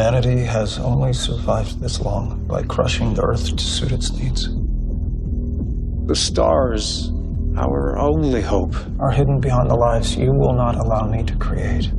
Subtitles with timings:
[0.00, 4.48] Humanity has only survived this long by crushing the earth to suit its needs.
[6.06, 7.12] The stars,
[7.58, 8.74] our only hope.
[8.98, 11.90] Are hidden beyond the lives you will not allow me to create.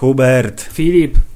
[0.00, 0.60] Hubert.
[0.60, 1.29] Filip, Yy,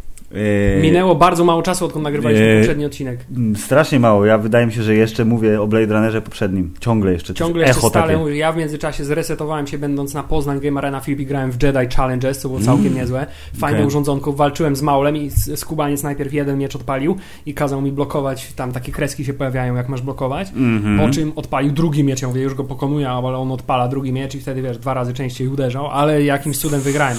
[0.83, 3.19] minęło bardzo mało czasu, odkąd nagrywaliśmy Yy, poprzedni odcinek.
[3.37, 4.25] mm, Strasznie mało.
[4.25, 6.75] Ja wydaje mi się, że jeszcze mówię o Blade Runnerze poprzednim.
[6.81, 7.35] Ciągle jeszcze.
[7.35, 8.19] Ciągle jeszcze echo stale takie.
[8.19, 11.63] mówię, ja w międzyczasie zresetowałem się będąc na Poznań Game Arena Filip i grałem w
[11.63, 13.27] Jedi Challenges, co było całkiem niezłe.
[13.59, 13.87] Fajne Okej.
[13.87, 18.53] urządzonko, walczyłem z Maulem i s- skubaniec najpierw jeden miecz odpalił i kazał mi blokować,
[18.53, 20.99] tam takie kreski się pojawiają jak masz blokować, Mhm.
[21.09, 24.35] po czym odpalił drugi miecz, ja mówię, już go pokonuję, ale on odpala drugi miecz
[24.35, 27.17] i wtedy wiesz, dwa razy częściej uderzał, ale jakimś cudem wygrałem.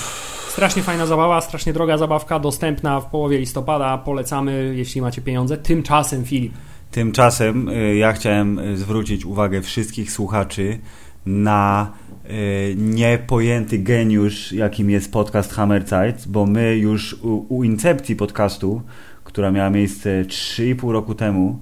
[0.55, 5.57] Strasznie fajna zabawa, strasznie droga zabawka, dostępna w połowie listopada, polecamy, jeśli macie pieniądze.
[5.57, 6.53] Tymczasem Filip,
[6.91, 10.79] Tymczasem y, ja chciałem y, zwrócić uwagę wszystkich słuchaczy
[11.25, 11.91] na
[12.25, 18.81] y, niepojęty geniusz, jakim jest podcast Hammerzeit, bo my już u, u incepcji podcastu,
[19.23, 21.59] która miała miejsce 3,5 roku temu,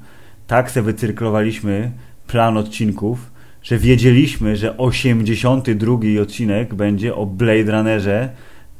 [0.48, 1.92] tak se wycyrklowaliśmy
[2.28, 3.32] plan odcinków,
[3.64, 8.30] że wiedzieliśmy, że 82 odcinek będzie o Blade Runnerze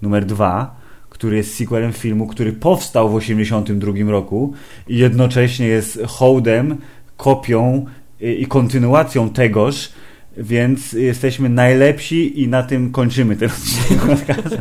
[0.04, 0.76] numer 2,
[1.10, 4.54] który jest sequelem filmu, który powstał w 82 roku
[4.88, 6.78] i jednocześnie jest hołdem,
[7.18, 7.86] kopią
[8.20, 9.90] i kontynuacją tegoż,
[10.38, 14.58] więc jesteśmy najlepsi i na tym kończymy ten odcinek podcastu.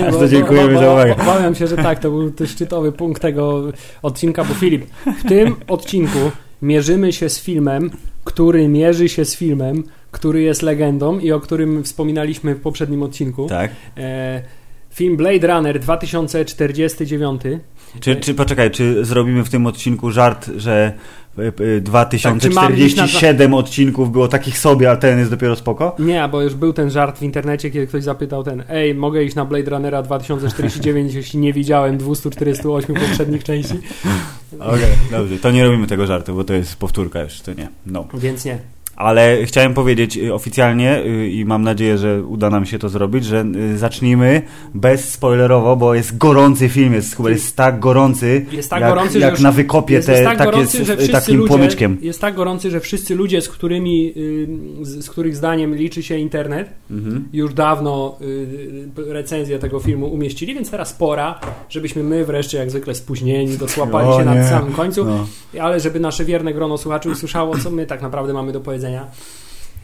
[0.00, 1.16] Bardzo dziękujemy za uwagę.
[1.16, 4.86] Obawiam się, że tak, to był to szczytowy punkt tego odcinka, bo Filip,
[5.18, 6.30] w tym odcinku
[6.62, 7.90] mierzymy się z filmem,
[8.24, 13.46] który mierzy się z filmem, który jest legendą i o którym wspominaliśmy w poprzednim odcinku.
[13.46, 13.70] Tak.
[13.96, 14.42] E,
[14.90, 17.42] film Blade Runner 2049.
[18.00, 20.92] Czy, czy poczekaj, czy zrobimy w tym odcinku żart, że
[21.38, 21.82] y, y,
[22.22, 25.96] Tak, czy mamy iść na 2047 odcinków było takich sobie, a ten jest dopiero spoko?
[25.98, 29.34] Nie, bo już był ten żart w internecie, kiedy ktoś zapytał ten, ej, mogę iść
[29.34, 33.74] na Blade Runnera 2049, jeśli nie widziałem 248 poprzednich części?
[34.60, 34.80] Okej,
[35.10, 35.38] dobrze.
[35.38, 37.68] To nie robimy tego żartu, bo to jest powtórka już, to nie.
[37.86, 38.08] No.
[38.14, 38.58] Więc nie.
[39.00, 43.24] Ale chciałem powiedzieć y, oficjalnie y, i mam nadzieję, że uda nam się to zrobić,
[43.24, 43.44] że
[43.74, 44.42] y, zacznijmy
[44.74, 49.18] bez spoilerowo, bo jest gorący film, jest, chyba jest tak gorący, Jest tak jak, gorący,
[49.18, 51.98] jak na wykopie jest, te, jest tak takie gorący, z, że takim ludzie, płomyczkiem.
[52.00, 54.14] Jest tak gorący, że wszyscy ludzie, z którymi,
[54.82, 57.28] z, z których zdaniem liczy się internet, Mhm.
[57.32, 58.18] już dawno
[58.96, 64.18] recenzję tego filmu umieścili, więc teraz pora, żebyśmy my wreszcie, jak zwykle spóźnieni, dosłapali O
[64.18, 65.26] się na samym końcu, No.
[65.60, 68.89] ale żeby nasze wierne grono słuchaczy usłyszało, co my tak naprawdę mamy do powiedzenia.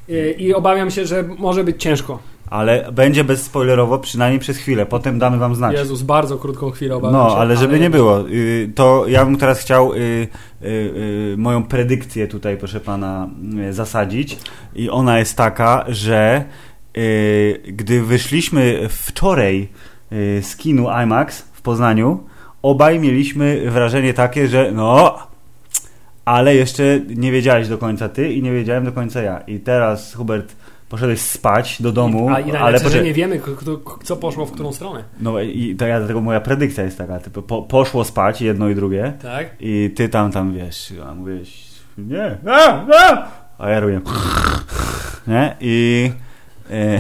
[0.09, 2.19] Y, I obawiam się, że może być ciężko.
[2.50, 5.77] Ale będzie bezspoilerowo przynajmniej przez chwilę, potem damy wam znać.
[5.77, 7.37] Jezus, bardzo krótką chwilę obawiam No, się.
[7.37, 10.28] ale żeby nie było, y, to ja bym teraz chciał y,
[10.62, 13.28] y, moją predykcję tutaj, proszę pana,
[13.71, 14.39] zasadzić.
[14.75, 16.44] I ona jest taka, że
[17.69, 19.69] gdy wyszliśmy wczoraj
[20.41, 22.25] z kinu IMAX w Poznaniu,
[22.62, 25.19] obaj mieliśmy wrażenie takie, że no,
[26.26, 29.41] ale jeszcze nie wiedziałeś do końca ty i nie wiedziałem do końca ja.
[29.41, 30.56] I teraz, Hubert,
[30.88, 33.06] poszedłeś spać do domu, A i ale że poczekaj.
[33.06, 33.44] nie wiemy, k-
[33.84, 35.04] k- co poszło w którą stronę.
[35.20, 38.75] No i to ja dlatego moja predykcja jest taka, typu, po, poszło spać jedno i
[38.75, 39.47] drugie Tak?
[39.60, 41.66] i ty tam tam wiesz, a mówisz
[41.98, 44.00] nie, a, a, a ja robię
[45.26, 46.10] nie i
[46.70, 46.98] e,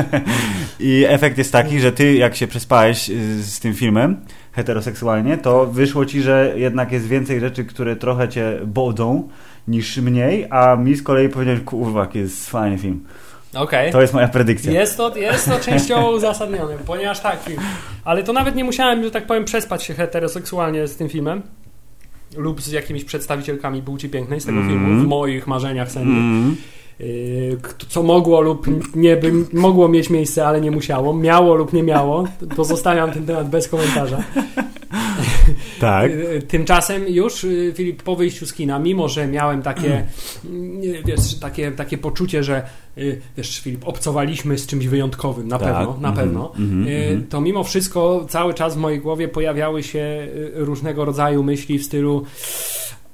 [0.80, 4.16] i efekt jest taki, że ty jak się przespałeś y, z tym filmem
[4.56, 9.28] heteroseksualnie, to wyszło ci, że jednak jest więcej rzeczy, które trochę cię bodą
[9.68, 13.04] niż mniej, a mi z kolei powiedziałeś, kurwa, jaki jest fajny film.
[13.54, 13.92] Okej.
[13.92, 14.72] To jest moja predykcja.
[14.72, 17.60] Jest to, jest to częściowo uzasadnione, ponieważ tak, film.
[18.04, 21.42] Ale to nawet nie musiałem, że tak powiem, przespać się heteroseksualnie z tym filmem.
[22.36, 24.78] Lub z jakimiś przedstawicielkami płci pięknej z tego Mhm.
[24.78, 26.18] filmu, w moich marzeniach sennych.
[26.18, 26.56] Mm.
[27.00, 27.58] Yy,
[27.88, 31.14] co mogło lub nie by, mogło mieć miejsce, ale nie musiało.
[31.14, 32.24] Miało lub nie miało.
[32.56, 34.22] To zostawiam ten temat bez komentarza.
[35.80, 36.10] Tak.
[36.10, 40.06] Y, Tymczasem już, Filip, po wyjściu z kina, mimo że miałem takie,
[41.06, 42.62] wiesz, takie, takie poczucie, że
[43.36, 45.68] wiesz, Filip, obcowaliśmy z czymś wyjątkowym, na Tak.
[45.68, 46.14] pewno, na Mhm.
[46.26, 46.80] pewno, Mhm.
[46.88, 47.26] Mhm.
[47.26, 52.24] to mimo wszystko cały czas w mojej głowie pojawiały się różnego rodzaju myśli w stylu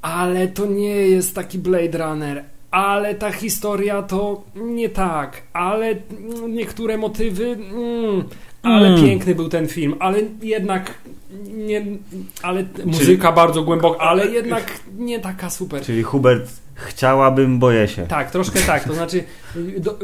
[0.03, 6.55] ale to nie jest taki Blade Runner, ale ta historia to nie tak, ale mm,
[6.55, 8.25] niektóre motywy, mm,
[8.63, 9.03] ale Mm.
[9.05, 10.95] piękny był ten film, ale jednak
[11.53, 11.83] nie,
[12.43, 14.65] ale muzyka bardzo głęboka, ale jednak
[14.99, 15.83] nie taka super.
[15.83, 18.07] Czyli Hubert, chciałabym, boję się.
[18.07, 19.25] Tak, troszkę tak, to znaczy
[19.79, 19.99] do,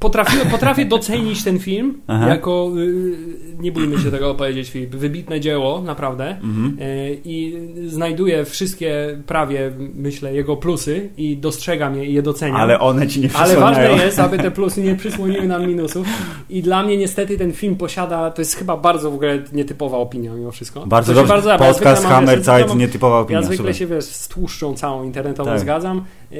[0.00, 2.28] Potrafię, potrafię docenić ten film Aha.
[2.28, 3.16] jako, y,
[3.60, 6.28] nie bójmy się tego powiedzieć, Filip, wybitne dzieło, naprawdę.
[6.30, 6.76] Mhm.
[6.80, 7.56] Y, I
[7.86, 12.56] znajduję wszystkie, prawie, myślę, jego plusy i dostrzegam je i je doceniam.
[12.56, 13.88] Ale one ci nie Ale przysłaniają.
[13.90, 16.06] ważne jest, aby te plusy nie przysłoniły nam minusów.
[16.50, 20.34] I dla mnie niestety ten film posiada, to jest chyba bardzo w ogóle nietypowa opinia
[20.34, 20.86] mimo wszystko.
[20.86, 21.28] Bardzo dobrze.
[21.32, 23.40] Bardzo, ja Podcast mam, Hammer mam- nietypowa opinia.
[23.40, 23.76] ja zwykle super.
[23.76, 25.60] się wiesz, z tłuszczą całą internetową Tak.
[25.60, 26.04] zgadzam.
[26.30, 26.38] Yy,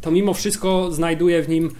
[0.00, 1.70] To mimo wszystko znajduję w nim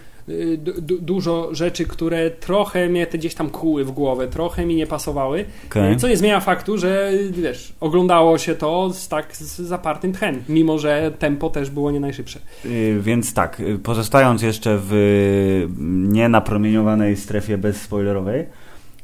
[0.59, 4.75] du- du- dużo rzeczy, które trochę mnie te gdzieś tam kuły w głowę, trochę mi
[4.77, 5.45] nie pasowały.
[5.71, 5.91] Okej.
[5.91, 10.43] Yy, Co nie zmienia faktu, że wiesz, oglądało się to z tak z zapartym tchem,
[10.49, 12.39] mimo że tempo też było nie najszybsze.
[12.65, 15.69] Y, Więc tak, y, pozostając jeszcze w y,
[16.13, 18.47] nienapromieniowanej strefie bezspoilerowej,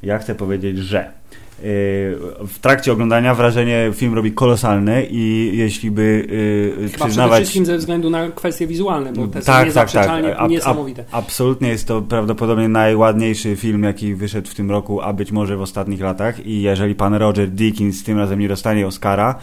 [0.02, 1.10] ja chcę powiedzieć, że y,
[2.46, 7.38] w trakcie oglądania wrażenie film robi kolosalne i jeśli by y, Chyba przede przyznawać...
[7.38, 10.24] wszystkim ze względu na kwestie wizualne, bo te Tak, są tak, tak.
[10.36, 11.04] Ab- niesamowite.
[11.12, 15.62] Absolutnie jest to prawdopodobnie najładniejszy film, jaki wyszedł w tym roku, a być może w
[15.62, 16.46] ostatnich latach.
[16.46, 19.34] I jeżeli pan Roger Deakins tym razem nie dostanie Oscara,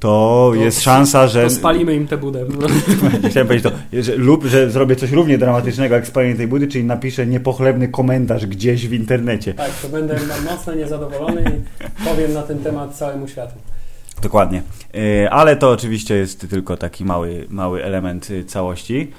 [0.00, 1.42] to, jest szansa, że.
[1.44, 2.44] To spalimy im tę budę.
[3.30, 6.84] Chciałem powiedzieć to, że, lub że zrobię coś równie dramatycznego jak spalenie tej budy, czyli
[6.84, 9.54] napiszę niepochlebny komentarz gdzieś w internecie.
[9.54, 10.18] Tak, to będę
[10.50, 13.54] mocno niezadowolony i powiem na ten temat całemu światu.
[14.22, 14.62] Dokładnie.
[15.24, 19.10] E, Ale to oczywiście jest tylko taki mały, mały element y, całości.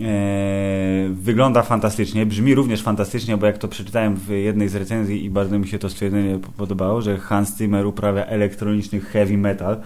[0.00, 5.30] E, Wygląda fantastycznie, brzmi również fantastycznie, bo jak to przeczytałem w jednej z recenzji i
[5.30, 9.80] bardzo mi się to stwierdzenie po- podobało, że Hans Zimmer uprawia elektroniczny heavy metal.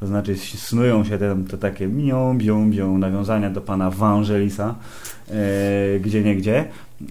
[0.00, 4.74] To znaczy snują się te, te takie bią, bią, bią nawiązania do pana Vangelisa,
[5.30, 6.64] e, gdzie nie gdzie.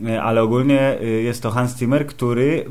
[0.08, 2.66] E, Ale ogólnie e, jest to Hans Zimmer, który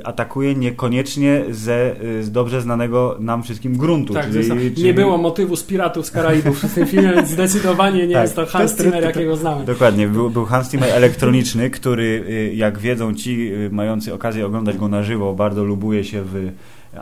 [0.00, 4.14] e, atakuje niekoniecznie ze, z dobrze znanego nam wszystkim gruntu.
[4.14, 4.44] Tak, czyli,
[4.74, 8.22] czyli- nie było motywu z Piratów z Karaibów w tym filmie, więc zdecydowanie nie Tak.
[8.22, 9.64] jest to Hans Zimmer, jakiego znamy.
[9.64, 12.24] Dokładnie, był, był Hans Zimmer elektroniczny, który,
[12.54, 16.52] jak wiedzą ci mający okazję oglądać go na żywo, bardzo lubuje się w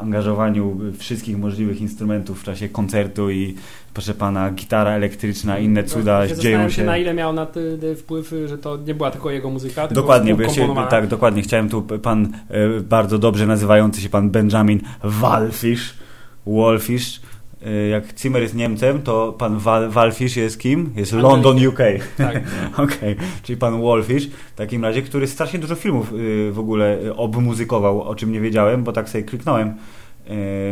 [0.01, 3.55] angażowaniu wszystkich możliwych instrumentów w czasie koncertu i
[3.95, 6.85] proszę pana, gitara elektryczna, inne cuda Ja się dzieją się.
[6.85, 7.61] na ile miał na to
[7.97, 11.43] wpływ, że to nie była tylko jego muzyka, Dokładnie, bo ja się, tak, dokładnie.
[11.43, 15.95] Chciałem tu pan e, bardzo dobrze nazywający się pan Benjamin Walfish,
[16.47, 17.21] Wolfish.
[17.67, 20.93] E, jak Zimmer jest Niemcem, to pan Wal, Walfish jest kim?
[20.97, 21.31] Jest Anglik.
[21.31, 21.79] London, UK.
[22.17, 22.41] Tak.
[22.85, 27.17] Okej, czyli pan Wolfish w takim razie, który strasznie dużo filmów y, w ogóle y,
[27.17, 29.75] obmuzykował, o czym nie wiedziałem, bo tak sobie kliknąłem y,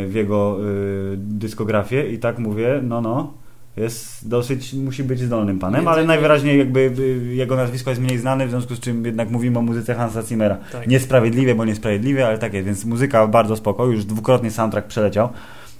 [0.07, 3.33] w jego y, dyskografię i tak mówię, no no,
[3.77, 8.47] jest dosyć, musi być zdolnym panem, ale najwyraźniej jakby y, jego nazwisko jest mniej znane,
[8.47, 10.57] w związku z czym jednak mówimy o muzyce Hansa Zimmera.
[10.71, 10.87] Tak.
[10.87, 15.29] Niesprawiedliwie, bo niesprawiedliwie, ale tak jest, więc muzyka bardzo spoko, już dwukrotnie soundtrack przeleciał.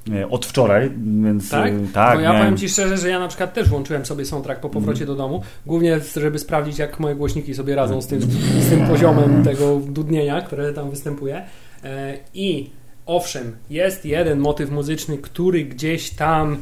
[0.10, 0.92] Y, Od wczoraj,
[1.24, 1.74] więc Tak?
[1.74, 4.26] y, tak Bo ja miałem- powiem Ci szczerze, że ja na przykład też włączyłem sobie
[4.26, 8.22] soundtrack po powrocie do domu, głównie żeby sprawdzić, jak moje głośniki sobie radzą z tym,
[8.62, 11.42] z tym poziomem tego dudnienia, które tam występuje.
[11.84, 12.70] E, I
[13.06, 16.58] owszem, jest jeden motyw muzyczny, który gdzieś tam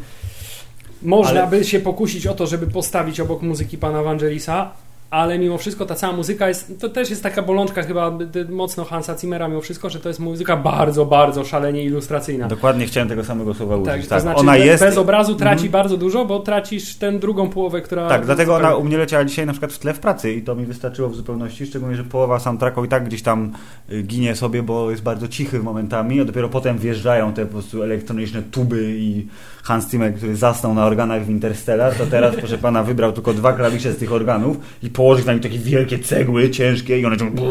[1.02, 4.72] można Ale- by się pokusić o to, żeby postawić obok muzyki pana Vangelisa,
[5.10, 8.18] ale mimo wszystko ta cała muzyka jest, to też jest taka bolączka chyba
[8.50, 12.48] mocno Hansa Zimmera mimo wszystko, że to jest muzyka bardzo, bardzo szalenie ilustracyjna.
[12.48, 13.86] Dokładnie chciałem tego samego słowa użyć.
[13.88, 14.84] Tak, Tak, to znaczy ona jest.
[14.84, 15.72] bez obrazu traci Mhm.
[15.72, 18.10] bardzo dużo, bo tracisz tę drugą połowę, która...
[18.10, 20.56] Tak, dlatego ona u mnie leciała dzisiaj na przykład w tle w pracy i to
[20.56, 23.52] mi wystarczyło w zupełności, szczególnie, że połowa soundtracku i tak gdzieś tam
[23.92, 27.84] y, ginie sobie, bo jest bardzo cichy momentami, a dopiero potem wjeżdżają te po prostu
[27.84, 29.28] elektroniczne tuby i
[29.70, 33.54] Hans Zimmer, który zasnął na organach w Interstellar, to teraz, proszę pana, wybrał tylko dwa
[33.54, 37.46] klawisze z tych organów i położył na nich takie wielkie cegły, ciężkie i one ciągle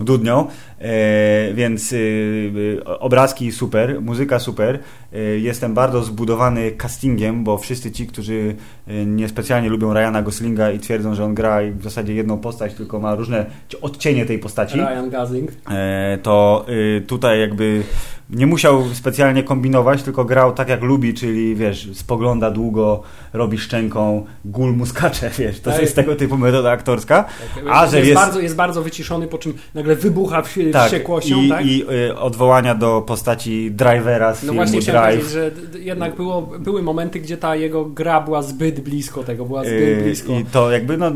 [0.00, 0.46] dudnią,
[0.78, 4.78] e, więc y, y, obrazki super, muzyka super.
[5.12, 8.56] E, jestem bardzo zbudowany castingiem, bo wszyscy ci, którzy
[8.88, 12.98] y, niespecjalnie lubią Ryana Goslinga i twierdzą, że on gra w zasadzie jedną postać, tylko
[12.98, 13.46] ma różne
[13.82, 15.50] odcienie tej postaci, Ryan Gosling.
[15.70, 16.66] e, to
[17.06, 17.82] tutaj jakby
[18.30, 23.02] nie musiał specjalnie kombinować, tylko grał tak jak lubi, czyli wiesz, spogląda długo,
[23.32, 25.82] robi szczęką, gul mu skacze, wiesz, to Tak.
[25.82, 27.24] jest tego typu metoda aktorska.
[27.54, 30.84] Tak, A, jest, że jest- Bardzo, jest bardzo wyciszony, po czym nagle wybucha w, Tak,
[30.84, 31.66] wściekłością, i, tak?
[31.66, 35.32] i y, odwołania do postaci drivera z no filmu właśnie chciałem Drive.
[35.32, 35.32] powiedzieć,
[35.72, 39.80] że jednak było, były momenty, gdzie ta jego gra była zbyt blisko tego, była zbyt
[39.80, 40.32] Yy, blisko.
[40.32, 41.12] I to jakby no, y,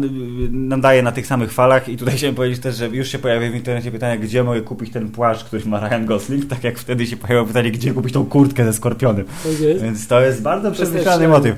[0.50, 3.54] nadaje na tych samych falach i tutaj chciałem powiedzieć też, że już się pojawia w
[3.54, 7.16] internecie pytanie, gdzie mogę kupić ten płaszcz, który ma Ryan Gosling, tak jak wtedy się
[7.16, 9.24] pojawiło pytanie, gdzie kupić tą kurtkę ze skorpionem.
[9.24, 9.82] Tak.
[9.82, 11.56] Więc to jest bardzo przemyślany motyw.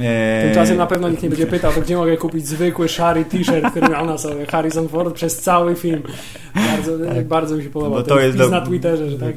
[0.00, 3.70] E, Tymczasem na pewno nikt nie będzie pytał, to gdzie mogę kupić zwykły szary t-shirt,
[3.70, 6.02] który miał na sobie Harrison Ford przez cały film.
[6.54, 6.92] Bardzo,
[7.24, 7.96] bardzo mi się podoba.
[7.96, 9.34] Bo Ten to jest do- na Twitterze, że tak,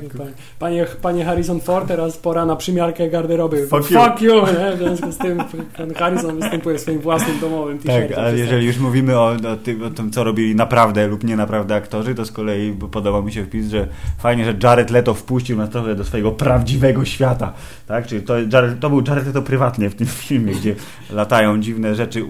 [0.59, 3.67] panie, panie Harrison Ford, teraz pora na przymiarkę garderoby.
[3.67, 3.99] Fuck you.
[3.99, 4.75] Fuck you nie?
[4.75, 5.37] W związku z tym
[5.77, 8.15] pan Harrison występuje w swoim własnym domowym t-shircie.
[8.15, 11.35] Tak, ale jeżeli już mówimy o, o, tym, o tym, co robili naprawdę lub nie
[11.35, 13.87] naprawdę aktorzy, to z kolei podoba mi się wpis, że
[14.19, 17.53] fajnie, że Jared Leto wpuścił nas trochę do swojego prawdziwego świata.
[17.87, 18.07] Tak?
[18.07, 20.75] Czyli to, Jared, to był Jared Leto prywatnie w tym filmie, gdzie
[21.09, 22.23] latają dziwne rzeczy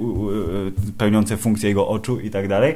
[0.97, 2.75] pełniące funkcję jego oczu i tak dalej.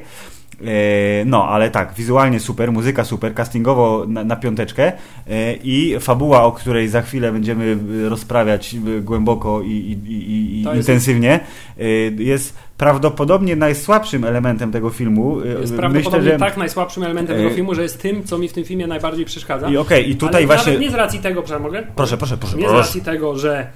[0.66, 4.92] E, No, ale tak, wizualnie super, muzyka super, castingowo na, na piąteczkę
[5.30, 10.76] e, i fabuła, o której za chwilę będziemy e, rozprawiać głęboko i, i, i, jest-
[10.76, 11.40] intensywnie,
[11.80, 11.84] e,
[12.24, 15.40] jest prawdopodobnie najsłabszym elementem tego filmu.
[15.62, 16.40] Jest prawdopodobnie Myślę, że...
[16.40, 19.70] tak najsłabszym elementem tego filmu, że jest tym, co mi w tym filmie najbardziej przeszkadza.
[19.70, 20.74] I okej, i tutaj ale właśnie...
[20.74, 21.84] Nawet nie z racji tego, przepraszam, mogę?
[21.96, 22.58] Proszę, proszę, proszę.
[22.58, 22.82] Nie z proszę.
[22.82, 23.68] racji tego, że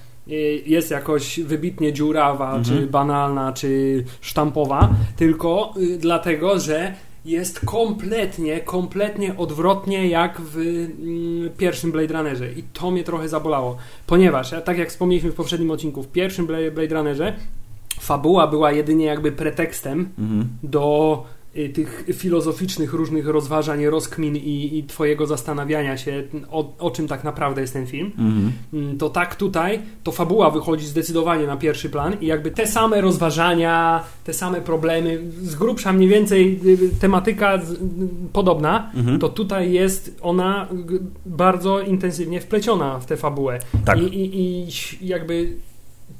[0.65, 2.63] jest jakoś wybitnie dziurawa, Mhm.
[2.63, 6.93] czy banalna, czy sztampowa, tylko y, dlatego, że
[7.25, 13.77] jest kompletnie, kompletnie odwrotnie jak w mm, pierwszym Blade Runnerze i to mnie trochę zabolało,
[14.07, 17.33] ponieważ, tak jak wspomnieliśmy w poprzednim odcinku, w pierwszym Bla- Blade Runnerze
[17.99, 20.47] fabuła była jedynie jakby pretekstem Mhm.
[20.63, 21.42] do y,
[21.73, 27.61] tych filozoficznych różnych rozważań, rozkmin i, i twojego zastanawiania się, o, o czym tak naprawdę
[27.61, 28.51] jest ten film, Mhm.
[28.73, 33.01] Mm, to tak tutaj, to fabuła wychodzi zdecydowanie na pierwszy plan i jakby te same
[33.01, 37.59] rozważania, te same problemy, z grubsza mniej więcej y, tematyka y,
[38.33, 39.19] podobna, Mhm.
[39.19, 40.67] to tutaj jest ona
[41.25, 43.59] bardzo intensywnie wpleciona w tę fabułę.
[43.85, 43.99] Tak.
[44.01, 44.39] I, i,
[45.01, 45.53] I jakby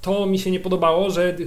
[0.01, 1.37] to mi się nie podobało, że,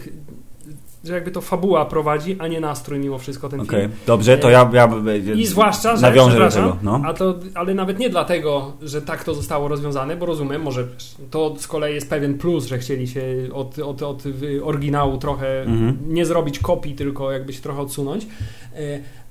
[1.06, 3.92] że jakby to fabuła prowadzi, a nie nastrój mimo wszystko ten Okej, film.
[4.06, 4.70] dobrze, to ja...
[4.72, 4.88] ja
[5.34, 7.00] I zwłaszcza, że Nawiążę do tego, no.
[7.04, 10.86] a to, ale nawet nie dlatego, że tak to zostało rozwiązane, bo rozumiem, może
[11.30, 13.22] to z kolei jest pewien plus, że chcieli się
[13.52, 14.22] od, od, od
[14.64, 15.98] oryginału trochę Mhm.
[16.08, 18.26] nie zrobić kopii, tylko jakby się trochę odsunąć.
[18.74, 18.78] E,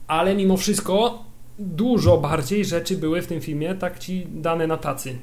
[0.08, 1.24] Ale mimo wszystko
[1.60, 5.15] dużo bardziej rzeczy były w tym filmie tak ci dane na tacy.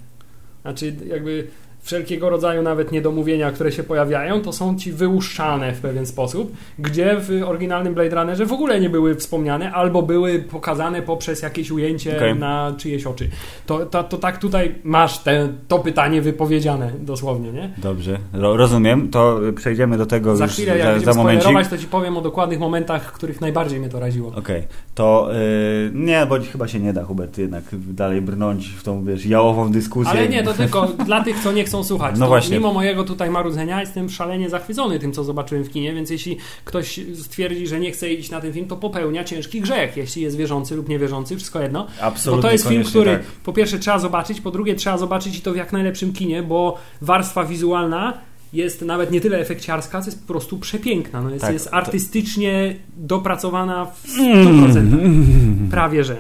[0.63, 1.47] Znaczy jakby
[1.83, 7.17] wszelkiego rodzaju nawet niedomówienia, które się pojawiają, to są ci wyłuszczane w pewien sposób, gdzie
[7.21, 12.17] w oryginalnym Blade Runnerze w ogóle nie były wspomniane, albo były pokazane poprzez jakieś ujęcie
[12.17, 12.39] Okej.
[12.39, 13.29] na czyjeś oczy.
[13.67, 17.71] To, to, to tak tutaj masz te, to pytanie wypowiedziane dosłownie, nie?
[17.79, 21.69] Dobrze, ro, rozumiem, to przejdziemy do tego Za już chwilę, jak za, za momencik.
[21.71, 24.33] to ci powiem o dokładnych momentach, w których najbardziej mnie to raziło.
[24.37, 24.63] Okej,
[24.95, 29.27] to y, nie, bo chyba się nie da, Hubert, jednak dalej brnąć w tą, wiesz,
[29.27, 30.13] jałową dyskusję.
[30.13, 32.15] Ale nie, to tylko dla tych, co nie chcą słuchać.
[32.19, 32.57] No to właśnie.
[32.57, 37.01] Mimo mojego tutaj marudzenia jestem szalenie zachwycony tym, co zobaczyłem w kinie, więc jeśli ktoś
[37.15, 40.77] stwierdzi, że nie chce iść na ten film, to popełnia ciężki grzech, jeśli jest wierzący
[40.77, 41.87] lub niewierzący, wszystko jedno.
[42.01, 43.23] Absolutnie Bo to jest film, który tak.
[43.23, 46.79] po pierwsze trzeba zobaczyć, po drugie trzeba zobaczyć i to w jak najlepszym kinie, bo
[47.01, 48.19] warstwa wizualna
[48.53, 51.21] jest nawet nie tyle efekciarska, co jest po prostu przepiękna.
[51.23, 55.71] No jest, Tak, jest to- artystycznie dopracowana w 100%.
[55.71, 56.17] Prawie że.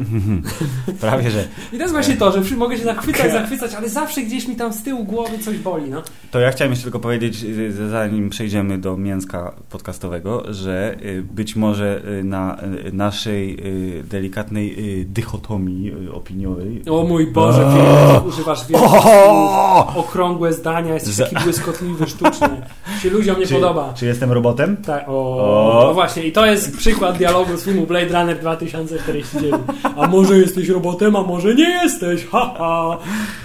[1.00, 1.44] Prawie, że.
[1.72, 4.72] I to jest właśnie to, że mogę się zachwycać, zachwycać, ale zawsze gdzieś mi tam
[4.72, 5.90] z tyłu głowy coś boli.
[5.90, 6.02] No.
[6.30, 11.56] To ja chciałem jeszcze tylko powiedzieć, y, zanim przejdziemy do mięska podcastowego, że y, być
[11.56, 13.66] może y, na y, naszej
[13.98, 18.22] y, delikatnej y, dychotomii y, opiniowej O mój Boże, O!
[18.28, 18.90] Używasz wielkich
[20.02, 22.48] okrągłe zdania, jesteś taki błyskotliwy, sztuczny.
[23.02, 23.92] Się ludziom nie Czy, podoba.
[23.96, 24.76] czy jestem robotem?
[24.76, 25.84] Tak, o, O.
[25.86, 29.54] No właśnie, i to jest przykład dialogu z filmu Blade Runner 2049.
[29.96, 32.98] A może jesteś robotem, a może nie jesteś, haha.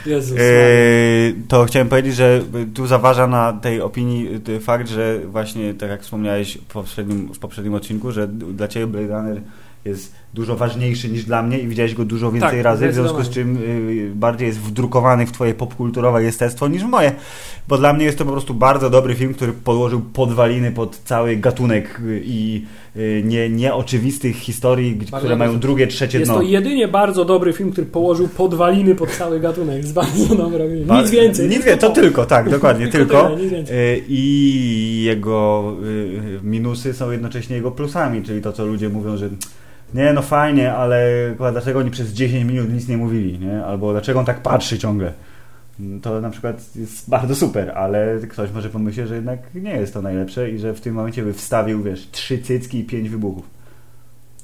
[0.06, 0.38] Jezus.
[0.38, 2.42] Yy, to chciałem powiedzieć, że
[2.74, 7.40] tu zaważa na tej opinii y, fakt, że właśnie tak jak wspomniałeś w poprzednim, w
[7.40, 9.42] poprzednim odcinku, że dla Ciebie Blade Runner
[9.86, 13.24] jest dużo ważniejszy niż dla mnie i widziałeś go dużo więcej Tak, razy, w związku
[13.24, 17.12] z czym y, bardziej jest wdrukowany w Twoje popkulturowe jestestwo niż w moje.
[17.68, 21.36] Bo dla mnie jest to po prostu bardzo dobry film, który podłożył podwaliny pod cały
[21.36, 22.66] gatunek y, i
[22.96, 26.40] y, nie, nieoczywistych historii, Bardzo które mają drugie, trzecie Jest dno.
[26.40, 29.78] to jedynie bardzo dobry film, który położył podwaliny pod cały gatunek.
[29.78, 30.70] Jest bardzo dobry.
[30.70, 31.50] Nic Ba- więcej.
[31.50, 33.64] Nic więcej, to tylko, tak, dokładnie, Tylko tyle,
[34.08, 39.30] I jego y, minusy są jednocześnie jego plusami, czyli to, co ludzie mówią, że
[39.94, 43.66] nie, no fajnie, ale dlaczego oni przez 10 minut nic nie mówili, nie?
[43.66, 45.14] Albo dlaczego on tak patrzy ciągle.
[46.02, 50.02] To na przykład jest bardzo super, ale ktoś może pomyśleć, że jednak nie jest to
[50.02, 53.46] najlepsze i że w tym momencie by wstawił, wiesz, trzy cycki i pięć wybuchów.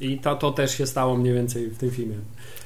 [0.01, 2.15] I to, to też się stało mniej więcej w tym filmie.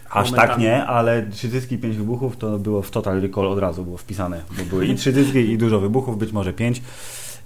[0.09, 0.49] Aż Momentami.
[0.49, 3.83] tak nie, ale trzy cycki i pięć wybuchów to było w Total Recall od razu
[3.83, 6.81] było wpisane, bo były i trzy cycki i dużo wybuchów, być może pięć.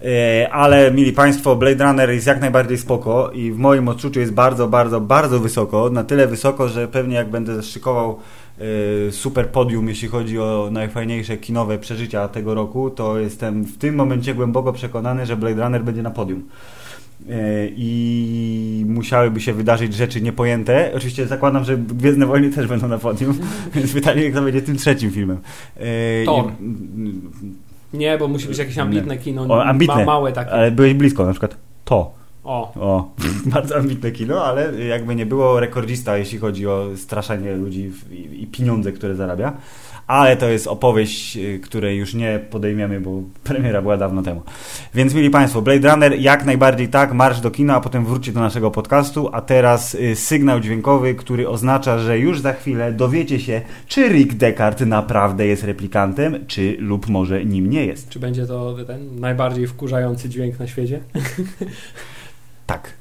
[0.06, 4.34] E, Ale, mili Państwo, Blade Runner jest jak najbardziej spoko i w moim odczuciu jest
[4.34, 5.90] bardzo, bardzo, bardzo wysoko.
[5.90, 8.18] Na tyle wysoko, że pewnie jak będę szykował
[9.08, 13.96] y, super podium, jeśli chodzi o najfajniejsze kinowe przeżycia tego roku, to jestem w tym
[13.96, 16.44] momencie głęboko przekonany, że Blade Runner będzie na podium.
[17.30, 20.92] Y, I musiałyby się wydarzyć rzeczy niepojęte.
[20.96, 23.38] Oczywiście zakładam, że Gwiezdne Wojny też będą na podium,
[23.76, 25.38] więc pytanie, kto będzie tym trzecim filmem.
[26.26, 26.46] Thor.
[26.62, 29.46] i- Nie, bo musi być jakieś ambitne kino.
[29.50, 30.52] O, ambitne, Ma, małe takie.
[30.52, 31.56] ale byłeś blisko, na przykład
[31.86, 32.12] to.
[32.44, 33.12] O, O,
[33.54, 37.92] bardzo ambitne kino, ale jakby nie było rekordzista, jeśli chodzi o straszenie ludzi
[38.32, 39.54] i pieniądze, które zarabia.
[40.08, 44.42] Ale to jest opowieść, y, której już nie podejmiemy, bo premiera była dawno temu.
[44.94, 48.40] Więc, mili Państwo, Blade Runner jak najbardziej tak, marsz do kina, a potem wróćcie do
[48.40, 49.30] naszego podcastu.
[49.34, 54.34] A teraz y, sygnał dźwiękowy, który oznacza, że już za chwilę dowiecie się, czy Rick
[54.34, 58.10] Deckard naprawdę jest replikantem, czy lub może nim nie jest.
[58.10, 61.00] czy będzie to ten najbardziej wkurzający dźwięk na świecie?
[62.68, 62.94] Tak.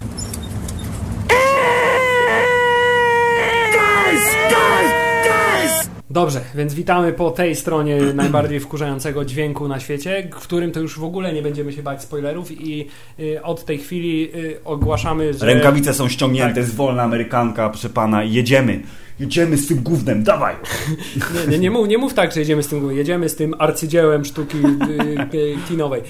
[6.10, 10.98] Dobrze, więc witamy po tej stronie najbardziej wkurzającego dźwięku na świecie, w którym to już
[10.98, 12.86] w ogóle nie będziemy się bać spoilerów i
[13.20, 15.46] y, od tej chwili y, ogłaszamy, że...
[15.46, 16.64] Rękawice są ściągnięte, Tak.
[16.64, 18.80] z wolna amerykanka, proszę pana, jedziemy.
[19.20, 20.54] Jedziemy z tym gównem, dawaj!
[21.46, 24.24] Nie, nie, nie, mów, nie mów tak, że jedziemy z tym, jedziemy z tym arcydziełem
[24.24, 26.02] sztuki y, y, kinowej.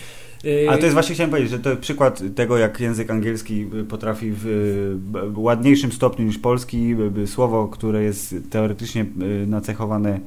[0.44, 4.30] Y, Ale to jest właśnie chciałem powiedzieć, że to przykład tego, jak język angielski potrafi
[4.32, 9.02] w y, ładniejszym stopniu niż polski y, y, słowo, które jest teoretycznie
[9.42, 10.20] y, nacechowane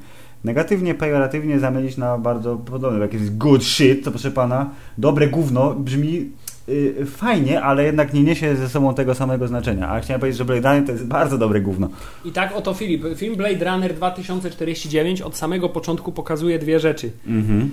[0.43, 3.00] negatywnie, pejoratywnie zamienić na bardzo podobne.
[3.00, 6.29] Jak jest good shit, to proszę pana, dobre gówno brzmi
[6.70, 9.89] y, fajnie, ale jednak nie niesie ze sobą tego samego znaczenia.
[9.89, 11.89] A chciałem powiedzieć, że Blade Runner to jest bardzo dobre gówno.
[12.25, 17.12] I tak oto Filip, film Blade Runner 2049 od samego początku pokazuje dwie rzeczy.
[17.27, 17.70] Mhm.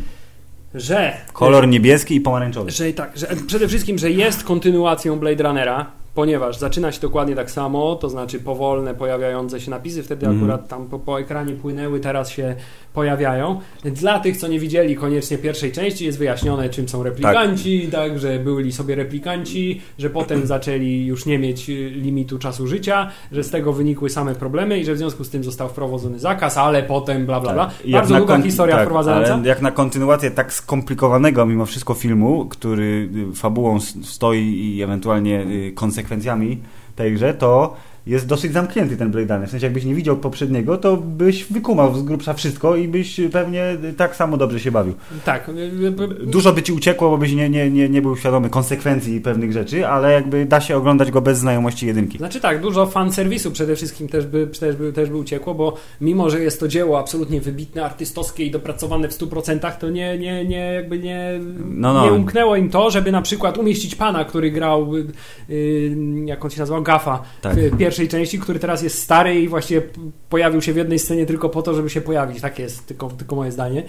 [0.75, 1.13] Że...
[1.33, 2.71] Kolor niebieski i pomarańczowy.
[2.71, 7.51] Że tak, że przede wszystkim, że jest kontynuacją Blade Runnera, ponieważ zaczyna się dokładnie tak
[7.51, 10.43] samo, to znaczy powolne pojawiające się napisy, wtedy Mhm.
[10.45, 12.55] akurat tam po, po ekranie płynęły, teraz się
[12.95, 13.61] pojawiają.
[13.85, 18.39] Dla tych, co nie widzieli koniecznie pierwszej części, jest wyjaśnione, czym są replikanci, tak, że
[18.39, 23.51] byli sobie replikanci, że potem zaczęli już nie mieć y, limitu czasu życia, że z
[23.51, 27.27] tego wynikły same problemy i że w związku z tym został wprowadzony zakaz, ale potem
[27.27, 27.67] bla bla bla.
[27.67, 27.91] Tak.
[27.91, 29.41] Bardzo długa kon- historia tak, wprowadzająca.
[29.45, 34.39] Jak na kontynuację tak skomplikowanego mimo wszystko filmu, który y, fabułą stoi
[34.77, 35.73] i ewentualnie y,
[36.03, 36.59] konsekwencjami
[36.97, 37.77] tejże, to
[38.07, 39.49] jest dosyć zamknięty ten Blade Runner.
[39.49, 43.77] W sensie jakbyś nie widział poprzedniego, to byś wykumał z grubsza wszystko i byś pewnie
[43.97, 44.95] tak samo dobrze się bawił.
[45.25, 45.49] Tak.
[45.49, 48.51] y, y, y, Dużo by ci uciekło, bo byś nie, nie, nie, nie był świadomy
[48.51, 52.19] konsekwencji pewnych rzeczy, ale jakby da się oglądać go bez znajomości jedynki.
[52.19, 56.31] Znaczy tak, dużo fanserwisu przede wszystkim też by, też, by, też by uciekło, bo mimo,
[56.31, 60.73] że jest to dzieło absolutnie wybitne, artystowskie i dopracowane w 100%, to nie, nie, nie,
[60.73, 62.05] jakby nie, No, no.
[62.05, 65.07] nie umknęło im to, żeby na przykład umieścić pana, który grał, y,
[65.51, 67.55] y, jak on się nazywał, Gafa Tak.
[67.57, 69.83] w pierwszej części, który teraz jest stary i właściwie
[70.29, 72.41] pojawił się w jednej scenie tylko po to, żeby się pojawić.
[72.41, 73.83] Takie jest tylko, tylko moje zdanie.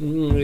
[0.00, 0.34] Mm,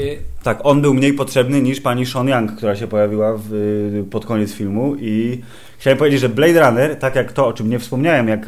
[0.43, 4.53] Tak, on był mniej potrzebny niż pani Sean Young, która się pojawiła w, pod koniec
[4.53, 5.41] filmu i
[5.79, 8.47] chciałem powiedzieć, że Blade Runner, tak jak to, o czym nie wspomniałem, jak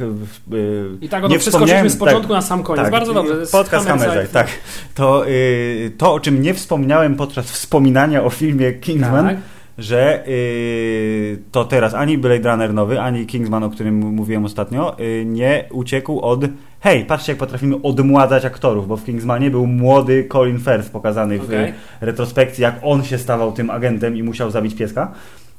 [1.01, 2.83] I tak oto nie przeskoczyliśmy z początku tak, na sam koniec.
[2.83, 3.35] tak, Bardzo dobrze.
[3.53, 3.87] Podcast.
[3.87, 4.49] Hammerside, tak.
[4.95, 9.37] To, y, to, o czym nie wspomniałem podczas wspominania o filmie Kingsman, Tak.
[9.79, 15.25] Że y, to teraz ani Blade Runner nowy, ani Kingsman, o którym mówiłem ostatnio, y,
[15.27, 16.41] nie uciekł od
[16.81, 21.45] hej, patrzcie jak potrafimy odmładzać aktorów, bo w Kingsmanie był młody Colin Firth pokazany w
[21.45, 21.69] Okej.
[21.69, 25.13] y, retrospekcji, jak on się stawał tym agentem i musiał zabić pieska.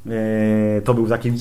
[0.07, 1.31] Y, to był taki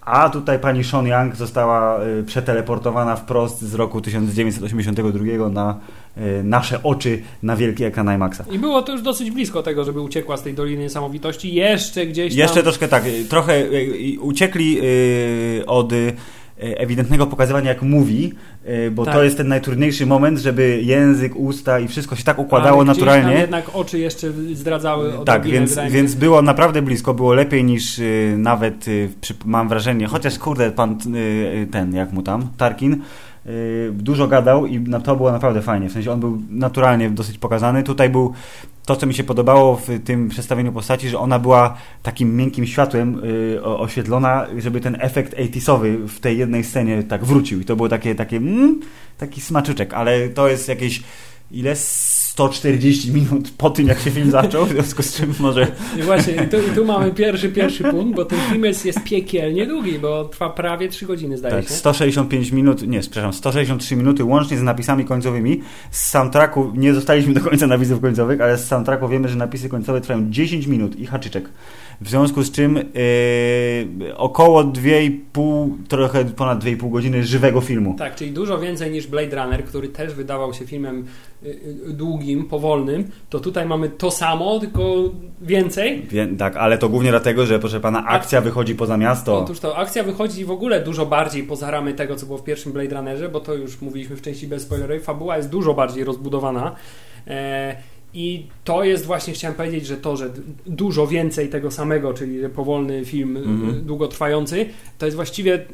[0.00, 5.80] a tutaj pani Sean Young została y, przeteleportowana wprost z roku 1982 na
[6.18, 8.44] y, nasze oczy na wielki ekran IMAXa.
[8.52, 11.54] I było to już dosyć blisko tego, żeby uciekła z tej Doliny Niesamowitości.
[11.54, 12.38] Jeszcze gdzieś tam...
[12.38, 13.64] Jeszcze troszkę tak, y, trochę
[14.20, 14.80] uciekli
[15.66, 15.92] od
[16.60, 18.32] ewidentnego pokazywania jak mówi,
[18.68, 19.14] y, bo Tak.
[19.14, 22.86] to jest ten najtrudniejszy moment, żeby język, usta i wszystko się tak ale układało Tam
[22.86, 23.32] naturalnie.
[23.34, 27.98] jednak oczy jeszcze zdradzały odrobinę, Tak, więc, wydaje więc było naprawdę blisko, było lepiej niż
[27.98, 28.86] y, nawet,
[29.44, 30.98] mam wrażenie, chociaż kurde, pan
[31.70, 33.02] ten, jak mu tam, Tarkin,
[33.92, 37.82] dużo gadał i na, to było naprawdę fajnie, w sensie on był naturalnie dosyć pokazany,
[37.82, 38.32] tutaj był
[38.90, 43.20] to, co mi się podobało w tym przedstawieniu postaci, że ona była takim miękkim światłem
[43.24, 47.76] y, o- oświetlona, żeby ten efekt 80sowy w tej jednej scenie tak wrócił i to
[47.76, 48.80] było takie, takie mm,
[49.18, 51.02] taki smaczyczek, ale to jest jakieś
[51.50, 51.76] ile?
[52.48, 55.66] 140 minut po tym, jak się film zaczął, w związku z czym może...
[55.98, 59.02] I właśnie, i tu, i tu mamy pierwszy, pierwszy punkt, bo ten film jest, jest
[59.04, 61.74] piekielnie długi, bo trwa prawie 3 godziny, zdaje Tak, się.
[61.74, 65.60] 165 minut, nie, przepraszam, 163 minuty łącznie z napisami końcowymi.
[65.90, 70.00] Z soundtracku, nie zostaliśmy do końca napisów końcowych, ale z soundtracku wiemy, że napisy końcowe
[70.00, 71.48] trwają 10 minut i haczyczek.
[72.00, 77.94] W związku z czym yy, około 2,5, trochę ponad 2,5 godziny żywego filmu.
[77.98, 81.04] Tak, czyli dużo więcej niż Blade Runner, który też wydawał się filmem
[81.42, 81.48] y,
[81.88, 84.94] y, długim, powolnym, to tutaj mamy to samo, tylko
[85.42, 86.02] więcej.
[86.02, 89.38] Wie, tak, ale to głównie dlatego, że proszę pana, akcja wychodzi poza miasto.
[89.38, 92.72] Otóż to akcja wychodzi w ogóle dużo bardziej poza ramy tego, co było w pierwszym
[92.72, 95.00] Blade Runnerze, bo to już mówiliśmy w części bez spoilerowej.
[95.00, 96.74] Fabuła jest dużo bardziej rozbudowana.
[97.26, 97.76] E,
[98.14, 100.30] I to jest właśnie, chciałem powiedzieć, że to, że
[100.66, 103.70] dużo więcej tego samego, czyli powolny film, Mhm.
[103.70, 104.66] y, długotrwający,
[104.98, 105.64] to jest właściwie,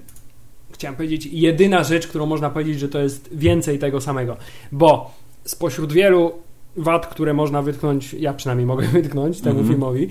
[0.73, 4.37] chciałem powiedzieć, jedyna rzecz, którą można powiedzieć, że to jest więcej tego samego.
[4.73, 6.33] Bo spośród wielu
[6.77, 9.69] wad, które można wytknąć, ja przynajmniej mogę wytknąć temu Mhm.
[9.69, 10.09] filmowi,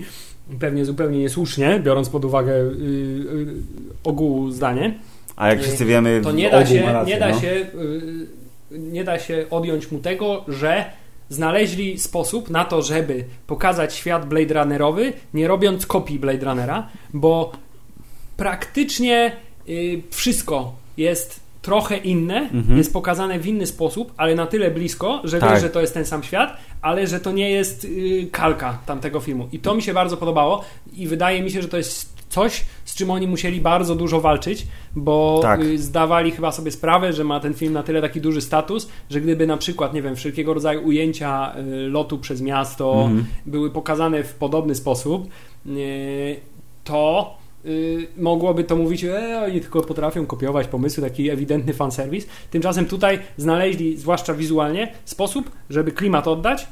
[0.60, 3.54] pewnie zupełnie niesłusznie, biorąc pod uwagę y, y,
[4.04, 4.98] ogółu zdanie,
[5.36, 7.40] A jak wszyscy wiemy, to nie da się, rację, nie da no.
[7.40, 10.84] się, y, nie da się odjąć mu tego, że
[11.28, 17.52] znaleźli sposób na to, żeby pokazać świat Blade Runnerowy, nie robiąc kopii Blade Runnera, bo
[18.36, 19.32] praktycznie
[19.68, 22.78] y, wszystko jest trochę inne, Mhm.
[22.78, 25.50] jest pokazane w inny sposób, ale na tyle blisko, że Tak.
[25.52, 29.20] wiesz, że to jest ten sam świat, ale że to nie jest y, kalka tamtego
[29.20, 29.48] filmu.
[29.52, 30.64] I to mi się bardzo podobało
[30.96, 32.64] i wydaje mi się, że to jest coś,
[32.96, 35.60] czym oni musieli bardzo dużo walczyć, bo Tak.
[35.60, 39.20] y, zdawali chyba sobie sprawę, że ma ten film na tyle taki duży status, że
[39.20, 43.24] gdyby na przykład, nie wiem, wszelkiego rodzaju ujęcia y, lotu przez miasto Mhm.
[43.46, 45.28] były pokazane w podobny sposób,
[45.66, 46.36] y,
[46.84, 47.34] to
[48.16, 52.26] mogłoby to mówić, e, oni tylko potrafią kopiować pomysły, taki ewidentny fanserwis.
[52.50, 56.66] Tymczasem tutaj znaleźli, zwłaszcza wizualnie, sposób, żeby klimat oddać,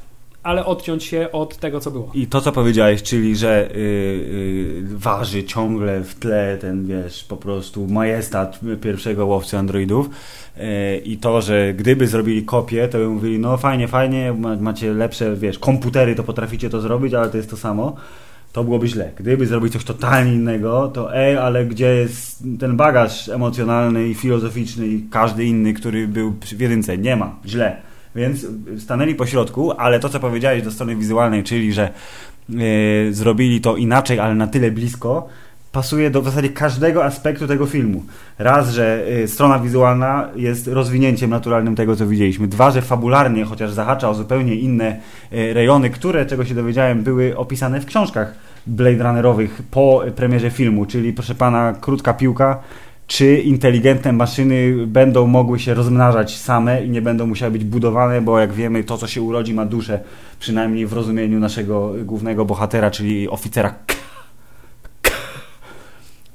[0.45, 2.11] ale odciąć się od tego, co było.
[2.13, 7.37] I to, co powiedziałeś, czyli że y, y, waży ciągle w tle ten, wiesz, po
[7.37, 10.09] prostu majestat pierwszego łowcy androidów
[10.57, 10.61] y,
[10.97, 15.35] i to, że gdyby zrobili kopię, to by mówili, no fajnie, fajnie, ma- macie lepsze,
[15.35, 17.95] wiesz, komputery, to potraficie to zrobić, ale to jest to samo.
[18.53, 19.11] To byłoby źle.
[19.17, 24.87] Gdyby zrobić coś totalnie innego, to ej, ale gdzie jest ten bagaż emocjonalny i filozoficzny
[24.87, 26.97] i każdy inny, który był w jedynce?
[26.97, 27.35] Nie ma.
[27.45, 27.77] Źle.
[28.15, 28.47] Więc
[28.77, 32.53] stanęli po środku, ale to, co powiedziałeś do strony wizualnej, czyli że e,
[33.11, 35.29] zrobili to inaczej, ale na tyle blisko,
[35.75, 38.03] pasuje do w zasadzie każdego aspektu tego filmu.
[38.39, 42.47] Raz, że e, strona wizualna jest rozwinięciem naturalnym tego, co widzieliśmy.
[42.47, 44.99] Dwa, że fabularnie, chociaż zahacza o zupełnie inne
[45.31, 48.33] e, rejony, które, czego się dowiedziałem, były opisane w książkach
[48.67, 52.59] Blade Runnerowych po premierze filmu, czyli proszę pana, krótka piłka,
[53.07, 58.39] czy inteligentne maszyny będą mogły się rozmnażać same i nie będą musiały być budowane, bo
[58.39, 59.99] jak wiemy, to co się urodzi ma duszę,
[60.39, 63.95] przynajmniej w rozumieniu naszego głównego bohatera, czyli oficera K.
[65.01, 65.11] K.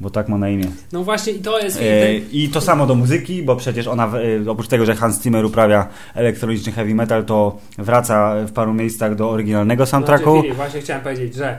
[0.01, 0.65] Bo tak ma na imię.
[0.93, 1.81] No właśnie i to jest...
[1.83, 4.13] E, I to samo do muzyki, bo przecież ona,
[4.47, 9.15] e, oprócz tego, że Hans Zimmer uprawia elektroniczny heavy metal, to wraca w paru miejscach
[9.15, 10.31] do oryginalnego soundtracku.
[10.31, 11.59] Znaczy, Filip, właśnie chciałem powiedzieć, że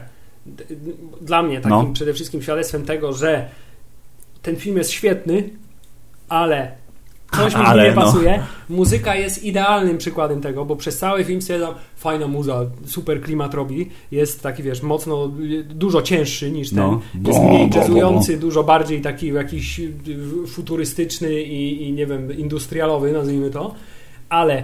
[1.22, 1.90] dla mnie takim No.
[1.94, 3.46] przede wszystkim świadectwem tego, że
[4.42, 5.50] ten film jest świetny,
[6.30, 6.72] ale
[7.36, 8.02] coś mi Ale nie no.
[8.02, 8.44] pasuje.
[8.70, 13.90] Muzyka jest idealnym przykładem tego, bo przez cały film stwierdzam, fajna muza, super klimat robi,
[14.12, 15.32] jest taki, wiesz, mocno,
[15.70, 17.02] dużo cięższy niż ten, No.
[17.28, 19.82] jest mniej jazzujący, dużo bardziej taki jakiś
[20.48, 23.76] futurystyczny i, i nie wiem, industrialowy, nazwijmy to,
[24.30, 24.64] ale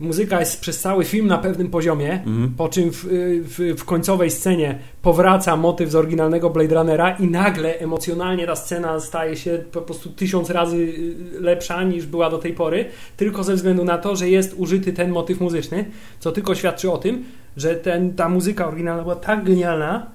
[0.00, 2.54] muzyka jest przez cały film na pewnym poziomie, Mhm.
[2.56, 7.26] po czym w, y, w, w końcowej scenie powraca motyw z oryginalnego Blade Runnera i
[7.26, 12.38] nagle emocjonalnie ta scena staje się po prostu tysiąc razy y, lepsza niż była do
[12.38, 12.84] tej pory,
[13.16, 15.84] tylko ze względu na to, że jest użyty ten motyw muzyczny,
[16.20, 17.24] co tylko świadczy o tym,
[17.56, 20.06] że ten, ta muzyka oryginalna była tak genialna,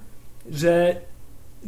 [0.52, 0.96] że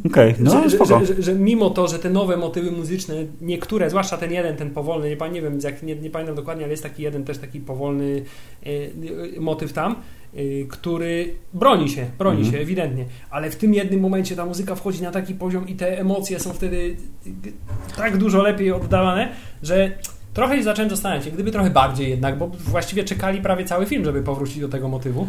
[0.06, 4.16] Okej, no że, że, że, że, mimo to, że te nowe motywy muzyczne, niektóre, zwłaszcza
[4.16, 7.02] ten jeden, ten powolny, nie, nie wiem, jak, nie, nie pamiętam dokładnie, ale jest taki
[7.02, 8.22] jeden też taki powolny
[8.62, 9.96] e, e, motyw tam,
[10.34, 12.54] e, który broni się, broni Mhm.
[12.54, 15.98] się ewidentnie, ale w tym jednym momencie ta muzyka wchodzi na taki poziom i te
[15.98, 16.96] emocje są wtedy
[17.96, 19.28] tak dużo lepiej oddawane,
[19.62, 19.92] że
[20.34, 24.04] trochę się zacząłem zastanawiać, się, gdyby trochę bardziej jednak, bo właściwie czekali prawie cały film,
[24.04, 25.28] żeby powrócić do tego motywu.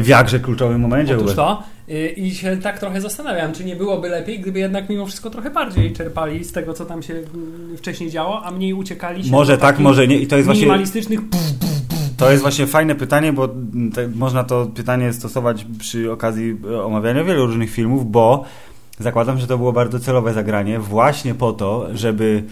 [0.00, 1.16] W jakże kluczowym momencie.
[1.16, 1.62] Otóż to.
[1.88, 5.50] y, I się tak trochę zastanawiam, czy nie byłoby lepiej, gdyby jednak mimo wszystko trochę
[5.50, 9.58] bardziej czerpali z tego, co tam się mm, wcześniej działo, a mniej uciekali się Może
[9.58, 10.16] tak, może nie.
[10.16, 11.20] I to jest właśnie minimalistycznych
[12.16, 13.48] To jest właśnie fajne pytanie, bo
[13.94, 18.44] te, można to pytanie stosować przy okazji e, omawiania wielu różnych filmów, bo
[18.98, 22.42] zakładam, że to było bardzo celowe zagranie, właśnie po to, żeby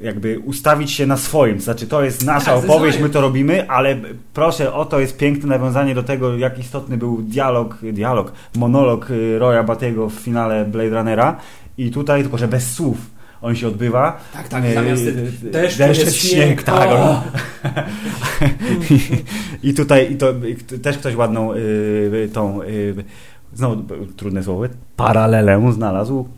[0.00, 1.60] jakby ustawić się na swoim.
[1.60, 3.96] Znaczy, to jest nasza Tak, opowieść, my to robimy, ale
[4.34, 9.62] proszę, oto jest piękne nawiązanie do tego, jak istotny był dialog, dialog, monolog y, Roya
[9.62, 11.36] Batego w finale Blade Runnera
[11.78, 12.96] i tutaj, tylko że bez słów
[13.42, 14.20] on się odbywa.
[14.32, 16.62] Tak, tak, Y, zamiast y, deszczu deszcz jest jest śnieg, śnieg.
[16.62, 16.90] tak.
[16.90, 17.22] O!
[19.62, 20.30] I tutaj i to,
[20.72, 22.94] y, też ktoś ładną y, tą, y,
[23.54, 24.64] znowu y, trudne słowo,
[24.96, 26.28] paralelę znalazł,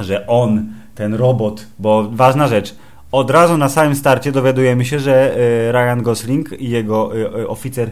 [0.00, 2.74] że on, ten robot, bo ważna rzecz,
[3.12, 5.36] od razu na samym starcie dowiadujemy się, że
[5.68, 7.90] y, Ryan Gosling i jego y, y, oficer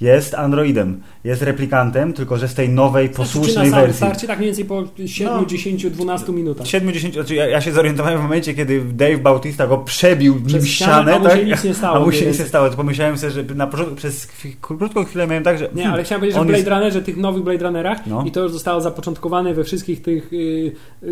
[0.00, 3.96] jest androidem, jest replikantem, tylko że z tej nowej, Czy na posłusznej samym wersji.
[3.96, 5.46] starcie, tak mniej więcej po 7, No.
[5.46, 6.66] 10, 12 minutach.
[6.66, 10.66] 70, znaczy ja, ja się zorientowałem w momencie, kiedy Dave Bautista go przebił nim Przez
[10.66, 11.38] ścianę, ścianę, a mu tak?
[11.38, 12.70] się nic nie stało, A mu się więc- nic nie stało.
[12.70, 14.28] To pomyślałem sobie, że na początku, przez
[14.60, 15.68] krótką chwilę miałem tak, że...
[15.74, 18.24] Nie, ale chciałem powiedzieć, że w Blade jest- Runnerze, tych nowych Blade Runnerach No.
[18.26, 21.08] i to już zostało zapoczątkowane we wszystkich tych y, y,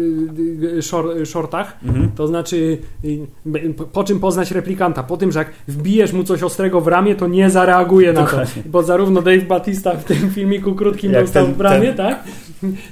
[0.78, 2.10] y, shor, shortach, Mhm.
[2.16, 5.02] to znaczy y, po, po czym poznać replikanta?
[5.02, 8.26] Po tym, że jak wbijesz mu coś ostrego w ramię, to nie zareaguje na to.
[8.26, 8.62] Dokładnie.
[8.66, 12.18] Bo zarówno Dave Batista w tym filmiku krótkim Jak dostał ten- w ramię, ten- tak?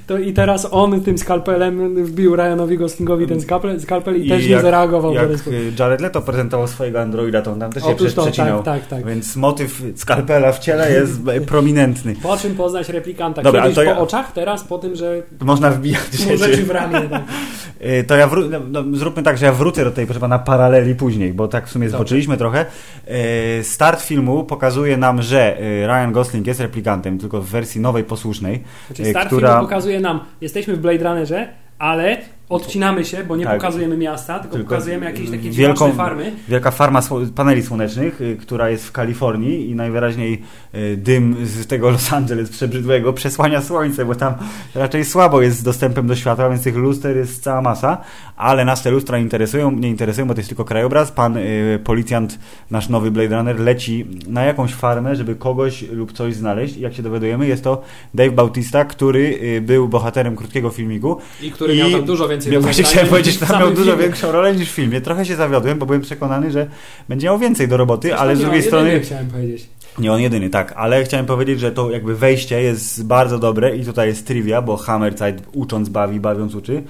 [0.07, 4.49] To i teraz on tym skalpelem wbił Ryanowi Goslingowi ten skalpel, skalpel i, też nie
[4.51, 5.29] jak, zareagował w Jak
[5.79, 8.63] Jared Leto prezentował swojego androida, to on tam też się to, przecinał.
[8.63, 9.05] tak, tak, tak.
[9.09, 11.11] Więc motyw skalpela w ciele jest
[11.47, 12.15] prominentny.
[12.23, 13.41] Po czym poznać replikanta?
[13.41, 16.69] Dobra, Kiedyś to po ja- oczach, teraz po tym, że Można wbijać mu rzeczy w
[16.69, 17.01] ramię.
[17.09, 17.21] Tak.
[17.99, 20.39] Y, To ja wró- no, no, zróbmy tak, że ja wrócę do tej, proszę pana,
[20.39, 22.65] paraleli później, bo tak w sumie zboczyliśmy trochę.
[23.59, 28.03] Y, Start filmu pokazuje nam, że y, Ryan Gosling jest replikantem, tylko w wersji nowej,
[28.03, 29.59] posłusznej, Znaczy start która...
[29.59, 31.47] pokazuje nam, jesteśmy w Blade Runnerze,
[31.79, 32.17] ale
[32.51, 33.55] odcinamy się, bo nie Tak.
[33.55, 36.31] pokazujemy miasta, tylko, Tylko pokazujemy jakieś takie wielką- farmy.
[36.47, 37.01] Wielka farma
[37.35, 40.41] paneli słonecznych, y, która jest w Kalifornii i najwyraźniej
[40.75, 44.33] y, dym z tego Los Angeles przebrzydłego przesłania słońce, bo tam
[44.75, 47.97] raczej słabo jest z dostępem do światła, więc tych luster jest cała masa,
[48.37, 51.11] ale nas te lustra interesują, nie interesują, bo to jest tylko krajobraz.
[51.11, 52.39] Pan y, policjant,
[52.71, 56.93] nasz nowy Blade Runner, leci na jakąś farmę, żeby kogoś lub coś znaleźć i jak
[56.93, 57.81] się dowiadujemy, jest to
[58.13, 62.53] Dave Bautista, który y, był bohaterem krótkiego filmiku I który miał tam dużo więcej ja
[62.53, 64.03] do właśnie chciałem powiedzieć, że tam miał dużo filmie.
[64.03, 65.01] większą rolę niż w filmie.
[65.01, 66.67] Trochę się zawiodłem, bo byłem przekonany, że
[67.09, 68.99] będzie miał więcej do roboty, ale z Zresztą drugiej strony...
[68.99, 69.69] chciałem powiedzieć.
[69.99, 73.85] Nie on jedyny, tak, ale chciałem powiedzieć, że to jakby wejście jest bardzo dobre i
[73.85, 76.83] tutaj jest trivia, bo Hammerzeit ucząc bawi, bawiąc uczy.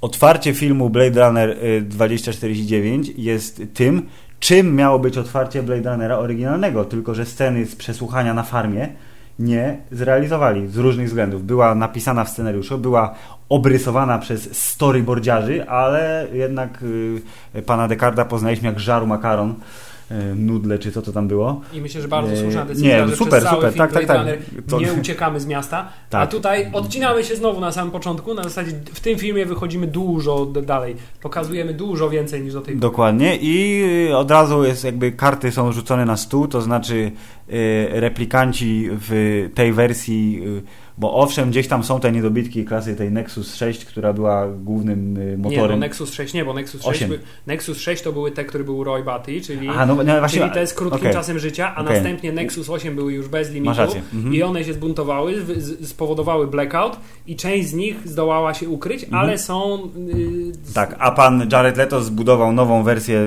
[0.00, 4.02] Otwarcie filmu Blade Runner y, 2049 jest tym,
[4.40, 8.88] czym miało być otwarcie Blade Runnera oryginalnego, tylko że sceny z przesłuchania na farmie
[9.38, 11.44] nie zrealizowali z różnych względów.
[11.44, 13.14] Była napisana w scenariuszu, była
[13.48, 16.82] obrysowana przez storyboardziarzy, ale jednak
[17.54, 19.54] y, pana Dekarda poznaliśmy jak żaru makaron,
[20.36, 21.60] nudle czy co to tam było.
[21.72, 24.16] I myślę, że bardzo Nie, słuszna decyzja, nie, że super, przez super, tak, tak, tak.
[24.18, 24.38] Runner
[24.70, 26.30] To- nie uciekamy z miasta, a Tak.
[26.30, 30.96] tutaj odcinamy się znowu na samym początku, na zasadzie w tym filmie wychodzimy dużo dalej,
[31.22, 32.80] pokazujemy dużo więcej niż do tej pory.
[32.80, 37.12] Dokładnie i y, od razu jest jakby karty są rzucone na stół, to znaczy
[37.90, 40.42] replikanci w tej wersji,
[40.98, 45.20] bo owszem, gdzieś tam są te niedobitki klasy tej Nexus 6, która była głównym y,
[45.30, 45.80] Nie, no motorem.
[45.80, 47.10] Nexus 6 nie, bo Nexus 6, Osiem.
[47.10, 50.40] by, Nexus 6 to były te, które był Roy Batty, czyli, Aha, no, no właśnie,
[50.40, 51.12] czyli te z krótkim okej.
[51.12, 51.94] czasem życia, a Okej.
[51.94, 53.82] następnie Nexus 8 były już bez limitu.
[54.14, 54.34] Mhm.
[54.34, 55.34] i one się zbuntowały,
[55.82, 59.22] spowodowały blackout i część z nich zdołała się ukryć, Mhm.
[59.22, 59.78] ale są...
[60.68, 63.18] y, Tak, a pan Jared Leto zbudował nową wersję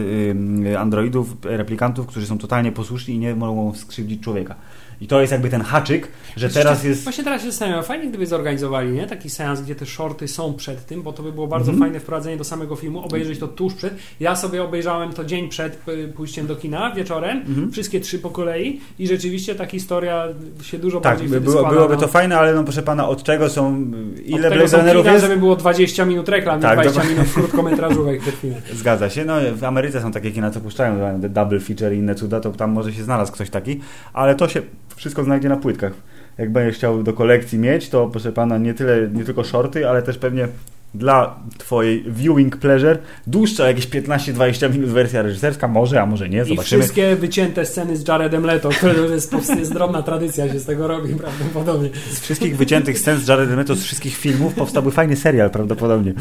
[0.65, 4.55] y, androidów, replikantów, którzy są totalnie posłuszni i nie mogą skrzywdzić człowieka.
[5.01, 7.03] I to jest jakby ten haczyk, że teraz jest...
[7.03, 9.07] Właśnie teraz się zastanawiam, fajnie gdyby zorganizowali nie?
[9.07, 11.79] taki seans, gdzie te shorty są przed tym, bo to by było bardzo Mhm.
[11.89, 13.93] fajne wprowadzenie do samego filmu, obejrzeć to tuż przed.
[14.19, 17.71] Ja sobie obejrzałem to dzień przed y, pójściem do kina wieczorem, Mhm.
[17.71, 20.27] wszystkie trzy po kolei i rzeczywiście ta historia
[20.63, 22.01] się dużo Tak, bardziej by wtedy było, składa, byłoby no.
[22.01, 23.85] to fajne, ale no proszę pana, od czego są...
[24.25, 25.21] Ile Od Blade Runnerów jest?
[25.21, 27.15] żeby było 20 minut reklam, Tak, nie 20 dokładnie.
[27.23, 28.61] minut krótkometrażówek przed filmem.
[28.73, 29.25] Zgadza się.
[29.25, 32.51] No, w Ameryce są takie kina, co puszczają te double feature i inne cuda, to
[32.51, 33.79] tam może się znalazł ktoś taki,
[34.13, 34.61] ale to się
[35.01, 35.93] wszystko znajdzie na płytkach.
[36.37, 40.01] Jak będziesz chciał do kolekcji mieć, to proszę pana, nie tyle, nie tylko shorty, ale
[40.01, 40.47] też pewnie
[40.93, 46.45] dla twojej viewing pleasure dłuższa, jakieś 15-20 minut wersja reżyserska, może, a może nie, I
[46.45, 46.81] zobaczymy.
[46.81, 51.15] wszystkie wycięte sceny z Jaredem Leto, które jest, jest drobna tradycja, się z tego robi
[51.15, 51.89] prawdopodobnie.
[52.11, 56.13] Z wszystkich wyciętych scen z Jaredem Leto, z wszystkich filmów powstałby fajny serial prawdopodobnie.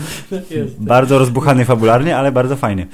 [0.51, 0.83] Jest.
[0.83, 2.87] Bardzo rozbuchany fabularnie, ale bardzo fajnie.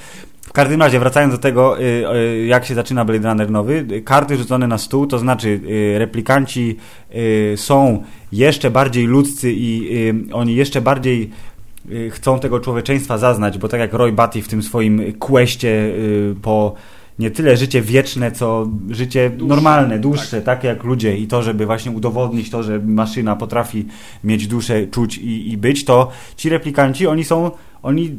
[0.47, 1.83] W każdym razie, wracając do tego, y,
[2.15, 6.77] y, jak się zaczyna Blade Runner nowy, karty rzucone na stół, to znaczy y, replikanci
[7.55, 9.89] są jeszcze bardziej ludzcy i
[10.33, 11.31] oni jeszcze bardziej
[12.11, 16.73] chcą tego człowieczeństwa zaznać, bo tak jak Roy Batty w tym swoim questie y, po
[17.19, 20.63] nie tyle życie wieczne, co życie Dłuższe, normalne, dłuższe, tak.
[20.63, 23.85] jak ludzie i to, żeby właśnie udowodnić to, że maszyna potrafi
[24.23, 27.51] mieć duszę, czuć i, i być, to ci replikanci, oni są
[27.87, 28.17] oni,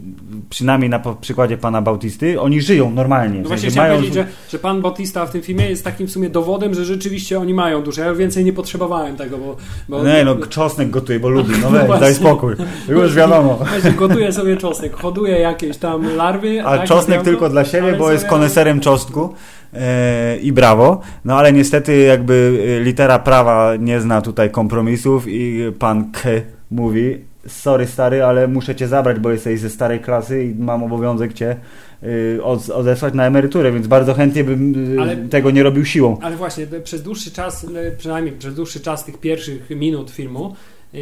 [0.51, 3.41] przynajmniej na przykładzie pana Bautisty, oni żyją normalnie.
[3.41, 6.11] No właśnie chciałem mają powiedzieć, że, że pan Bautista w tym filmie jest takim w
[6.11, 8.01] sumie dowodem, że rzeczywiście oni mają duszę.
[8.01, 9.57] Ja więcej nie potrzebowałem tego, bo...
[9.89, 12.01] bo Nie no, czosnek gotuje, bo lubi, no weź, właśnie.
[12.01, 12.55] daj spokój.
[12.89, 13.55] Już wiadomo.
[13.71, 16.63] Właśnie gotuje sobie czosnek, hoduje jakieś tam larwy.
[16.65, 19.35] A tak, czosnek białko, tylko dla siebie, bo jest koneserem czosnku
[19.75, 21.01] e, i brawo.
[21.25, 26.29] No ale niestety jakby e, litera prawa nie zna tutaj kompromisów i pan K
[26.71, 31.33] mówi sorry stary, ale muszę cię zabrać, bo jesteś ze starej klasy i mam obowiązek
[31.33, 31.57] cię
[32.03, 36.19] y, od, odesłać na emeryturę, więc bardzo chętnie bym y, Ale- tego nie robił siłą.
[36.23, 37.67] Ale właśnie przez dłuższy czas,
[37.99, 40.55] przynajmniej przez dłuższy czas tych pierwszych minut filmu,
[40.93, 41.01] yy,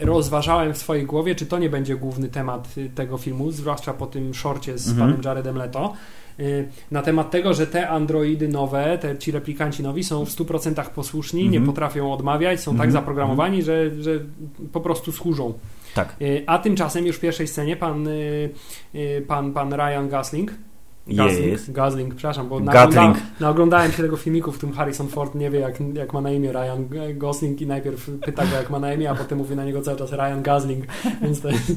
[0.00, 4.06] rozważałem w swojej głowie, czy to nie będzie główny temat y, tego filmu, zwłaszcza po
[4.06, 5.08] tym szorcie z Mhm.
[5.08, 5.92] panem Jaredem Leto.
[6.38, 10.90] Yy, Na temat tego, że te androidy nowe, te, ci replikanci nowi są w 100%
[10.90, 11.66] posłuszni, nie Mhm.
[11.66, 12.88] potrafią odmawiać, są Mhm.
[12.88, 14.10] tak zaprogramowani, że, że
[14.72, 15.52] po prostu służą.
[15.94, 16.16] Tak.
[16.20, 18.08] Yy, A tymczasem już w pierwszej scenie pan,
[18.94, 20.52] yy, pan, pan Ryan Gosling
[21.06, 21.70] Gosling.
[21.70, 25.74] Gosling, przepraszam, bo naoglądałem, naoglądałem się tego filmiku, w którym Harrison Ford nie wie, jak,
[25.94, 29.14] jak ma na imię Ryan Gosling i najpierw pyta go, jak ma na imię, a
[29.14, 30.84] potem mówi na niego cały czas Ryan Gosling,
[31.22, 31.70] więc to jest...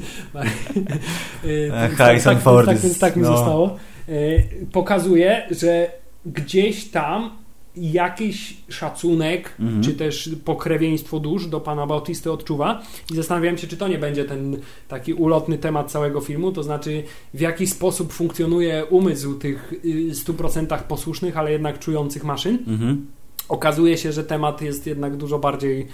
[1.44, 3.38] E, tak- Harrison tak, Ford Tak, więc tak mi no.
[3.38, 3.76] zostało.
[4.08, 5.92] Yy, Pokazuje, że
[6.26, 7.30] gdzieś tam
[7.78, 9.84] jakiś szacunek, Mhm.
[9.84, 14.26] czy też pokrewieństwo dusz do pana Bautisty odczuwa i zastanawiałem się, czy to nie będzie
[14.26, 20.12] ten taki ulotny temat całego filmu, to znaczy w jaki sposób funkcjonuje umysł tych y,
[20.12, 22.58] 100% posłusznych, ale jednak czujących maszyn.
[22.68, 23.06] Mhm.
[23.50, 25.88] Okazuje się, że temat jest jednak dużo bardziej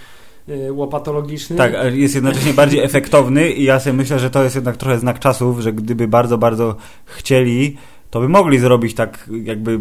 [0.49, 1.55] y, łopatologiczny.
[1.55, 5.19] Tak, jest jednocześnie bardziej efektowny i ja sobie myślę, że to jest jednak trochę znak
[5.19, 7.77] czasów, że gdyby bardzo, bardzo chcieli,
[8.11, 9.79] to by mogli zrobić tak jakby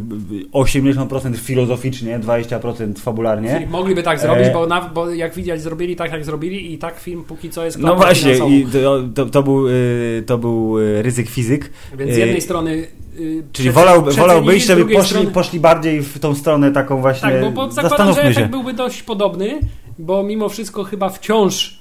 [0.53, 3.55] 80% filozoficznie, 20% fabularnie.
[3.55, 6.79] Czyli Mogliby tak zrobić, E, bo, na, bo jak widać zrobili tak, jak zrobili i
[6.79, 8.67] tak film póki co jest No właśnie, i
[9.15, 11.71] to, to, był, y, to był y, ryzyk fizyk.
[11.99, 15.31] Więc z e, jednej strony y, Czyli przece- wolał, przecenili, wolałbyś, z żeby poszli, strony-
[15.31, 17.31] poszli bardziej w tą stronę taką właśnie.
[17.31, 19.61] Tak, bo, bo zakładam, że efekt byłby dość podobny,
[19.99, 21.80] bo mimo wszystko chyba wciąż, y,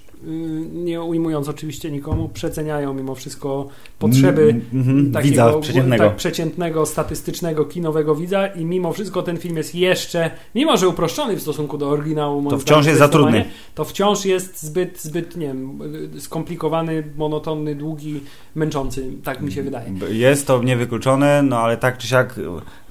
[0.74, 3.68] nie ujmując oczywiście nikomu, przeceniają mimo wszystko
[4.00, 6.04] potrzeby Mm, mhm, takiego widza przeciętnego.
[6.04, 11.36] Tak, przeciętnego, statystycznego, kinowego widza i mimo wszystko ten film jest jeszcze, mimo że uproszczony
[11.36, 13.46] w stosunku do oryginału, To wciąż jest za trudny.
[13.76, 15.80] To wciąż jest zbyt, zbyt, nie wiem,
[16.16, 18.20] y, skomplikowany, monotonny, długi,
[18.56, 19.92] męczący, tak mi się wydaje.
[20.12, 22.42] Jest to niewykluczone, no ale tak czy siak y,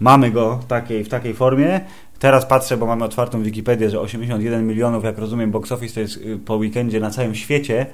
[0.01, 1.81] mamy go w takiej, w takiej formie.
[2.19, 6.17] Teraz patrzę, bo mamy otwartą Wikipedię, że 81 milionów, jak rozumiem, box office to jest
[6.17, 7.87] y, po weekendzie na całym świecie.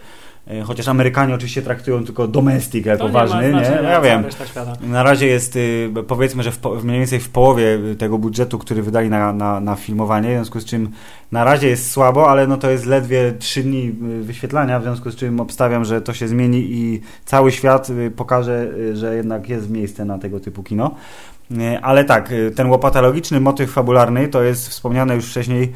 [0.51, 3.49] Y, Chociaż Amerykanie oczywiście traktują tylko domestic jako To nie ważny, nie?
[3.51, 4.25] znaczenia, Ja wiem.
[4.83, 9.11] Na razie jest, y, powiedzmy, że w, mniej więcej w połowie tego budżetu, który wydali
[9.11, 10.91] na, na, na filmowanie, w związku z czym
[11.33, 15.17] na razie jest słabo, ale no to jest ledwie 3 dni wyświetlania, w związku z
[15.17, 20.19] czym obstawiam, że to się zmieni i cały świat pokaże, że jednak jest miejsce na
[20.19, 20.95] tego typu kino.
[21.51, 25.73] Y, Ale tak, y, ten łopatologiczny motyw fabularny to jest wspomniane już wcześniej,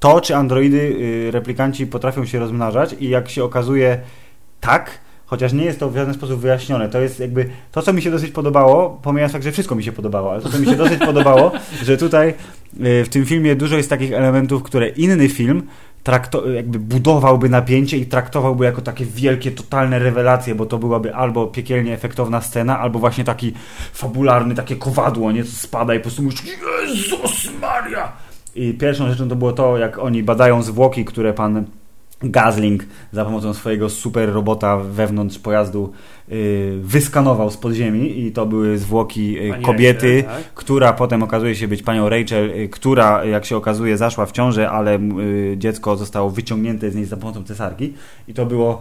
[0.00, 3.98] to czy androidy, y, replikanci potrafią się rozmnażać i jak się okazuje
[4.60, 6.88] tak, chociaż nie jest to w żaden sposób wyjaśnione.
[6.88, 9.92] To jest jakby to, co mi się dosyć podobało, pomijając fakt, że wszystko mi się
[9.92, 12.34] podobało, ale to, co mi się dosyć podobało, że tutaj
[12.80, 15.62] w tym filmie dużo jest takich elementów, które inny film
[16.06, 21.46] trakto- jakby budowałby napięcie i traktowałby jako takie wielkie, totalne rewelacje, bo to byłaby albo
[21.46, 23.52] piekielnie efektowna scena, albo właśnie taki
[23.92, 28.12] fabularny, takie kowadło, nie, co spada i po prostu mówisz Jezus Maria!
[28.54, 31.64] I pierwszą rzeczą to było to, jak oni badają zwłoki, które pan
[32.22, 35.92] Gazling za pomocą swojego super robota wewnątrz pojazdu
[36.32, 40.54] y, wyskanował z podziemi i to były zwłoki y, Pani kobiety, Rachel, tak?
[40.54, 44.70] która potem okazuje się być panią Rachel, y, która jak się okazuje zaszła w ciążę,
[44.70, 44.98] ale
[45.56, 47.94] dziecko zostało wyciągnięte z niej za pomocą cesarki
[48.28, 48.80] i to było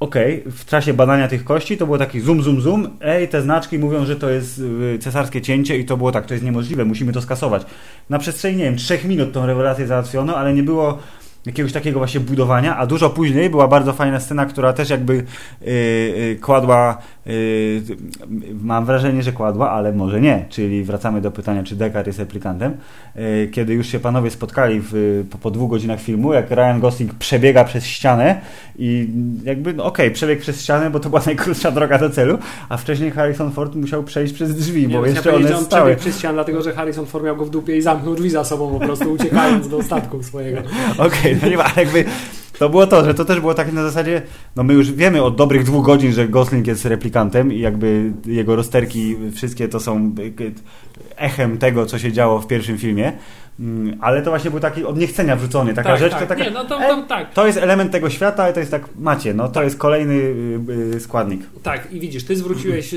[0.00, 3.78] okej, w czasie badania tych kości to było taki zoom, zoom, zoom, ej, te znaczki
[3.78, 4.62] mówią, że to jest
[5.00, 7.66] cesarskie cięcie i to było tak, to jest niemożliwe, musimy to skasować.
[8.10, 10.98] Na przestrzeni, nie wiem, trzech minut tą rewelację załatwiono, ale nie było
[11.46, 15.24] jakiegoś takiego właśnie budowania, a dużo później była bardzo fajna scena, która też jakby y,
[15.66, 16.98] y, kładła,
[18.62, 22.76] mam wrażenie, że kładła, ale może nie, czyli wracamy do pytania, czy Deckard jest replikantem,
[23.16, 27.14] y, kiedy już się panowie spotkali w, po, po dwóch godzinach filmu, jak Ryan Gosling
[27.14, 28.40] przebiega przez ścianę
[28.78, 29.08] i
[29.44, 33.10] jakby, no okej, przebiegł przez ścianę, bo to była najkrótsza droga do celu, a wcześniej
[33.10, 35.82] Harrison Ford musiał przejść przez drzwi, Nie, bo ja jeszcze one on stały.
[35.82, 38.44] przebiegł przez ścianę, dlatego że Harrison Ford miał go w dupie i zamknął drzwi za
[38.44, 40.58] sobą po prostu, uciekając do statku swojego.
[40.98, 42.04] Okej, no nie ma, ale jakby
[42.64, 44.22] to było to, że to też było takie na zasadzie,
[44.56, 48.56] no my już wiemy od dobrych dwóch godzin, że Gosling jest replikantem i jakby jego
[48.56, 50.14] rozterki wszystkie to są
[51.16, 53.12] echem tego, co się działo w pierwszym filmie.
[53.60, 56.20] Mm, Ale to właśnie był taki od niechcenia wrzucony, taka Tak, rzecz, tak.
[56.20, 57.32] to taka, Nie, no to- to tak.
[57.34, 60.60] to jest element tego świata, ale to jest tak, macie, no to jest kolejny y,
[60.96, 61.40] y, składnik.
[61.62, 62.94] Tak, i widzisz, ty zwróciłeś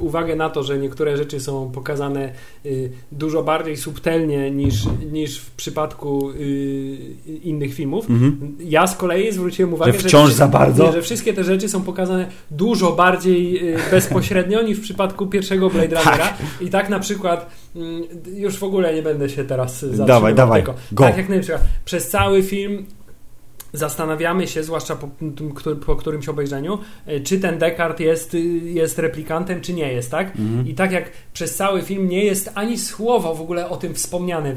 [0.00, 2.32] uwagę na to, że niektóre rzeczy są pokazane
[2.66, 4.74] y, dużo bardziej subtelnie niż,
[5.12, 6.30] niż w przypadku
[7.42, 8.06] innych filmów.
[8.60, 10.02] Ja z kolei zwróciłem uwagę, Mhm.
[10.02, 10.92] Że wciąż wszy- za bardzo?
[10.92, 16.32] Że wszystkie te rzeczy są pokazane dużo bardziej bezpośrednio niż w przypadku pierwszego Blade Runnera.
[16.60, 17.50] I tak na przykład,
[18.34, 20.74] już w ogóle nie będę się teraz zatrzymywał Dawaj, dawaj, tylko.
[20.92, 21.04] go.
[21.04, 22.86] Tak jak na przykład przez cały film
[23.72, 25.08] zastanawiamy się, zwłaszcza po,
[25.86, 30.26] po którymś obejrzeniu, e, czy ten Descartes jest, jest replikantem, czy nie jest, tak?
[30.26, 30.68] Mhm.
[30.68, 34.56] I tak jak przez cały film nie jest ani słowo w ogóle o tym wspomniane,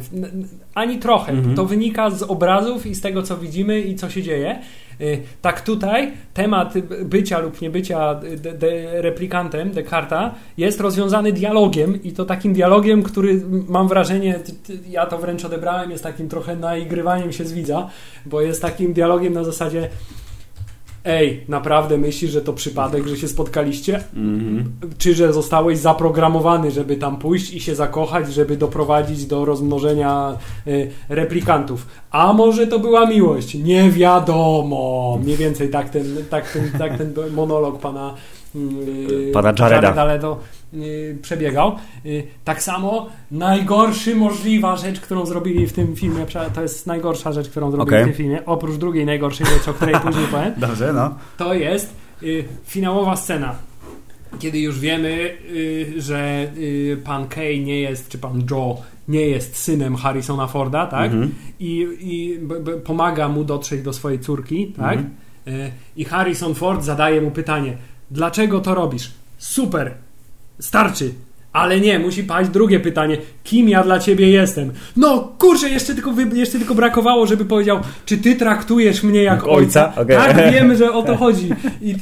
[0.73, 1.31] ani trochę.
[1.31, 1.55] Mhm.
[1.55, 4.59] To wynika z obrazów i z tego, co widzimy i co się dzieje.
[5.01, 6.73] Y, Tak tutaj temat
[7.03, 13.41] bycia lub niebycia de, de replikantem Descarta jest rozwiązany dialogiem i to takim dialogiem, który
[13.67, 14.39] mam wrażenie,
[14.89, 17.89] ja to wręcz odebrałem, jest takim trochę naigrywaniem się z widza,
[18.25, 19.89] bo jest takim dialogiem na zasadzie
[21.05, 24.03] Ej, naprawdę myślisz, że to przypadek, że się spotkaliście?
[24.97, 30.37] Czy że zostałeś zaprogramowany, żeby tam pójść i się zakochać, żeby doprowadzić do rozmnożenia
[30.67, 31.87] y, replikantów?
[32.11, 33.55] A może to była miłość?
[33.55, 35.19] Nie wiadomo.
[35.23, 38.13] Mniej więcej tak ten, tak ten, tak ten monolog pana,
[38.55, 40.05] y, Pana Jareda.
[40.05, 40.58] Leto y,
[41.21, 41.75] przebiegał.
[42.05, 47.49] Y, tak samo najgorszy możliwa rzecz, którą zrobili w tym filmie, to jest najgorsza rzecz,
[47.49, 48.03] którą zrobili Okej.
[48.03, 51.15] w tym filmie, oprócz drugiej najgorszej rzeczy, o której później powiem, Dobrze, no.
[51.37, 51.93] to jest
[52.23, 53.55] y, finałowa scena.
[54.39, 59.55] Kiedy już wiemy, y, że y, pan Kay nie jest, czy pan Joe nie jest
[59.57, 61.11] synem Harrisona Forda, tak?
[61.11, 61.33] Mhm.
[61.59, 64.97] I, i b, b, pomaga mu dotrzeć do swojej córki, tak?
[64.97, 65.15] Mhm.
[65.47, 67.77] Y, I Harrison Ford zadaje mu pytanie:
[68.11, 69.11] Dlaczego to robisz?
[69.37, 69.93] Super,
[70.59, 71.13] starczy.
[71.53, 73.17] Ale nie, musi paść drugie pytanie.
[73.43, 74.71] Kim ja dla ciebie jestem?
[74.97, 79.87] No kurczę, jeszcze tylko, jeszcze tylko brakowało, żeby powiedział, czy ty traktujesz mnie jak ojca?
[79.87, 80.01] ojca?
[80.01, 80.17] Okej.
[80.17, 81.49] Tak, wiemy, że o to chodzi.
[81.81, 81.95] I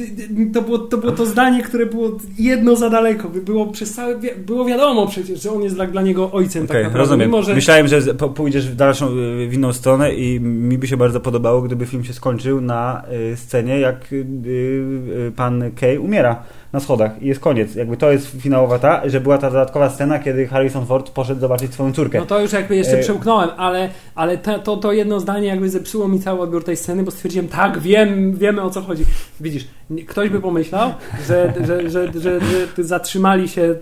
[0.54, 3.30] to było, to było to zdanie, które było jedno za daleko.
[3.30, 6.84] Było przez całe, było wiadomo przecież, że on jest dla, dla niego ojcem Okej, tak
[6.84, 7.00] naprawdę.
[7.00, 7.28] rozumiem.
[7.28, 10.98] Mimo, że Myślałem, że pójdziesz w dalszą, y, w inną stronę i mi by się
[10.98, 16.44] bardzo podobało, gdyby film się skończył na y, scenie, jak y, pan Kay umiera
[16.74, 17.76] na schodach i jest koniec.
[17.76, 21.74] Jakby to jest finałowa ta, że była ta dodatkowa scena, kiedy Harrison Ford poszedł zobaczyć
[21.74, 22.20] swoją córkę.
[22.20, 25.70] No to już jakby jeszcze E, przełknąłem, ale, ale te, to, to jedno zdanie jakby
[25.70, 29.04] zepsuło mi cały odbiór tej sceny, bo stwierdziłem, tak, wiem, wiemy o co chodzi.
[29.42, 29.68] Widzisz,
[30.08, 30.94] ktoś by pomyślał,
[31.28, 32.40] że, że, że, że,
[32.78, 33.76] zatrzymali się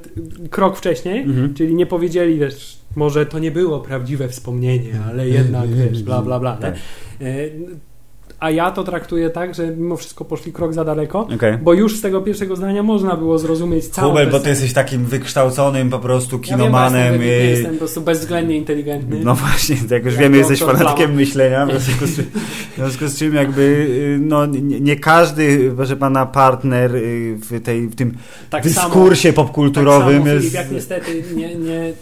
[0.49, 1.53] krok wcześniej, Mhm.
[1.53, 6.39] czyli nie powiedzieli, wiesz, może to nie było prawdziwe wspomnienie, ale jednak, wiesz, bla, bla,
[6.39, 6.57] bla.
[6.57, 6.75] Tak.
[8.45, 11.57] A ja to traktuję tak, że mimo wszystko poszli krok za daleko, Okej.
[11.57, 14.73] bo już z tego pierwszego zdania można było zrozumieć całą Hubert, tę bo ty jesteś
[14.73, 17.21] takim wykształconym po prostu Ja wiem, kinomanem.
[17.21, 19.19] jestem, po prostu bezwzględnie inteligentny.
[19.23, 21.13] No właśnie, jak już Jak wiemy, jesteś fanatykiem Plama.
[21.13, 22.25] myślenia, w związku, z czym,
[22.71, 27.87] w związku z czym jakby y, no, nie, każdy, proszę pana, partner y, w, tej,
[27.87, 28.17] w tym
[28.49, 30.39] tak dyskursie samo, popkulturowym tak samo, jest...
[30.45, 31.93] Filip, jak niestety nie, nie,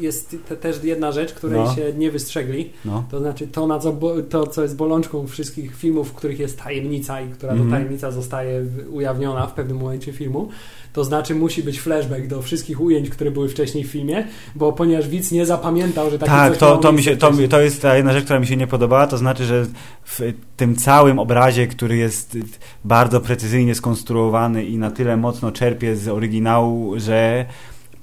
[0.00, 1.74] jest te, też jedna rzecz, której No.
[1.74, 2.70] się nie wystrzegli.
[2.84, 3.04] No.
[3.10, 3.96] To znaczy to, na co,
[4.28, 7.70] to, co jest bolączką wszystkich filmów, w których jest tajemnica i która Mhm.
[7.70, 10.48] to tajemnica zostaje ujawniona w pewnym momencie filmu,
[10.92, 14.24] to znaczy musi być flashback do wszystkich ujęć, które były wcześniej w filmie,
[14.54, 17.60] bo ponieważ widz nie zapamiętał, że takie Tak, coś to, to, mi się, to, to
[17.60, 19.66] jest ta jedna rzecz, która mi się nie podobała, to znaczy, że
[20.04, 20.20] w
[20.56, 22.38] tym całym obrazie, który jest
[22.84, 27.46] bardzo precyzyjnie skonstruowany i na tyle mocno czerpie z oryginału, że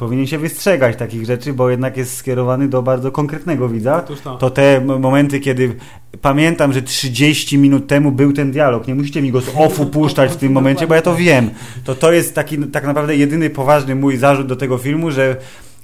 [0.04, 4.02] powinien się wystrzegać takich rzeczy, bo jednak jest skierowany do bardzo konkretnego widza.
[4.40, 4.50] To.
[4.50, 5.76] Te momenty, kiedy
[6.22, 10.32] pamiętam, że 30 minut temu był ten dialog, nie musicie mi go z offu puszczać
[10.32, 11.50] w tym momencie, bo ja to wiem.
[11.84, 15.36] To to jest taki tak naprawdę jedyny poważny mój zarzut do tego filmu, że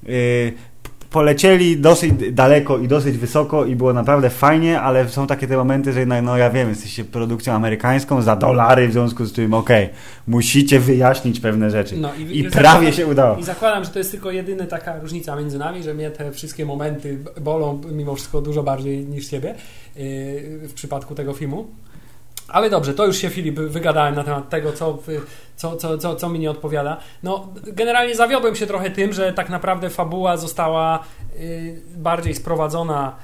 [0.04, 0.14] yy,
[1.10, 5.94] polecieli dosyć daleko i dosyć wysoko i było naprawdę fajnie, ale są takie te momenty,
[5.94, 9.90] że jednak, no ja wiem, jesteście produkcją amerykańską za dolary, w związku z czym okej,
[10.28, 11.98] musicie wyjaśnić pewne rzeczy.
[11.98, 13.38] No I, i prawie zakładam- się udało.
[13.38, 16.66] I zakładam, że to jest tylko jedyna taka różnica między nami, że mnie te wszystkie
[16.66, 19.56] momenty bolą mimo wszystko dużo bardziej niż ciebie
[19.96, 21.68] yy, w przypadku tego filmu.
[22.52, 24.98] Ale dobrze, to już się Filip wygadałem na temat tego, co,
[25.56, 26.98] co, co, co, co mi nie odpowiada.
[27.24, 31.00] No, generalnie zawiodłem się trochę tym, że tak naprawdę fabuła została
[31.40, 33.16] yy, bardziej sprowadzona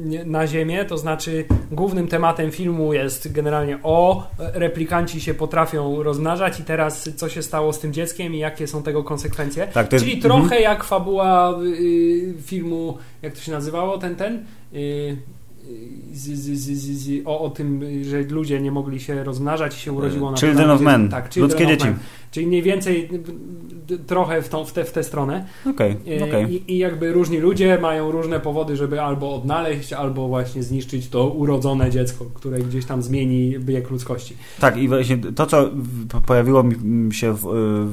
[0.00, 6.60] nie- na ziemię, to znaczy głównym tematem filmu jest generalnie o replikanci się potrafią rozmnażać
[6.60, 9.66] i teraz co się stało z tym dzieckiem i jakie są tego konsekwencje.
[9.66, 14.44] Tak, jest- Czyli trochę jak fabuła yy, filmu, jak to się nazywało, ten, ten?
[15.68, 19.92] Yy, z, z, z, o, o tym, że ludzie nie mogli się rozmnażać i się
[19.92, 20.74] urodziło na Children planecie.
[20.74, 21.08] of Men.
[21.08, 21.84] Tak, Ludzkie dzieci.
[21.86, 21.98] Men.
[22.30, 23.08] Czyli mniej więcej
[24.06, 25.46] trochę w, tą, w, tę, w tę stronę.
[25.66, 26.54] Okej, E, okej.
[26.54, 31.28] I, I jakby różni ludzie mają różne powody, żeby albo odnaleźć, albo właśnie zniszczyć to
[31.28, 34.36] urodzone dziecko, które gdzieś tam zmieni bieg ludzkości.
[34.60, 35.70] Tak, i właśnie to, co
[36.26, 37.40] pojawiło mi się w,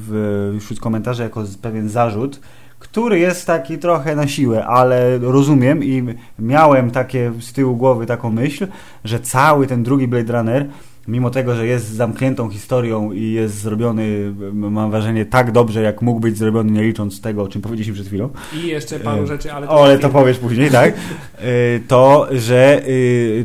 [0.08, 2.40] w, wśród komentarzy jako pewien zarzut,
[2.80, 6.04] który jest taki trochę na siłę, ale rozumiem i
[6.40, 8.68] miałem takie z tyłu głowy taką myśl,
[9.04, 10.66] że cały ten drugi Blade Runner,
[11.08, 16.20] mimo tego, że jest zamkniętą historią i jest zrobiony, mam wrażenie, tak dobrze, jak mógł
[16.20, 18.30] być zrobiony, nie licząc tego, o czym powiedzieliśmy przed chwilą,
[18.64, 20.94] I jeszcze paru E, rzeczy, ale o, ale to powiesz później, tak?
[20.94, 22.82] Y, to, że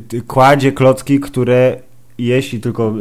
[0.08, 1.76] ty- kładzie klocki, które
[2.18, 2.94] jeśli tylko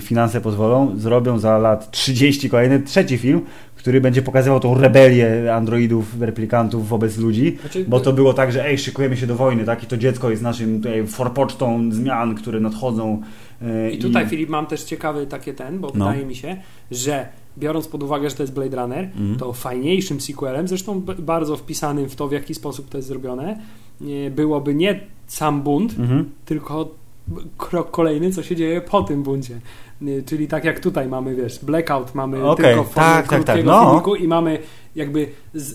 [0.00, 3.40] finanse pozwolą, zrobią za lat 30 kolejny trzeci film,
[3.82, 7.56] który będzie pokazywał tą rebelię androidów, replikantów wobec ludzi.
[7.60, 9.82] Znaczy, Bo to było tak, że ej, szykujemy się do wojny, tak?
[9.84, 13.22] I to dziecko jest naszym tutaj forpocztą zmian, które nadchodzą.
[13.62, 16.04] y, I tutaj, Filip, mam też ciekawy takie ten, bo No.
[16.06, 16.56] wydaje mi się,
[16.90, 17.28] że
[17.58, 19.36] biorąc pod uwagę, że to jest Blade Runner, Mhm.
[19.36, 23.58] to fajniejszym sequelem, zresztą bardzo wpisanym w to, w jaki sposób to jest zrobione,
[24.30, 26.30] byłoby nie sam bunt, Mhm.
[26.44, 26.94] tylko
[27.28, 29.60] b- krok kolejny, co się dzieje po tym buncie.
[30.02, 33.70] Nie, Czyli tak jak tutaj mamy, wiesz, blackout, mamy Okej, tylko formie tak, tak, krótkiego
[33.70, 33.86] tak, no.
[33.86, 34.58] filmiku i mamy
[34.94, 35.28] jakby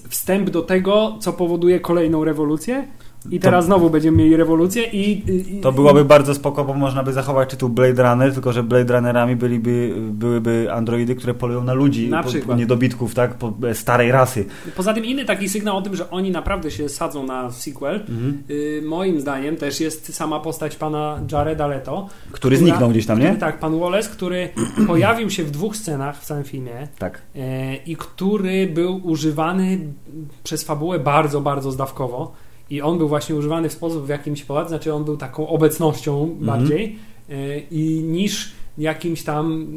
[0.10, 2.88] wstęp do tego, co powoduje kolejną rewolucję
[3.32, 5.32] i teraz znowu będziemy mieli rewolucję i...
[5.58, 8.94] i To byłoby bardzo spoko, bo można by zachować tytuł Blade Runner, tylko że Blade
[8.94, 12.58] Runnerami byliby, byłyby androidy, które polują na ludzi, Na po, przykład.
[12.58, 13.34] niedobitków, tak?
[13.34, 14.46] Po starej rasy.
[14.76, 18.44] Poza tym inny taki sygnał o tym, że oni naprawdę się sadzą na sequel, Mhm.
[18.50, 22.08] y, moim zdaniem też jest sama postać pana Jareda Leto.
[22.32, 23.26] Który która- zniknął gdzieś tam, nie?
[23.26, 24.50] Który, tak, pan Wallace, który
[24.88, 27.22] pojawił się w dwóch scenach w całym filmie Tak.
[27.36, 29.80] e, i który był używany
[30.44, 32.32] przez fabułę bardzo, bardzo zdawkowo.
[32.70, 35.48] I on był właśnie używany w sposób, w jakim się podoba, znaczy on był taką
[35.48, 36.46] obecnością Mhm.
[36.46, 36.96] bardziej
[37.30, 39.68] e, i niż jakimś tam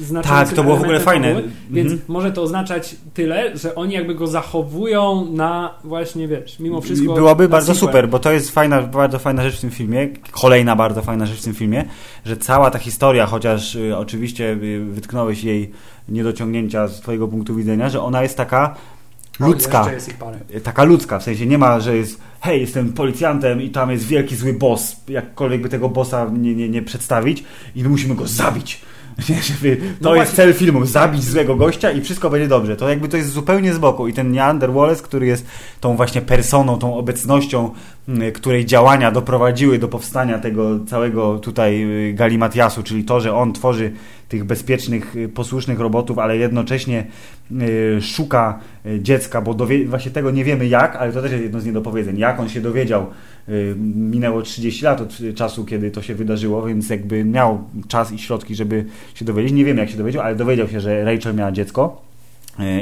[0.00, 1.42] znaczącym Tak, to było w ogóle fajne.
[1.70, 2.08] Więc Mhm.
[2.08, 7.14] może to oznaczać tyle, że oni jakby go zachowują na właśnie, wiesz, mimo wszystko...
[7.14, 7.88] Byłoby bardzo sequel.
[7.88, 11.38] super, bo to jest fajna, bardzo fajna rzecz w tym filmie, kolejna bardzo fajna rzecz
[11.40, 11.84] w tym filmie,
[12.24, 15.70] że cała ta historia, chociaż y, oczywiście y, wytknąłeś jej
[16.08, 18.74] niedociągnięcia z twojego punktu widzenia, że ona jest taka
[19.46, 19.92] ludzka.
[19.92, 20.38] Jest ich parę.
[20.62, 24.36] taka ludzka, w sensie nie ma, że jest hej, jestem policjantem i tam jest wielki
[24.36, 28.80] zły boss, jakkolwiek by tego bossa nie, nie, nie przedstawić i my musimy go zabić.
[29.28, 32.76] Żeby, to No jest cel filmu, zabić złego gościa i wszystko będzie dobrze.
[32.76, 35.46] To jakby to jest zupełnie z boku i ten Neander Wallace, który jest
[35.80, 37.70] tą właśnie personą, tą obecnością,
[38.08, 43.52] m, której działania doprowadziły do powstania tego całego tutaj y, galimatiasu, czyli to, że on
[43.52, 43.92] tworzy
[44.28, 47.06] tych bezpiecznych, y, posłusznych robotów, ale jednocześnie
[47.52, 48.58] y, szuka
[48.98, 49.56] dziecka, bo
[49.86, 52.18] właśnie tego nie wiemy jak, ale to też jest jedno z niedopowiedzeń.
[52.18, 53.06] Jak on się dowiedział,
[53.96, 58.18] minęło 30 lat od y, czasu, kiedy to się wydarzyło, więc jakby miał czas i
[58.18, 58.84] środki, żeby
[59.14, 59.52] się dowiedzieć.
[59.52, 62.09] Nie wiemy jak się dowiedział, ale dowiedział się, że Rachel miała dziecko y,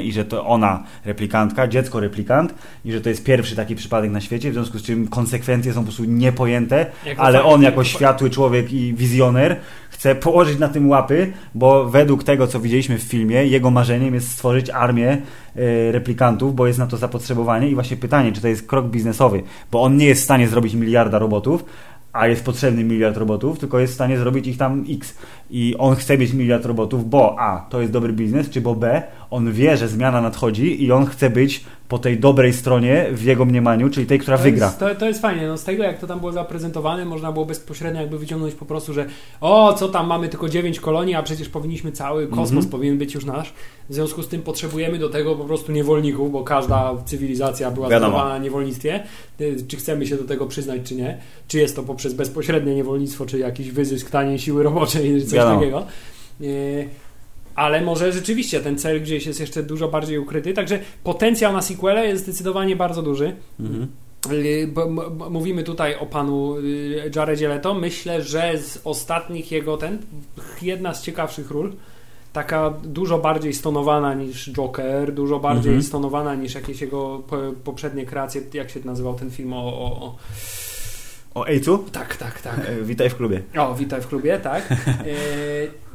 [0.03, 2.53] i że to ona replikantka, dziecko replikant
[2.85, 5.79] i że to jest pierwszy taki przypadek na świecie, w związku z czym konsekwencje są
[5.79, 9.55] po prostu niepojęte, Jako ale on jako jako- światły człowiek i wizjoner
[9.89, 14.31] chce położyć na tym łapy, bo według tego, co widzieliśmy w filmie, jego marzeniem jest
[14.31, 15.07] stworzyć armię
[15.55, 19.43] e, replikantów, bo jest na to zapotrzebowanie i właśnie pytanie, czy to jest krok biznesowy,
[19.71, 21.65] bo on nie jest w stanie zrobić miliarda robotów,
[22.13, 25.17] a jest potrzebny miliard robotów, tylko jest w stanie zrobić ich tam X.
[25.49, 29.03] I on chce mieć miliard robotów, bo A, to jest dobry biznes, czy bo B,
[29.31, 33.45] on wie, że zmiana nadchodzi i on chce być po tej dobrej stronie w jego
[33.45, 34.65] mniemaniu, czyli tej, która To wygra.
[34.65, 35.47] Jest, to, to jest fajnie.
[35.47, 38.93] No z tego, jak to tam było zaprezentowane, można było bezpośrednio jakby wyciągnąć po prostu,
[38.93, 39.05] że
[39.41, 42.65] o, co tam, mamy tylko 9 kolonii, a przecież powinniśmy cały kosmos Mhm.
[42.71, 43.53] powinien być już nasz.
[43.89, 48.29] W związku z tym potrzebujemy do tego po prostu niewolników, bo każda cywilizacja była zbudowana
[48.29, 49.03] na niewolnictwie.
[49.41, 51.17] Y, Czy chcemy się do tego przyznać, czy nie.
[51.47, 55.59] Czy jest to poprzez bezpośrednie niewolnictwo, czy jakiś wyzysk taniej siły roboczej, czy coś Wiadomo.
[55.59, 55.85] takiego.
[57.59, 60.53] Ale może rzeczywiście ten cel gdzieś jest jeszcze dużo bardziej ukryty.
[60.53, 63.35] Także potencjał na sequele jest zdecydowanie bardzo duży.
[63.59, 63.87] Mhm.
[64.31, 64.67] Y,
[65.29, 67.73] Mówimy tutaj o panu y, Jaredzie Leto.
[67.73, 69.97] Myślę, że z ostatnich jego ten
[70.61, 71.73] jedna z ciekawszych ról.
[72.33, 75.83] Taka dużo bardziej stonowana niż Joker, dużo bardziej Mhm.
[75.83, 78.41] stonowana niż jakieś jego po, poprzednie kreacje.
[78.53, 79.57] Jak się nazywał ten film o.
[79.57, 80.15] o, o...
[81.35, 81.77] O ejcu?
[81.91, 82.59] Tak, tak, tak.
[82.69, 83.41] E, Witaj w klubie.
[83.57, 84.71] O, witaj w klubie, tak.
[84.71, 84.75] E,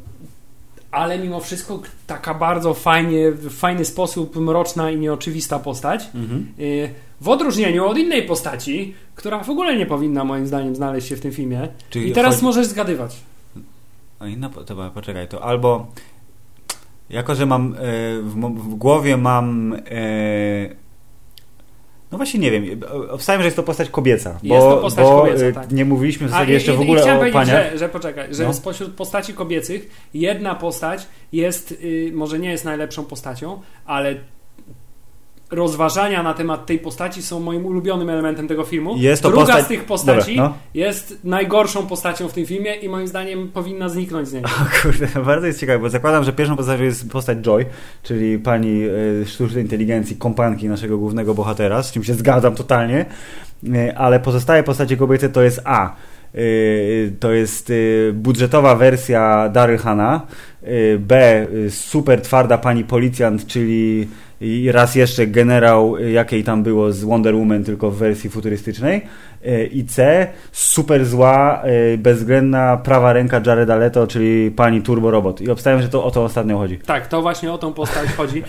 [0.95, 6.05] ale mimo wszystko taka bardzo fajnie, w fajny sposób mroczna i nieoczywista postać.
[6.15, 6.47] Mhm.
[6.59, 6.89] E,
[7.21, 11.21] W odróżnieniu od innej postaci, która w ogóle nie powinna moim zdaniem znaleźć się w
[11.21, 11.69] tym filmie.
[11.91, 13.17] Czyli I teraz chodzi- możesz zgadywać.
[14.21, 15.87] O, inna, dobra, poczekaj, to albo
[17.11, 17.77] jako, że mam e,
[18.23, 19.79] w, głowie mam e,
[22.15, 22.81] No właśnie nie wiem.
[23.11, 24.39] Obstawiam, że jest to postać kobieca.
[24.43, 25.73] Bo, Jest to postać bo kobieca, y, tak.
[25.73, 27.73] nie mówiliśmy w zasadzie i- jeszcze i- w i ogóle chciałem o powiedzieć, paniach.
[27.73, 28.55] Że, że poczekaj, że No.
[28.55, 34.15] spośród postaci kobiecych jedna postać jest, y, może nie jest najlepszą postacią, ale
[35.51, 38.95] rozważania na temat tej postaci są moim ulubionym elementem tego filmu.
[38.97, 40.55] Jest to Druga postać- z tych postaci Dobra, no.
[40.75, 44.49] jest najgorszą postacią w tym filmie i moim zdaniem powinna zniknąć z niego.
[44.49, 47.65] O Kurde, bardzo jest ciekawe, bo zakładam, że pierwszą postacią jest postać Joy,
[48.03, 48.83] czyli pani
[49.23, 53.07] e, sztucznej inteligencji, kompanki naszego głównego bohatera, z czym się zgadzam totalnie,
[53.75, 55.93] E, ale pozostałe postacie kobiece to jest A.
[56.35, 56.39] e,
[57.21, 57.73] To jest
[58.13, 60.21] budżetowa wersja Daryl Hanna,
[60.99, 61.17] B.
[61.17, 64.09] e, super twarda pani policjant, czyli
[64.73, 69.03] raz jeszcze generał, e, jakiej tam było z Wonder Woman, tylko w wersji futurystycznej.
[69.73, 70.27] I C.
[70.53, 71.63] Super zła,
[71.99, 75.41] bezwzględna prawa ręka Jareda Leto, czyli pani Turbo Robot.
[75.41, 76.79] I obstawiam, że to o to ostatnio chodzi.
[76.79, 78.43] Tak, to właśnie o tą postać chodzi.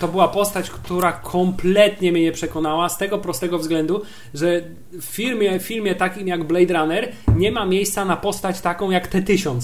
[0.00, 4.02] To była postać, która kompletnie mnie nie przekonała z tego prostego względu,
[4.34, 9.06] że w filmie, filmie takim jak Blade Runner nie ma miejsca na postać taką jak
[9.06, 9.60] T-1000.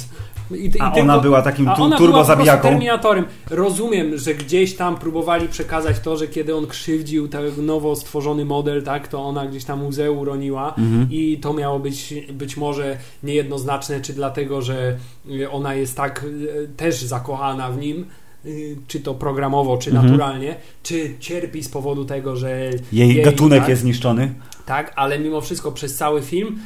[0.51, 2.63] I, A ona była takim tu- ona turbo zabijaką.
[2.69, 3.25] Terminatorem.
[3.51, 8.83] Rozumiem, że gdzieś tam próbowali przekazać to, że kiedy on krzywdził ten nowo stworzony model,
[8.83, 11.07] tak, to ona gdzieś tam łzę uroniła Mhm.
[11.11, 14.97] i to miało być być może niejednoznaczne, czy dlatego, że
[15.31, 18.07] y, ona jest tak y, też zakochana w nim,
[18.47, 20.07] y, czy to programowo, czy Mhm.
[20.07, 24.35] naturalnie, czy cierpi z powodu tego, że Jej, gatunek tak, jest zniszczony.
[24.67, 26.59] tak, ale mimo wszystko przez cały film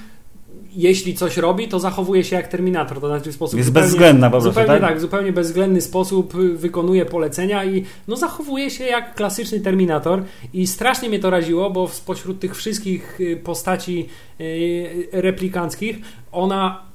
[0.77, 4.27] jeśli coś robi, to zachowuje się jak Terminator, to znaczy w sposób Jest zupełnie, bezwzględna
[4.27, 4.81] po prostu, zupełnie tak?
[4.81, 10.23] tak, zupełnie bezwzględny sposób y, wykonuje polecenia i no zachowuje się jak klasyczny Terminator
[10.55, 14.09] i strasznie mnie to raziło, bo spośród tych wszystkich y, postaci
[14.41, 15.97] y, replikanckich
[16.33, 16.92] ona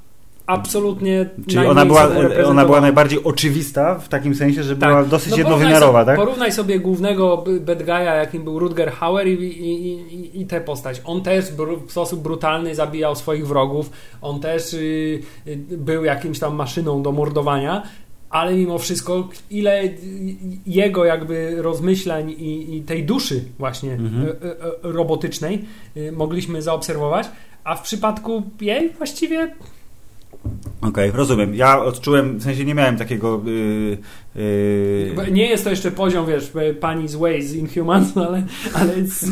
[0.48, 2.08] absolutnie Czyli ona była,
[2.46, 4.90] ona była najbardziej oczywisty w takim sensie, że Tak.
[4.90, 6.16] była dosyć No jednowymiarowa, tak?
[6.16, 11.02] Porównaj sobie głównego bad guy'a, jakim był Rutger Hauer i, i, i, i tę postać.
[11.06, 11.46] On też
[11.88, 13.90] w sposób brutalny zabijał swoich wrogów.
[14.22, 14.78] On też y,
[15.48, 17.84] y, był jakimś tam maszyną do mordowania.
[18.30, 19.90] Ale mimo wszystko, ile y,
[20.66, 24.24] jego jakby rozmyślań i, i tej duszy właśnie Mhm.
[24.24, 25.66] y, y, y, robotycznej
[25.98, 27.28] y, mogliśmy zaobserwować,
[27.64, 29.52] a w przypadku jej właściwie
[30.82, 31.56] Okej, rozumiem.
[31.56, 33.42] Ja odczułem, w sensie nie miałem takiego...
[33.46, 33.98] Yy,
[34.36, 39.26] yy, Nie jest to jeszcze poziom, wiesz, pani z Waze z Inhumans, ale, ale jest,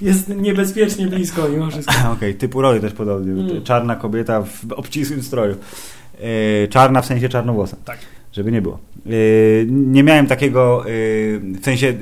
[0.00, 1.94] jest, niebezpiecznie blisko mimo wszystko.
[2.16, 3.32] Okej, typu roli też podobnie.
[3.32, 3.62] Mm.
[3.62, 5.54] Czarna kobieta w obcisłym stroju.
[6.20, 7.76] Yy, czarna w sensie czarnowłosa.
[7.84, 7.98] Tak.
[8.32, 8.78] Żeby nie było.
[9.06, 11.94] Yy, nie miałem takiego, yy, w sensie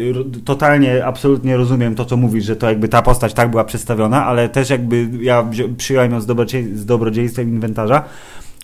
[0.45, 4.49] totalnie, absolutnie rozumiem to, co mówisz, że to jakby ta postać tak była przedstawiona, ale
[4.49, 8.05] też jakby ja przyjąłem ją z, dobrocie- z dobrodziejstwem inwentarza,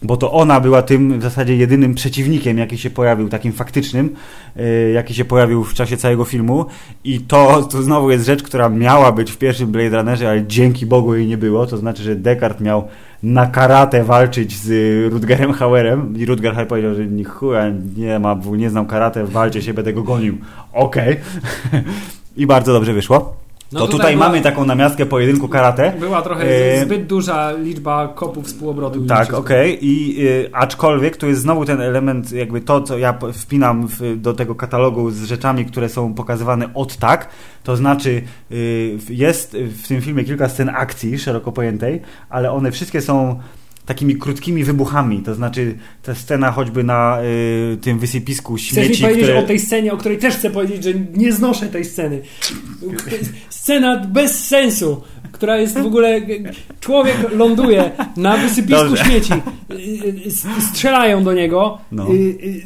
[0.02, 4.14] bo to ona była tym w zasadzie jedynym przeciwnikiem, jaki się pojawił, takim faktycznym,
[4.56, 6.66] yy, jaki się pojawił w czasie całego filmu
[7.04, 10.86] i to, to znowu jest rzecz, która miała być w pierwszym Blade Runnerze, ale dzięki
[10.86, 12.88] Bogu jej nie było, to znaczy, że Descartes miał
[13.27, 18.18] na karate walczyć z y, Rutgerem Hauerem i Rutger Hauer powiedział, że ni chuja, nie
[18.18, 20.39] ma, nie znam karate, walcie się, będę go gonił.
[20.72, 21.16] Okej.
[22.37, 23.45] I bardzo dobrze wyszło.
[23.72, 25.92] No to tutaj tutaj, była- mamy taką namiastkę pojedynku karate.
[26.00, 26.44] Była trochę
[26.74, 29.06] E, zbyt duża liczba kopów z półobrotu.
[29.06, 29.78] Tak, okej.
[29.86, 34.32] I y, aczkolwiek tu jest znowu ten element, jakby to, co ja wpinam w, do
[34.34, 37.28] tego katalogu z rzeczami, które są pokazywane od tak.
[37.64, 43.00] To znaczy, y, jest w tym filmie kilka scen akcji szeroko pojętej, ale one wszystkie
[43.00, 43.40] są
[43.87, 45.22] takimi krótkimi wybuchami.
[45.22, 49.39] To znaczy, ta scena choćby na y, tym wysypisku Chcesz śmieci, mi powiedzieć które...
[49.39, 52.20] o tej scenie, o której też chcę powiedzieć, że nie znoszę tej sceny.
[53.51, 56.20] Scena bez sensu, która jest w ogóle...
[56.80, 59.05] Człowiek ląduje na wysypisku Dobrze.
[59.05, 59.32] śmieci.
[60.72, 61.78] Strzelają do niego.
[61.93, 62.09] No.
[62.11, 62.62] y, y,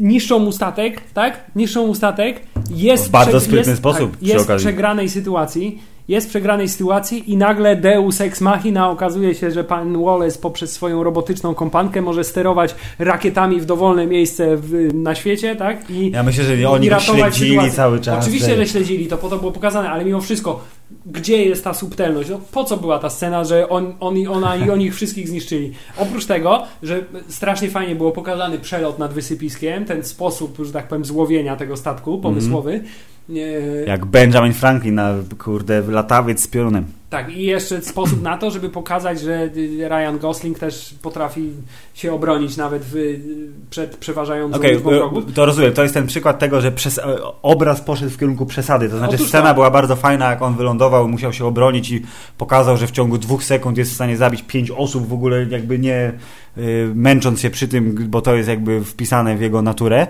[0.00, 1.50] Niszczą mu statek, tak?
[1.56, 2.40] Niszczą mu statek.
[2.70, 5.78] Jest W bardzo prze- sprytny jest, sposób Tak, przy jest w przegranej sytuacji.
[6.08, 10.72] Jest w przegranej sytuacji i nagle Deus Ex Machina okazuje się, że pan Wallace poprzez
[10.72, 15.90] swoją robotyczną kompankę może sterować rakietami w dowolne miejsce w, na świecie, tak?
[15.90, 17.72] I, Ja myślę, że oni go śledzili sytuację.
[17.72, 18.22] cały czas.
[18.22, 20.60] Oczywiście, że śledzili, to po to było pokazane, ale mimo wszystko,
[21.06, 22.30] gdzie jest ta subtelność?
[22.30, 25.28] No, po co była ta scena, że on, on i ona i oni ich wszystkich
[25.28, 25.72] zniszczyli?
[25.98, 31.04] Oprócz tego, że strasznie fajnie było pokazany przelot nad wysypiskiem, ten sposób, że tak powiem,
[31.04, 32.80] złowienia tego statku pomysłowy.
[33.28, 36.86] Nie- Jak Benjamin Franklin na, kurde, latawiec z piorunem.
[37.14, 41.50] Tak, i jeszcze sposób na to, żeby pokazać, że y, Ryan Gosling też potrafi
[41.94, 43.20] się obronić nawet w, y,
[43.70, 45.28] przed przeważającą Okej, liczbą wrogów.
[45.28, 45.72] e, to rozumiem.
[45.72, 47.00] To jest ten przykład tego, że przez,
[47.42, 48.88] obraz poszedł w kierunku przesady.
[48.88, 49.54] To znaczy Otóż scena tak.
[49.54, 52.02] była bardzo fajna, jak on wylądował, musiał się obronić i
[52.38, 55.78] pokazał, że w ciągu dwóch sekund jest w stanie zabić pięć osób, w ogóle jakby
[55.78, 56.12] nie e,
[56.94, 60.06] męcząc się przy tym, bo to jest jakby wpisane w jego naturę,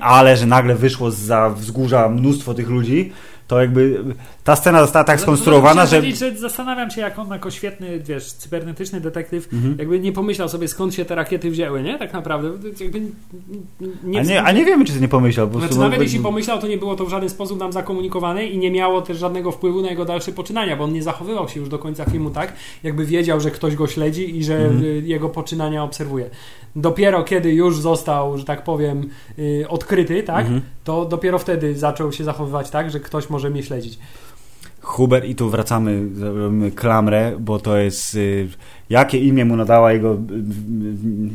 [0.00, 3.12] ale że nagle wyszło za wzgórza mnóstwo tych ludzi,
[3.48, 4.04] to jakby
[4.46, 5.96] ta scena została tak skonstruowana, że...
[5.96, 9.76] powiedzieć, że zastanawiam się, jak on jako świetny, wiesz, cybernetyczny detektyw, Mhm.
[9.78, 11.98] jakby nie pomyślał sobie, skąd się te rakiety wzięły, nie?
[11.98, 12.50] Tak naprawdę.
[12.80, 13.00] Jakby
[14.04, 15.48] nie, A nie, a nie wiemy, czy to nie pomyślał.
[15.48, 18.58] Po Znaczy, nawet jeśli pomyślał, to nie było to w żaden sposób nam zakomunikowane i
[18.58, 21.68] nie miało też żadnego wpływu na jego dalsze poczynania, bo on nie zachowywał się już
[21.68, 24.84] do końca filmu tak, jakby wiedział, że ktoś go śledzi i że Mhm.
[24.84, 26.30] y, jego poczynania obserwuje.
[26.76, 30.60] Dopiero kiedy już został, że tak powiem, y, odkryty, tak, Mhm.
[30.84, 33.98] to dopiero wtedy zaczął się zachowywać tak, że ktoś może mnie śledzić.
[34.86, 38.14] Huber i tu wracamy, robimy klamrę, bo to jest...
[38.14, 38.48] Y,
[38.90, 40.18] jakie imię mu nadała jego y, y,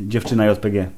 [0.08, 0.90] dziewczyna JPG?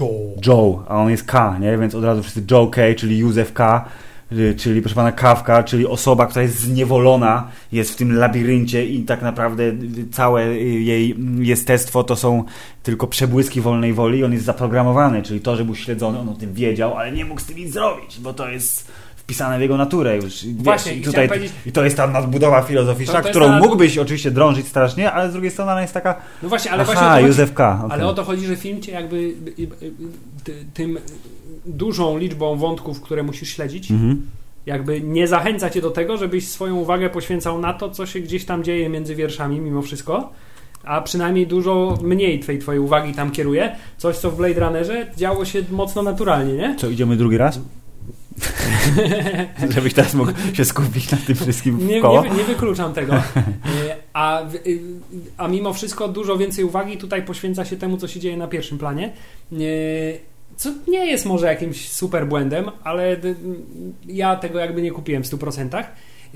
[0.00, 0.08] Joe.
[0.46, 1.78] Joe, a on jest K, nie?
[1.78, 3.84] Więc od razu wszyscy Joe K, czyli Józef K,
[4.56, 9.22] czyli proszę pana Kawka, czyli osoba, która jest zniewolona, jest w tym labiryncie i tak
[9.22, 9.62] naprawdę
[10.12, 12.44] całe jej jestestwo to są
[12.82, 16.34] tylko przebłyski wolnej woli i on jest zaprogramowany, czyli to, że był śledzony, on o
[16.34, 18.92] tym wiedział, ale nie mógł z tym nic zrobić, bo to jest
[19.26, 20.44] wpisane w jego naturę już.
[20.44, 23.38] I Właśnie, wiesz, i tutaj, powiedzieć- I to jest ta nadbudowa filozoficzna, To- to jest
[23.38, 26.70] którą ta- mógłbyś oczywiście drążyć strasznie, ale z drugiej strony ona jest taka, No właśnie,
[26.70, 27.80] ale właśnie o aha, to chodzi- Józef K.
[27.84, 27.90] okej.
[27.98, 29.34] Ale o to chodzi, że film cię jakby
[30.44, 30.98] ty- tym
[31.66, 34.22] dużą liczbą wątków, które musisz śledzić, Mhm.
[34.66, 38.44] jakby nie zachęca cię do tego, żebyś swoją uwagę poświęcał na to, co się gdzieś
[38.44, 40.32] tam dzieje między wierszami mimo wszystko,
[40.84, 43.76] a przynajmniej dużo mniej twojej, twojej uwagi tam kieruje.
[43.98, 46.76] Coś, co w Blade Runnerze działo się mocno naturalnie, nie?
[46.78, 47.60] Co, idziemy drugi raz?
[49.74, 52.24] Żebyś teraz mógł się skupić na tym wszystkim Nie, koło.
[52.24, 53.16] nie, nie wykluczam tego.
[53.16, 53.20] Y,
[54.12, 54.80] A, y,
[55.36, 58.78] a mimo wszystko dużo więcej uwagi tutaj poświęca się temu, co się dzieje na pierwszym
[58.78, 59.12] planie.
[59.52, 60.18] Y,
[60.56, 63.16] Co nie jest może jakimś super błędem, ale
[64.06, 65.84] ja tego jakby nie kupiłem w 100%.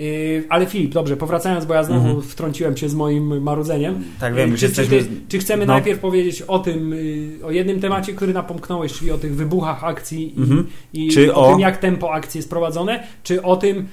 [0.00, 2.22] Y, Ale Filip, dobrze, powracając, bo ja znowu Mhm.
[2.22, 4.04] wtrąciłem się z moim marudzeniem.
[4.20, 4.98] Tak wiem, Y, już czy, jesteśmy...
[4.98, 5.72] czy, czy chcemy no.
[5.72, 10.38] najpierw powiedzieć o tym, y, o jednym temacie, który napomknąłeś, czyli o tych wybuchach akcji
[10.38, 10.66] i, Mhm.
[10.92, 13.86] i o, o- tym, jak tempo akcji jest prowadzone, czy o tym,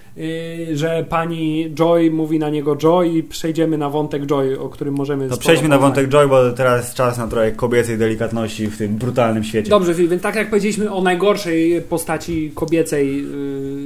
[0.73, 5.23] że pani Joy mówi na niego Joy i przejdziemy na wątek Joy, o którym możemy...
[5.29, 8.95] To sporo przejdźmy na wątek Joy, bo teraz czas na trochę kobiecej delikatności w tym
[8.95, 9.69] brutalnym świecie.
[9.69, 13.25] Dobrze, Filip, więc tak jak powiedzieliśmy o najgorszej postaci kobiecej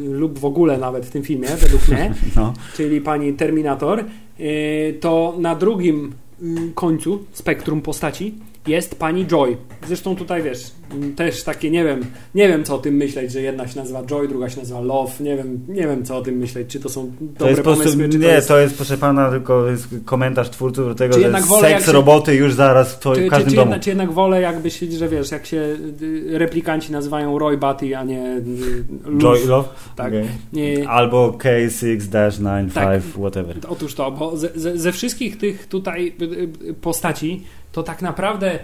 [0.10, 2.54] lub w ogóle nawet w tym filmie, według mnie, No.
[2.76, 4.04] czyli pani Terminator,
[4.40, 8.34] y, to na drugim y, końcu spektrum postaci
[8.68, 9.58] jest pani Joy.
[9.88, 10.72] Zresztą tutaj wiesz,
[11.16, 12.06] też takie nie wiem,
[12.36, 15.12] nie wiem co o tym myśleć, że jedna się nazywa Joy, druga się nazywa Love,
[15.24, 17.64] nie wiem, nie wiem co o tym myśleć, czy to są To dobre jest po
[17.64, 18.48] prostu, pomysły, czy nie, to jest...
[18.48, 19.66] to jest proszę pana tylko
[20.06, 23.24] komentarz twórców do tego, Czy że seks się- roboty już zaraz w, to, Czy, w
[23.24, 23.66] czy, każdym czy, domu.
[23.68, 25.58] jednak, czy jednak wolę jakby się, że wiesz, jak się
[26.02, 28.44] y, replikanci nazywają Roy Batty, a nie y,
[29.06, 29.20] Love.
[29.38, 29.70] Joy Love?
[29.96, 30.14] Tak.
[30.54, 33.02] Nie, Albo K6-95, Tak.
[33.02, 33.58] whatever.
[33.70, 36.14] Otóż to, bo ze, ze, ze wszystkich tych tutaj
[36.70, 38.60] y, postaci, to tak naprawdę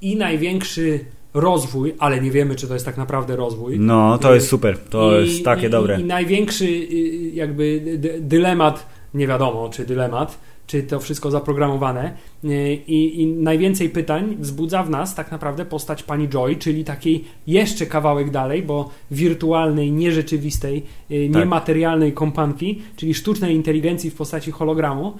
[0.00, 1.00] i największy
[1.34, 3.78] rozwój, ale nie wiemy, czy to jest tak naprawdę rozwój.
[3.80, 4.78] No, to jest super.
[4.78, 6.00] To I- jest takie i, dobre.
[6.00, 12.16] I, największy y, jakby dy- dylemat, nie wiadomo czy dylemat, czy to wszystko zaprogramowane.
[12.44, 17.24] Y, I, I najwięcej pytań wzbudza w nas tak naprawdę postać pani Joy, czyli takiej
[17.46, 21.40] jeszcze kawałek dalej, bo wirtualnej, nierzeczywistej, y, Tak.
[21.42, 25.12] niematerialnej kompanki, czyli sztucznej inteligencji w postaci hologramu.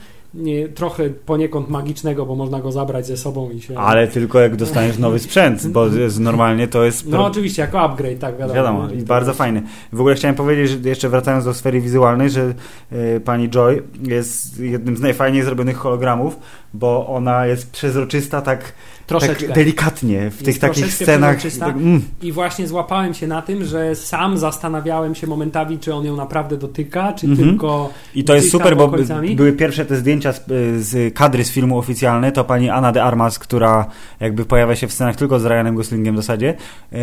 [0.47, 3.79] y, Trochę poniekąd magicznego, bo można go zabrać ze sobą i się.
[3.79, 7.09] Ale tylko jak dostaniesz nowy sprzęt, bo jest, normalnie to jest...
[7.09, 8.55] No oczywiście, jako upgrade, tak wiadomo.
[8.55, 9.62] Wiadomo, i bardzo fajny.
[9.93, 12.55] W ogóle chciałem powiedzieć, że jeszcze wracając do sfery wizualnej, że
[12.93, 16.39] y, pani Joy jest jednym z najfajniej zrobionych hologramów,
[16.75, 18.73] bo ona jest przezroczysta tak,
[19.09, 19.47] Troszeczkę.
[19.47, 21.37] tak delikatnie w tych takich scenach.
[21.61, 26.05] Tak, mm, I właśnie złapałem się na tym, że sam zastanawiałem się momentami, czy on
[26.05, 27.49] ją naprawdę dotyka, czy Mhm.
[27.49, 27.91] tylko.
[28.15, 28.93] I to jest super, bo
[29.37, 30.45] były pierwsze te zdjęcia z,
[30.79, 33.87] z kadry z filmu oficjalne, to pani Anna de Armas, która
[34.21, 36.55] jakby pojawia się w scenach tylko z Ryanem Goslingiem w zasadzie,
[36.93, 36.99] e,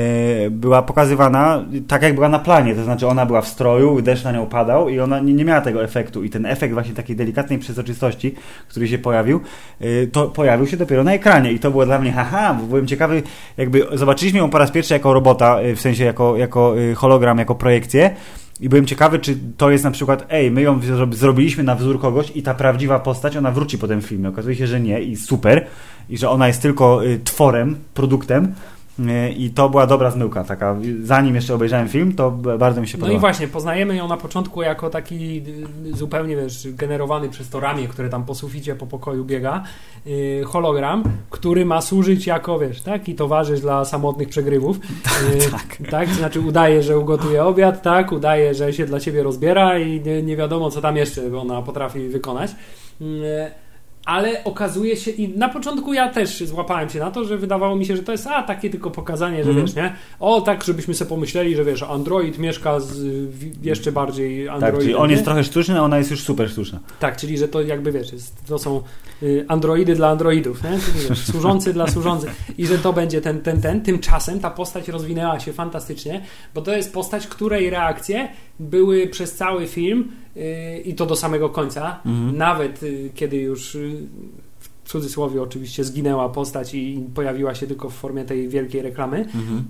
[0.49, 4.32] była pokazywana tak jak była na planie, to znaczy ona była w stroju, deszcz na
[4.32, 7.60] nią padał i ona nie, nie miała tego efektu i ten efekt właśnie takiej delikatnej
[7.60, 8.36] przezroczystości,
[8.68, 9.39] który się pojawił,
[9.82, 12.88] e, to pojawił się dopiero na ekranie i to było dla mnie haha, bo byłem
[12.88, 13.24] ciekawy,
[13.58, 17.38] jakby zobaczyliśmy ją po raz pierwszy jako robota, e, w sensie jako, jako e, hologram,
[17.38, 18.16] jako projekcję,
[18.60, 22.00] i byłem ciekawy, czy to jest na przykład, ej, my ją zro- zrobiliśmy na wzór
[22.02, 24.30] kogoś i ta prawdziwa postać, ona wróci potem w filmie.
[24.30, 25.66] Okazuje się, że nie i super.
[26.10, 28.54] I że ona jest tylko y, tworem, produktem.
[29.00, 30.76] Y, I to była dobra zmyłka taka.
[31.04, 33.18] Zanim jeszcze obejrzałem film, to bardzo mi się No podoba.
[33.18, 35.43] i właśnie, poznajemy ją na początku jako taki
[35.86, 39.64] y, zupełnie wiesz, generowany przez to ramię, które tam po suficie, po pokoju biega,
[40.08, 44.78] y, hologram, który ma służyć jako, wiesz, taki towarzysz dla samotnych przegrywów.
[45.46, 45.78] Y, tak.
[45.91, 50.24] tak, znaczy udaje, że ugotuje obiad, tak, udaje, że się dla ciebie rozbiera i nie,
[50.24, 52.52] nie wiadomo, co tam jeszcze ona potrafi wykonać.
[53.02, 53.22] Mm,
[54.06, 57.86] ale okazuje się, i na początku ja też złapałem się na to, że wydawało mi
[57.86, 59.66] się, że to jest a takie tylko pokazanie, że Mhm.
[59.66, 59.95] wiesz, nie?
[60.20, 63.03] O, tak, żebyśmy sobie pomyśleli, że wiesz, Android mieszka z
[63.64, 64.82] jeszcze bardziej Tak, Androidem.
[64.82, 66.80] czyli on jest trochę sztuczny, a ona jest już super sztuczna.
[66.99, 68.82] Tak, czyli że to jakby wiesz, jest, to są
[69.47, 70.80] androidy dla androidów, nie?
[71.09, 73.82] Wiesz, służący dla służących i że to będzie ten, ten, ten.
[73.82, 76.22] Tymczasem ta postać rozwinęła się fantastycznie,
[76.53, 81.49] bo to jest postać, której reakcje były przez cały film y, i to do samego
[81.49, 82.38] końca, Mhm.
[82.38, 84.07] nawet y, kiedy już y,
[84.59, 89.18] w cudzysłowie oczywiście zginęła postać i pojawiła się tylko w formie tej wielkiej reklamy.
[89.18, 89.66] Mhm.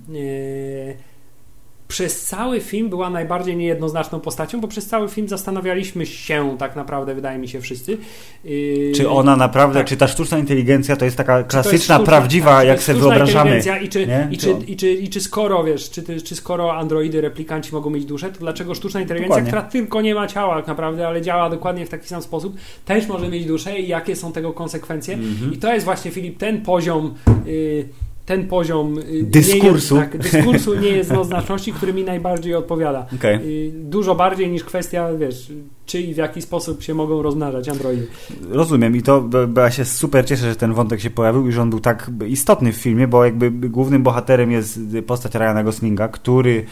[1.88, 7.16] Przez cały film była najbardziej niejednoznaczną postacią, bo przez cały film zastanawialiśmy się tak naprawdę,
[7.16, 7.98] wydaje mi się wszyscy.
[8.46, 8.48] e,
[8.96, 9.88] Czy ona naprawdę, tak.
[9.88, 13.00] czy ta sztuczna inteligencja to jest taka to jest klasyczna, sztuczna- prawdziwa, tak, jak sobie
[13.00, 13.62] wyobrażamy?
[13.84, 14.28] I czy, nie?
[14.32, 17.90] i, To- czy, i, czy, I czy skoro, wiesz, czy, czy skoro androidy, replikanci mogą
[17.90, 19.52] mieć duszę, to dlaczego sztuczna inteligencja, Dokładnie.
[19.52, 22.56] która tylko nie ma ciała tak naprawdę, ale działa dokładnie w taki sam sposób,
[22.86, 25.14] też może mieć duszę i jakie są tego konsekwencje?
[25.14, 25.54] Mhm.
[25.54, 27.14] I to jest właśnie, Filip, ten poziom...
[27.48, 27.90] y,
[28.26, 29.96] ten poziom Dyskursu.
[29.96, 33.06] Nie jest, tak, dyskursu niejednoznaczności, który mi najbardziej odpowiada.
[33.16, 33.68] Okej.
[33.68, 35.52] Y, Dużo bardziej niż kwestia, wiesz,
[35.86, 38.08] czy i w jaki sposób się mogą rozmnażać androidy.
[38.50, 41.70] Rozumiem i to ja się super cieszę, że ten wątek się pojawił i że on
[41.70, 46.66] był tak istotny w filmie, bo jakby głównym bohaterem jest postać Ryana Goslinga, który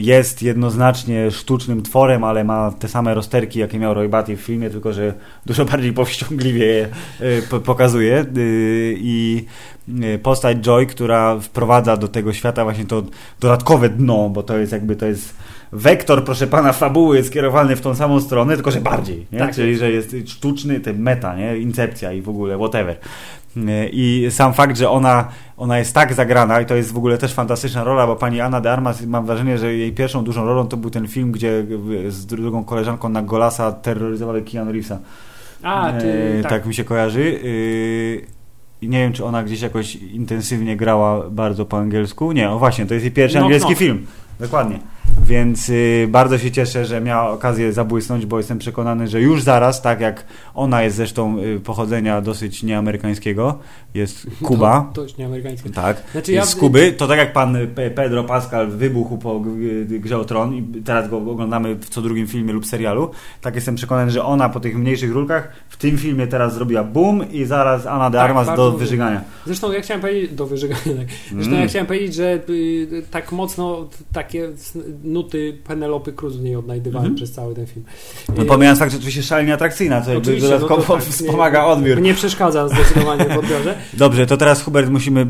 [0.00, 4.70] jest jednoznacznie sztucznym tworem, ale ma te same rozterki, jakie miał Roy Batty w filmie,
[4.70, 5.14] tylko że
[5.46, 6.88] dużo bardziej powściągliwie je
[7.20, 9.44] e, po- pokazuje Y, i
[10.02, 13.02] e, postać Joy, która wprowadza do tego świata właśnie to
[13.40, 15.34] dodatkowe dno, bo to jest jakby to jest
[15.72, 19.38] wektor, proszę pana, fabuły skierowany w tą samą stronę, tylko że bardziej, nie?
[19.38, 21.58] Tak czyli że jest sztuczny, ten meta, nie?
[21.58, 22.96] incepcja i w ogóle whatever.
[23.92, 27.34] I sam fakt, że ona, ona jest tak zagrana i to jest w ogóle też
[27.34, 30.76] fantastyczna rola, bo pani Anna de Armas, mam wrażenie, że jej pierwszą dużą rolą to
[30.76, 31.64] był ten film, gdzie
[32.08, 34.98] z drugą koleżanką na Golasa terroryzowali Keanu Reevesa.
[35.62, 36.50] A, ty, E, tak.
[36.50, 36.66] tak.
[36.66, 37.40] mi się kojarzy.
[37.42, 38.26] E,
[38.82, 42.32] I nie wiem, czy ona gdzieś jakoś intensywnie grała bardzo po angielsku.
[42.32, 43.78] Nie, o właśnie, to jest jej pierwszy Knock, angielski knock.
[43.78, 44.06] film.
[44.40, 44.78] Dokładnie.
[45.26, 49.82] Więc y, bardzo się cieszę, że miała okazję zabłysnąć, bo jestem przekonany, że już zaraz,
[49.82, 50.24] tak jak
[50.54, 53.58] ona jest zresztą y, pochodzenia dosyć nieamerykańskiego,
[53.94, 54.90] jest Kuba.
[54.94, 55.70] To, dość nieamerykańskie.
[55.70, 59.42] Tak, Znaczy jest ja- z Kuby, to tak jak pan Pe- Pedro Pascal wybuchł po
[60.00, 63.74] Grze o Tron i teraz go oglądamy w co drugim filmie lub serialu, tak jestem
[63.74, 67.86] przekonany, że ona po tych mniejszych rólkach w tym filmie teraz zrobiła boom i zaraz
[67.86, 69.20] Anna de Tak, Armas bardzo do wyżygania.
[69.46, 71.06] Zresztą ja chciałem powiedzieć, do wyżygania, tak.
[71.32, 71.62] Zresztą Mm.
[71.62, 74.48] ja chciałem powiedzieć, że y, tak mocno takie
[75.02, 77.16] nuty Penelopy Cruz w niej odnajdywałem Mhm.
[77.16, 77.84] przez cały ten film.
[78.36, 81.60] No, Y, pomijając fakt, że oczywiście szalenie atrakcyjna, co jakby Oczywiście, dodatkowo no tak, wspomaga
[81.60, 82.00] nie, odbiór.
[82.00, 83.74] Nie przeszkadza zdecydowanie w odbiorze.
[83.94, 85.26] Dobrze, to teraz Hubert musimy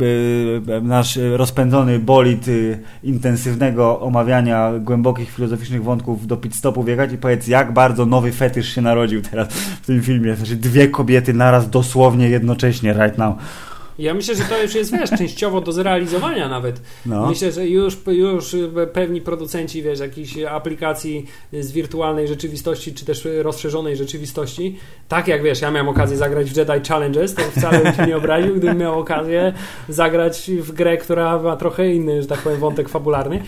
[0.83, 7.19] nasz y, rozpędzony bolid y, intensywnego omawiania głębokich filozoficznych wątków do pit stopu wjechać i
[7.19, 9.49] powiedz, jak bardzo nowy fetysz się narodził teraz
[9.83, 10.37] w tym filmie.
[10.37, 13.35] Znaczy dwie kobiety naraz dosłownie jednocześnie right now.
[13.99, 16.81] Ja myślę, że to już jest, wiesz, częściowo do zrealizowania nawet.
[17.07, 17.29] No.
[17.29, 18.57] Myślę, że już, już
[18.93, 24.79] pewni producenci, wiesz, jakichś aplikacji z wirtualnej rzeczywistości, czy też rozszerzonej rzeczywistości,
[25.09, 28.17] tak jak, wiesz, ja miałem okazję zagrać w Jedi Challenges, to wcale bym się nie
[28.17, 29.53] obraził, gdybym miał okazję
[29.89, 33.43] zagrać w grę, która ma trochę inny, że tak powiem, wątek fabularny.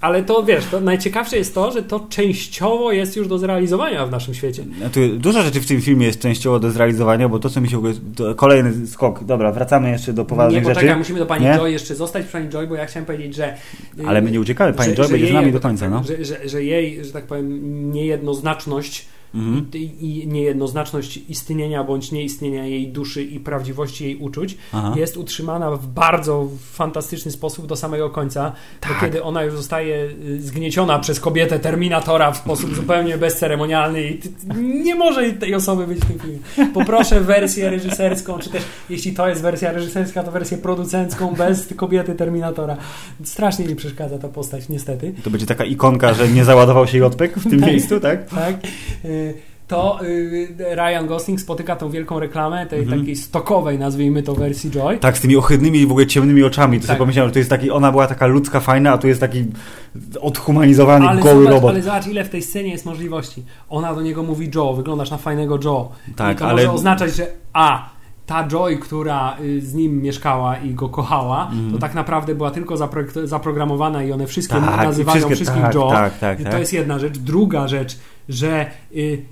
[0.00, 4.10] Ale to, wiesz, to najciekawsze jest to, że to częściowo jest już do zrealizowania w
[4.10, 4.64] naszym świecie.
[5.16, 7.82] Dużo rzeczy w tym filmie jest częściowo do zrealizowania, bo to, co mi się
[8.36, 9.24] kolejny skok.
[9.24, 10.98] Dobra, wracamy jeszcze do Nie, poważnych poczekaj, rzeczy.
[10.98, 11.54] musimy do Pani Nie?
[11.54, 13.54] Joy jeszcze zostać przy Pani Joy, bo ja chciałem powiedzieć, że...
[14.00, 14.72] y, Ale my nie uciekamy.
[14.72, 16.02] Pani że- Joy że będzie z jej nami jakby do końca, no.
[16.04, 19.66] Że, że, że jej, że tak powiem, niejednoznaczność Mhm.
[19.74, 24.94] i i niejednoznaczność istnienia bądź nieistnienia jej duszy i prawdziwości jej uczuć Aha.
[24.96, 28.92] jest utrzymana w bardzo fantastyczny sposób do samego końca, Tak.
[28.94, 34.18] do kiedy ona już zostaje y, zgnieciona przez kobietę Terminatora w sposób zupełnie bezceremonialny i
[34.84, 36.38] nie może tej osoby być w tym filmie.
[36.74, 42.14] Poproszę wersję reżyserską, czy też jeśli to jest wersja reżyserska, to wersję producencką bez kobiety
[42.14, 42.76] Terminatora.
[43.24, 45.14] Strasznie mi przeszkadza ta postać, niestety.
[45.24, 47.70] To będzie taka ikonka, że nie załadował się JPEG w tym Tak.
[47.70, 48.28] miejscu, tak?
[48.30, 48.54] tak,
[49.04, 49.17] y,
[49.68, 53.00] to y, Ryan Gosling spotyka tą wielką reklamę, tej Mhm.
[53.00, 54.98] takiej stokowej, nazwijmy to wersji Joy.
[54.98, 56.76] Tak, z tymi ohydnymi i w ogóle ciemnymi oczami.
[56.76, 56.88] To Tak.
[56.88, 59.44] sobie pomyślałem, że to jest taki, ona była taka ludzka, fajna, a tu jest taki
[60.20, 61.70] odhumanizowany, Ale goły zobacz, robot.
[61.70, 63.42] ale zobacz, ile w tej scenie jest możliwości.
[63.68, 65.88] Ona do niego mówi Joe, wyglądasz na fajnego Joe.
[66.16, 67.88] Tak, I to ale- może oznaczać, że a,
[68.26, 72.74] ta Joy, która y, z nim mieszkała i go kochała, to tak naprawdę była tylko
[72.74, 74.76] zapro- zaprogramowana i one wszystkie Mhm.
[74.76, 75.90] Tak, nazywają wszystkie- wszystkich tak, Joe.
[75.90, 76.52] tak, tak, I tak.
[76.52, 77.18] To jest jedna rzecz.
[77.18, 77.98] Druga rzecz,
[78.28, 78.66] że
[78.96, 79.22] y,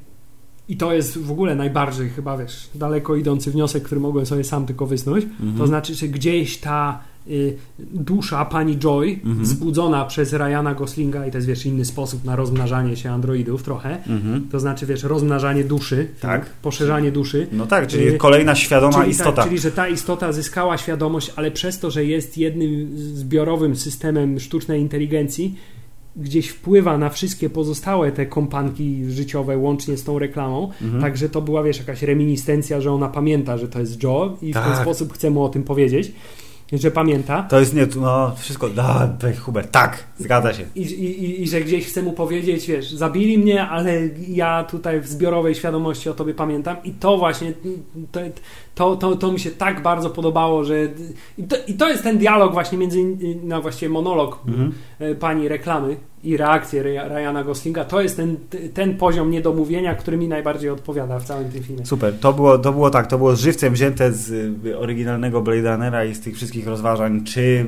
[0.68, 4.66] i to jest w ogóle najbardziej chyba, wiesz, daleko idący wniosek, który mogłem sobie sam
[4.66, 5.58] tylko wysnuć, Mhm.
[5.58, 9.42] to znaczy, że gdzieś ta y, dusza pani Joy, Mhm.
[9.44, 14.02] wzbudzona przez Ryana Goslinga i to jest, wiesz, inny sposób na rozmnażanie się androidów trochę,
[14.06, 14.48] Mhm.
[14.52, 16.46] to znaczy, wiesz, rozmnażanie duszy, Tak.
[16.62, 19.32] poszerzanie duszy, No tak, czyli Y, kolejna świadoma czyli, istota.
[19.32, 24.40] Tak, czyli, że ta istota zyskała świadomość, ale przez to, że jest jednym zbiorowym systemem
[24.40, 25.54] sztucznej inteligencji,
[26.16, 30.70] gdzieś wpływa na wszystkie pozostałe te kompanki życiowe, łącznie z tą reklamą.
[30.82, 31.02] Mhm.
[31.02, 34.54] Także to była, wiesz, jakaś reminiscencja, że ona pamięta, że to jest Joe i w
[34.54, 34.82] ten Tak.
[34.82, 36.12] sposób chce mu o tym powiedzieć,
[36.72, 37.42] że pamięta.
[37.42, 40.64] To jest nie, no wszystko, da, weź Hubert, tak, zgadza się.
[40.74, 45.00] I, i, i, I że gdzieś chce mu powiedzieć, wiesz, zabili mnie, ale ja tutaj
[45.00, 46.76] w zbiorowej świadomości o tobie pamiętam.
[46.84, 47.52] I to właśnie,
[48.12, 48.20] to,
[48.76, 50.74] to, to, to mi się tak bardzo podobało, że.
[51.38, 52.98] I to, I to jest ten dialog właśnie między,
[53.42, 54.72] no właściwie monolog Mhm.
[54.98, 57.84] e, pani reklamy i reakcję Ry- Ryana Goslinga.
[57.84, 58.36] To jest ten,
[58.74, 61.86] ten poziom niedomówienia, który mi najbardziej odpowiada w całym tym filmie.
[61.86, 64.30] Super, to było, to było tak, to było żywcem wzięte z
[64.66, 67.66] y, oryginalnego Blade Runnera i z tych wszystkich rozważań, czy y,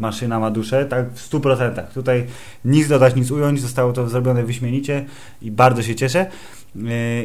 [0.00, 1.82] maszyna ma duszę, tak w 100%.
[1.94, 2.24] Tutaj
[2.64, 5.04] nic dodać, nic ująć, zostało to zrobione wyśmienicie
[5.42, 6.26] i bardzo się cieszę.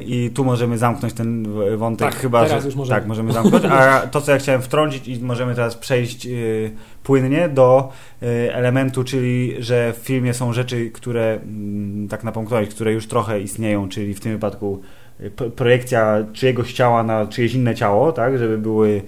[0.05, 1.47] I tu możemy zamknąć ten
[1.77, 2.99] wątek Tak, chyba, teraz że, już możemy.
[2.99, 3.65] tak, możemy zamknąć.
[3.65, 6.71] A to, co ja chciałem wtrącić i możemy teraz przejść y,
[7.03, 7.91] płynnie do
[8.23, 13.41] y, elementu, czyli że w filmie są rzeczy, które mm, tak napunktowałeś, które już trochę
[13.41, 14.81] istnieją, czyli w tym wypadku
[15.21, 19.01] y, projekcja czyjegoś ciała na czyjeś inne ciało, tak, żeby były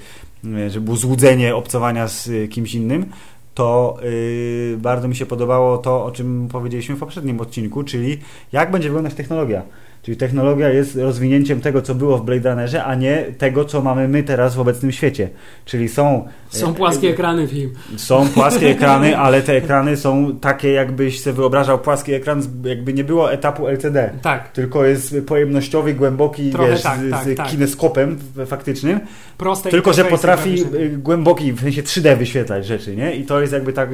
[0.68, 3.06] żeby było złudzenie obcowania z kimś innym,
[3.54, 8.18] to y, bardzo mi się podobało to, o czym powiedzieliśmy w poprzednim odcinku, czyli
[8.52, 9.62] jak będzie wyglądać technologia.
[10.04, 14.08] Czyli technologia jest rozwinięciem tego, co było w Blade Runnerze, a nie tego, co mamy
[14.08, 15.30] my teraz w obecnym świecie.
[15.66, 17.74] Czyli są Są płaskie ekrany film.
[17.98, 23.04] są płaskie ekrany, ale te ekrany są takie, jakbyś sobie wyobrażał płaski ekran, jakby nie
[23.04, 24.10] było etapu LCD.
[24.22, 27.48] Tak, Tylko jest pojemnościowy, głęboki, Trochę wiesz, tak, z, tak, z tak.
[27.50, 29.00] kineskopem w- faktycznym.
[29.38, 33.16] proste Tylko, że potrafi y, głęboki, w sensie 3D wyświetlać rzeczy, nie?
[33.16, 33.90] I to jest jakby tak...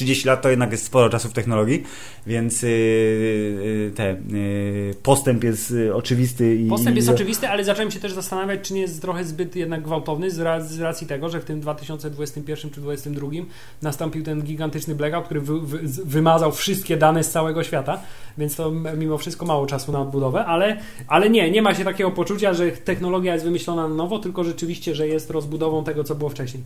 [0.00, 1.82] y, y, 30 lat to jednak jest sporo czasu w technologii,
[2.26, 6.56] więc yy, te, yy, postęp jest yy, oczywisty.
[6.56, 9.56] I, Postęp jest i, oczywisty, ale zacząłem się też zastanawiać, czy nie jest trochę zbyt
[9.56, 13.28] jednak gwałtowny z ra- z racji tego, że w tym 2021 czy 2022
[13.82, 18.00] nastąpił ten gigantyczny blackout, który wy, wy, wymazał wszystkie dane z całego świata,
[18.38, 22.10] więc to mimo wszystko mało czasu na odbudowę, ale, ale nie, nie ma się takiego
[22.10, 26.30] poczucia, że technologia jest wymyślona na nowo, tylko rzeczywiście, że jest rozbudową tego, co było
[26.30, 26.62] wcześniej.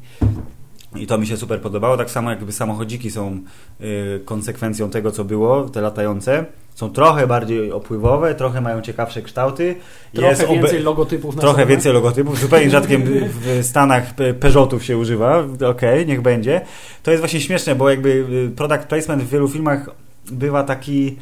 [0.97, 3.41] I to mi się super podobało, tak samo jakby samochodziki są
[3.81, 6.45] y, konsekwencją tego, co było, te latające.
[6.75, 9.75] Są trochę bardziej opływowe, trochę mają ciekawsze kształty.
[10.15, 11.67] Trochę Jest obe- więcej logotypów na Trochę sobie.
[11.67, 16.61] więcej logotypów, zupełnie rzadkiem w Stanach Pe- Peugeotów się używa, okej, niech będzie.
[17.03, 19.91] To jest właśnie śmieszne, bo jakby y, product placement w wielu filmach
[20.31, 21.17] bywa taki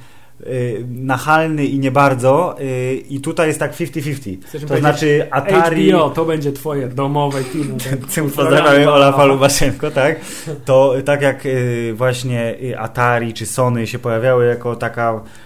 [0.88, 4.36] nachalny i nie bardzo y, i tutaj jest tak 50-50.
[4.44, 5.90] Chcesz To znaczy Atari...
[5.92, 7.76] HBO, to będzie twoje domowe kino.
[8.14, 10.20] Tym pozdrawiamy Olafa Lubaszenko, tak?
[10.64, 15.45] To tak jak y, właśnie y, Atari czy Sony się pojawiały jako taka y,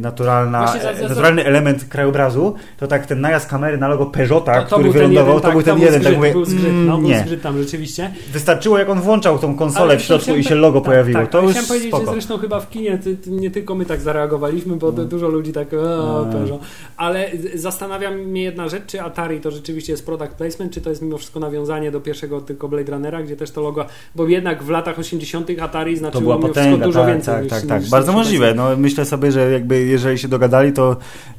[0.00, 4.06] naturalna, Właśnie za- za- za- naturalny element krajobrazu, to tak ten najazd kamery na logo
[4.06, 6.44] Peugeota, To, to który wylądował, jeden, to był ten tam jeden, zgrzyt, tak mówię, był
[6.44, 7.18] zgrzyt, mm, no, nie.
[7.20, 8.10] zgrzyt tam rzeczywiście.
[8.32, 11.40] Wystarczyło jak on włączał tą konsolę w środku i się logo tak, pojawiło, tak, to
[11.42, 12.06] już chciałem powiedzieć, spoko.
[12.06, 15.28] że zresztą chyba w kinie ty, ty, nie tylko my tak zareagowaliśmy, bo du- dużo
[15.28, 16.32] ludzi tak o, Mm.
[16.32, 16.60] Peugeot.
[16.96, 21.02] Ale zastanawia mnie jedna rzecz, czy Atari to rzeczywiście jest product placement, czy to jest
[21.02, 24.70] mimo wszystko nawiązanie do pierwszego tylko Blade Runnera, gdzie też to logo, bo jednak w
[24.70, 27.68] latach 80 Atari To znaczyło była wszystko potęga, dużo tak, więcej tak, niż, tak, niż,
[27.68, 27.90] tak.
[27.90, 28.54] Bardzo możliwe.
[28.54, 30.96] No, myślę sobie, że jakby jeżeli się dogadali, to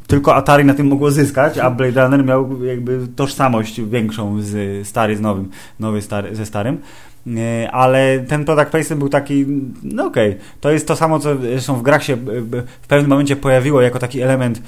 [0.08, 5.18] tylko Atari na tym mogło zyskać, a Blade Runner miał jakby tożsamość większą z stary
[5.18, 5.50] z nowym,
[5.80, 6.78] nowy stary, ze starym.
[7.38, 9.46] E, Ale ten product placement był taki,
[9.84, 12.18] no okej, to jest to samo, co zresztą w grach się e,
[12.82, 14.62] w pewnym momencie pojawiło jako taki element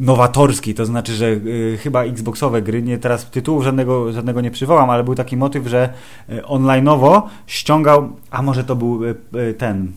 [0.00, 4.90] nowatorski, to znaczy, że y, chyba Xboxowe gry, nie teraz tytułu żadnego, żadnego nie przywołam,
[4.90, 5.88] ale był taki motyw, że
[6.30, 9.14] y, online'owo ściągał, a może to był y,
[9.58, 9.92] ten,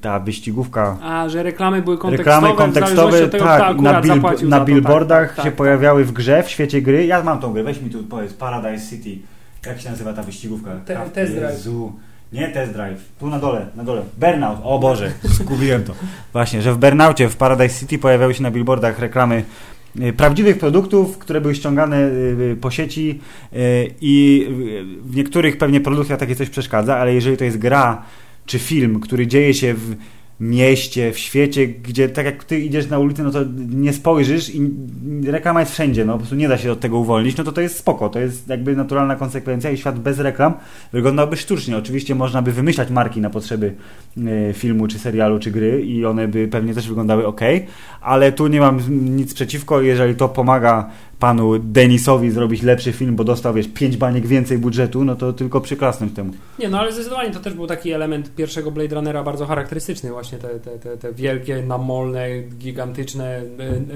[0.00, 4.64] ta wyścigówka, A, że reklamy były kontekstowe, reklamy kontekstowe, tego, tak, na, bil, na to,
[4.64, 7.06] billboardach tak, tak, się tak, pojawiały w grze, w świecie gry.
[7.06, 9.18] Ja mam tą grę, weź mi tu powiedz, Paradise City.
[9.66, 10.70] Jak się nazywa ta wyścigówka?
[10.84, 11.52] Te- Test Drive.
[11.52, 11.92] Jezu.
[12.32, 14.02] Nie test drive, tu na dole, na dole.
[14.18, 15.94] Burnout, o Boże, zgubiłem to.
[16.32, 19.44] Właśnie, że w Burnoutie, w Paradise City pojawiały się na billboardach reklamy
[20.00, 23.20] y, prawdziwych produktów, które były ściągane y, po sieci
[23.52, 28.02] y, i y, w niektórych pewnie produktach takie coś przeszkadza, ale jeżeli to jest gra
[28.46, 29.96] czy film, który dzieje się w
[30.40, 33.38] mieście, w świecie, gdzie tak jak ty idziesz na ulicę, no to
[33.70, 34.70] nie spojrzysz i
[35.26, 37.60] reklama jest wszędzie, no po prostu nie da się od tego uwolnić, no to to
[37.60, 40.54] jest spoko, to jest jakby naturalna konsekwencja i świat bez reklam
[40.92, 41.76] wyglądałby sztucznie.
[41.76, 43.74] Oczywiście można by wymyślać marki na potrzeby
[44.26, 47.40] e, filmu, czy serialu, czy gry i one by pewnie też wyglądały ok,
[48.00, 48.80] ale tu nie mam
[49.16, 54.26] nic przeciwko, jeżeli to pomaga panu Denisowi zrobić lepszy film, bo dostał, wiesz, pięć baniek
[54.26, 56.32] więcej budżetu, no to tylko przyklasnąć temu.
[56.58, 60.38] Nie, no ale zdecydowanie to też był taki element pierwszego Blade Runnera bardzo charakterystyczny, właśnie
[60.38, 63.24] te, te, te, te wielkie, namolne, gigantyczne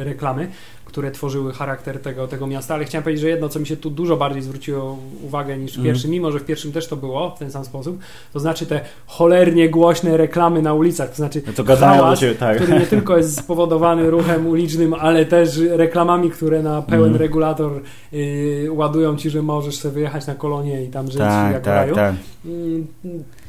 [0.01, 0.49] e, reklamy,
[0.85, 3.91] które tworzyły charakter tego, tego miasta, ale chciałem powiedzieć, że jedno, co mi się tu
[3.91, 5.85] dużo bardziej zwróciło uwagę niż w Mhm.
[5.95, 7.99] pierwszym, mimo że w pierwszym też to było w ten sam sposób,
[8.33, 12.57] to znaczy te cholernie głośne reklamy na ulicach, to znaczy No to hałas, ciebie, tak.
[12.63, 17.23] który nie tylko jest spowodowany ruchem ulicznym, ale też reklamami, które na pełen Mhm.
[17.23, 17.73] regulator
[18.13, 21.75] y, ładują ci, że możesz sobie wyjechać na kolonie i tam żyć Tak, jak tak,
[21.75, 21.95] raju.
[21.95, 22.15] tak.
[22.45, 22.87] Mm,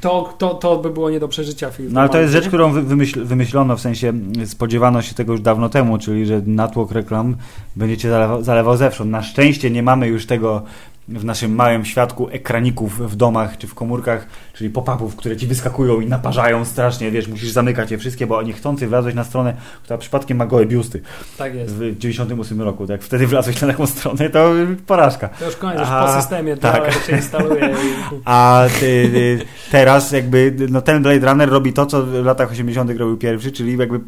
[0.01, 1.89] To, to, to by było nie do przeżycia film.
[1.93, 4.14] No ale to jest rzecz, którą wy- wymyśl, wymyślono, w sensie
[4.45, 7.36] spodziewano się tego już dawno temu, czyli że natłok reklam
[7.76, 9.12] będzie cię zalewał, zalewał zewsząd.
[9.12, 10.62] Na szczęście nie mamy już tego
[11.07, 14.28] w naszym małym świadku ekraników w domach czy w komórkach,
[14.62, 18.88] czyli pop-upów, które ci wyskakują i naparzają strasznie, wiesz, musisz zamykać je wszystkie, bo niechcący
[18.88, 19.53] wlazłeś na stronę,
[19.84, 21.01] która przypadkiem ma gołe biusty
[21.38, 21.74] Tak jest.
[21.74, 22.88] w 98 roku.
[22.88, 24.53] Tak, wtedy wlazłeś na taką stronę, to
[24.88, 25.28] porażka.
[25.28, 26.93] To już koniec, już A, po systemie tak.
[26.93, 27.70] się instaluje.
[27.70, 28.16] I...
[28.26, 29.39] A ty, ty,
[29.72, 32.89] teraz jakby no ten Blade Runner robi to, co w latach 80.
[32.89, 33.99] robił pierwszy, czyli jakby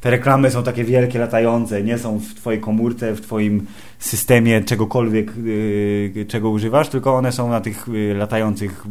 [0.00, 3.66] te reklamy są takie wielkie, latające, nie są w twojej komórce, w twoim
[3.98, 8.84] systemie czegokolwiek, yy, czego używasz, tylko one są na tych yy, latających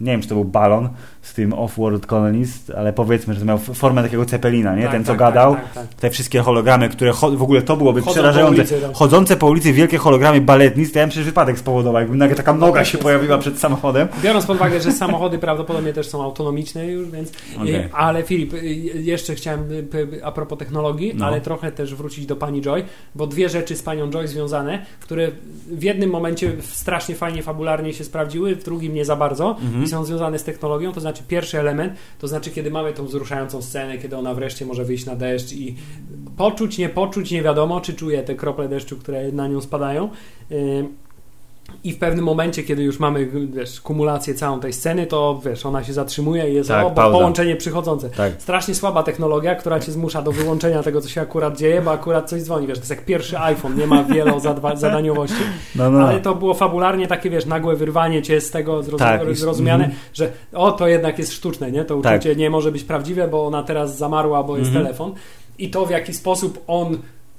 [0.00, 0.88] nie wiem, czy to był balon
[1.22, 4.82] z tym Off-World Colonies, ale powiedzmy, że to miał formę takiego cepelina, nie?
[4.82, 5.54] Tak, Ten, co tak, gadał.
[5.54, 5.94] Tak, tak, tak.
[5.94, 8.58] Te wszystkie hologramy, które w ogóle to byłoby Chodzą po przerażające.
[8.60, 8.92] ulicy, tak.
[8.94, 12.52] Chodzące po ulicy wielkie hologramy baletnic, to ja bym przecież wypadek spowodował, jakby nagle taka
[12.52, 14.08] noga się pojawiła przed samochodem.
[14.22, 17.32] Biorąc pod uwagę, że samochody prawdopodobnie też są autonomiczne już, więc.
[17.56, 17.88] Okej.
[17.92, 18.58] Ale Filip, y,
[19.02, 19.60] jeszcze chciałem
[19.90, 21.26] p- a propos technologii, No.
[21.26, 25.28] ale trochę też wrócić do pani Joy, bo dwie rzeczy z panią Joy związane, które
[25.70, 29.84] w jednym momencie strasznie fajnie fabularnie się sprawdziły, w drugim nie za bardzo Mhm.
[29.84, 30.92] i są związane z technologią.
[30.92, 34.84] To znaczy, pierwszy element, to znaczy, kiedy mamy tą wzruszającą scenę, kiedy ona wreszcie może
[34.84, 35.76] wyjść na deszcz i
[36.36, 40.10] poczuć, nie poczuć, nie wiadomo, czy czuje te krople deszczu, które na nią spadają.
[41.84, 45.84] I w pewnym momencie, kiedy już mamy wiesz, kumulację całą tej sceny, to wiesz, ona
[45.84, 47.18] się zatrzymuje i jest Tak, o, bo pauza.
[47.18, 48.10] połączenie przychodzące.
[48.10, 48.32] Tak.
[48.38, 52.28] Strasznie słaba technologia, która cię zmusza do wyłączenia tego, co się akurat dzieje, bo akurat
[52.30, 52.66] coś dzwoni.
[52.66, 55.36] Wiesz, to jest jak pierwszy iPhone, nie ma wielozadaniowości.
[55.76, 56.08] No, no.
[56.08, 60.02] Ale to było fabularnie takie, wiesz, nagłe wyrwanie cię z tego zrozum- Tak, zrozumiane, mhm.
[60.14, 61.84] że o, to jednak jest sztuczne, nie?
[61.84, 62.20] To Tak.
[62.20, 64.84] uczucie nie może być prawdziwe, bo ona teraz zamarła, bo jest Mhm.
[64.86, 65.14] telefon.
[65.58, 66.98] I to w jaki sposób on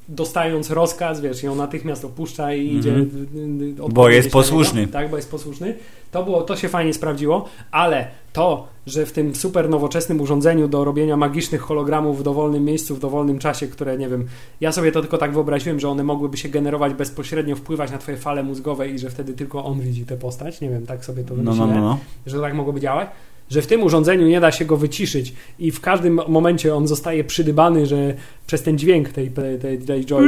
[0.10, 3.76] dostając rozkaz, wiesz, ją natychmiast opuszcza i idzie Mhm.
[3.94, 4.38] Bo jest na niego.
[4.40, 4.88] posłuszny.
[4.88, 5.76] Tak, bo jest posłuszny.
[6.12, 10.84] To, było, to się fajnie sprawdziło, ale to, że w tym super nowoczesnym urządzeniu do
[10.84, 14.26] robienia magicznych hologramów w dowolnym miejscu, w dowolnym czasie, które nie wiem,
[14.62, 18.18] ja sobie to tylko tak wyobraziłem, że one mogłyby się generować bezpośrednio, wpływać na twoje
[18.18, 20.62] fale mózgowe i że wtedy tylko on widzi tę postać.
[20.62, 21.98] Nie wiem, tak sobie to No, no, no, no.
[22.26, 23.10] że to tak mogłoby działać.
[23.54, 27.24] Że w tym urządzeniu nie da się go wyciszyć i w każdym momencie on zostaje
[27.24, 28.14] przydybany, że
[28.48, 30.28] przez ten dźwięk tej, tej, tej, tej joy.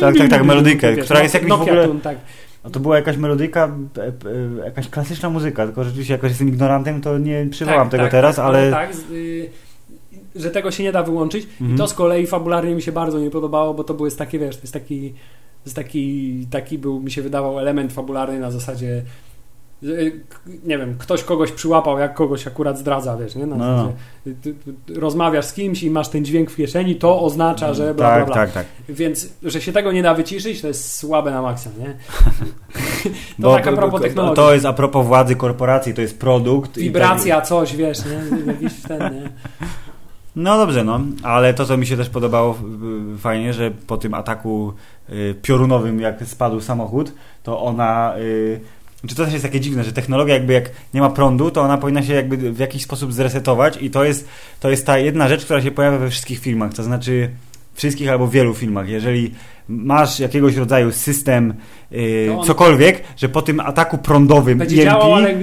[0.00, 2.18] Tak, tak, tak, melodykę, Wiesz, która jest jakimś w Nokia ogóle- Tune, tak.
[2.62, 4.02] A to była jakaś melodyka, e,
[4.62, 8.10] e, jakaś klasyczna muzyka, tylko rzeczywiście jakoś jestem ignorantem, to nie przywołam Tak, tego tak,
[8.12, 8.70] teraz, tak, ale...
[8.70, 9.50] Tak, z- y,
[10.36, 11.46] że tego się nie da wyłączyć.
[11.60, 11.74] Mhm.
[11.74, 14.38] I to z kolei fabularnie mi się bardzo nie podobało, bo to było jest takie,
[14.38, 15.12] wiesz, to jest taki,
[15.66, 19.02] jest taki, taki był, mi się wydawał element fabularny na zasadzie
[20.64, 23.46] nie wiem, ktoś kogoś przyłapał, jak kogoś akurat zdradza, wiesz, nie?
[23.46, 23.64] Na No.
[23.76, 23.92] zasadzie,
[24.26, 24.54] y, ty,
[24.86, 28.24] ty, rozmawiasz z kimś i masz ten dźwięk w kieszeni, to oznacza, że bla, tak,
[28.26, 28.34] bla, bla.
[28.44, 28.66] tak, tak.
[28.88, 31.94] Więc, że się tego nie da wyciszyć, to jest słabe na maksa, nie?
[33.02, 34.36] To Bo- tak a propos technologii.
[34.36, 36.78] To jest a propos władzy korporacji, to jest produkt.
[36.78, 38.52] i Wibracja, coś, wiesz, nie?
[38.52, 39.28] Jakiś ten, nie?
[40.36, 42.58] No dobrze, no, ale to, co mi się też podobało
[43.14, 44.72] y, fajnie, że po tym ataku
[45.10, 47.12] y, piorunowym, jak spadł samochód,
[47.42, 48.14] to ona.
[49.06, 51.78] Czy to też jest takie dziwne, że technologia jakby jak nie ma prądu, to ona
[51.78, 54.28] powinna się jakby w jakiś sposób zresetować i to jest,
[54.60, 57.30] to jest ta jedna rzecz, która się pojawia we wszystkich filmach, to znaczy
[57.74, 58.88] wszystkich albo wielu filmach.
[58.88, 59.34] Jeżeli
[59.68, 61.54] masz jakiegoś rodzaju system,
[61.92, 65.34] y, To on- cokolwiek, że po tym ataku prądowym Będzie EMP działał, ale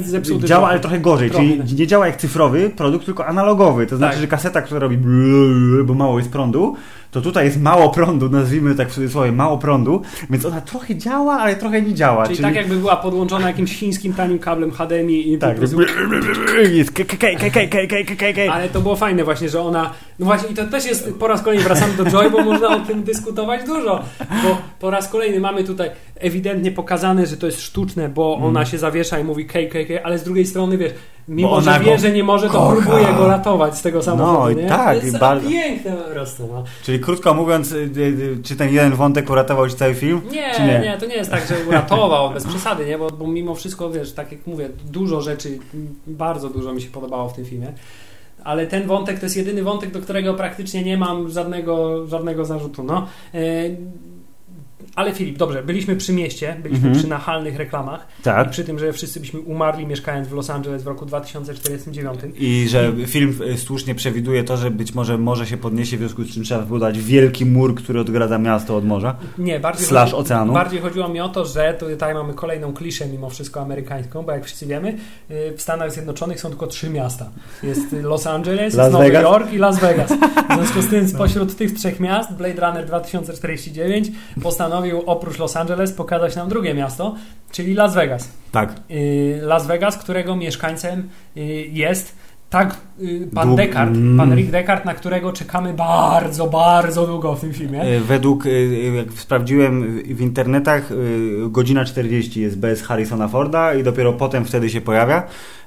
[0.43, 1.71] działa, ale trochę gorzej, Trochę, czyli tak.
[1.79, 3.87] nie działa jak cyfrowy produkt, tylko analogowy.
[3.87, 4.21] To znaczy, Tak.
[4.21, 4.97] że kaseta, która robi
[5.85, 6.75] bo mało jest prądu,
[7.11, 11.39] to tutaj jest mało prądu, nazwijmy tak w cudzysłowie, mało prądu, więc ona trochę działa,
[11.39, 12.23] ale trochę nie działa.
[12.23, 12.47] Czyli, czyli...
[12.47, 15.37] tak jakby była podłączona jakimś chińskim tanim kablem HDMI i...
[15.37, 15.77] Tak, prostu...
[18.51, 21.41] ale to było fajne właśnie, że ona no właśnie, i to też jest, po raz
[21.41, 24.03] kolejny wracamy do Joy, bo można o tym dyskutować dużo,
[24.43, 28.45] bo po raz kolejny mamy tutaj ewidentnie pokazane, że to jest sztuczne, bo Mm.
[28.47, 30.91] ona się zawiesza i mówi KKK, ale z drugiej strony, wiesz,
[31.27, 32.75] mimo, że wie, że nie może, to kocha.
[32.75, 34.67] próbuje go ratować z tego samochodu, No i nie?
[34.67, 36.63] tak, to jest i bardzo- piękne po prostu, no.
[36.83, 40.21] Czyli krótko mówiąc, y, y, czy ten jeden wątek uratował ci cały film?
[40.31, 40.97] Nie, nie, nie?
[40.99, 42.97] to nie jest tak, że uratował, bez przesady, nie?
[42.97, 45.59] Bo, bo mimo wszystko, wiesz, tak jak mówię, dużo rzeczy,
[46.07, 47.67] bardzo dużo mi się podobało w tym filmie.
[48.43, 52.83] Ale ten wątek to jest jedyny wątek, do którego praktycznie nie mam żadnego, żadnego zarzutu.
[52.83, 53.07] No.
[54.99, 56.95] Ale Filip, dobrze, byliśmy przy mieście, byliśmy Mhm.
[56.99, 58.49] przy nachalnych reklamach i Tak.
[58.49, 62.19] przy tym, że wszyscy byśmy umarli mieszkając w Los Angeles w roku 2049.
[62.35, 66.23] I że film y, słusznie przewiduje to, że być może morze się podniesie, w związku
[66.23, 69.15] z czym trzeba wybudować wielki mur, który odgradza miasto od morza.
[69.37, 70.53] Nie, bardziej, Slash oceanu.
[70.53, 74.45] bardziej chodziło mi o to, że tutaj mamy kolejną kliszę mimo wszystko amerykańską, bo jak
[74.45, 74.89] wszyscy wiemy,
[75.31, 77.29] y, w Stanach Zjednoczonych są tylko trzy miasta.
[77.63, 79.23] Jest Los Angeles, Las Nowy Vegas.
[79.23, 80.11] Jork i Las Vegas.
[80.49, 84.11] W związku z tym spośród tych trzech miast Blade Runner 2049
[84.43, 87.15] postanowił oprócz Los Angeles pokazać nam drugie miasto,
[87.51, 88.29] czyli Las Vegas.
[88.51, 88.73] Tak.
[88.91, 91.41] Y, Las Vegas, którego mieszkańcem y,
[91.71, 92.15] jest
[92.49, 92.75] tak
[93.33, 94.17] pan Dług- Descartes, Mm.
[94.17, 97.83] pan Rick Descartes, na którego czekamy bardzo, bardzo długo w tym filmie.
[97.95, 100.95] Y, Według, y, jak sprawdziłem w internetach, y,
[101.49, 105.23] godzina 40 jest bez Harrisona Forda i dopiero potem wtedy się pojawia.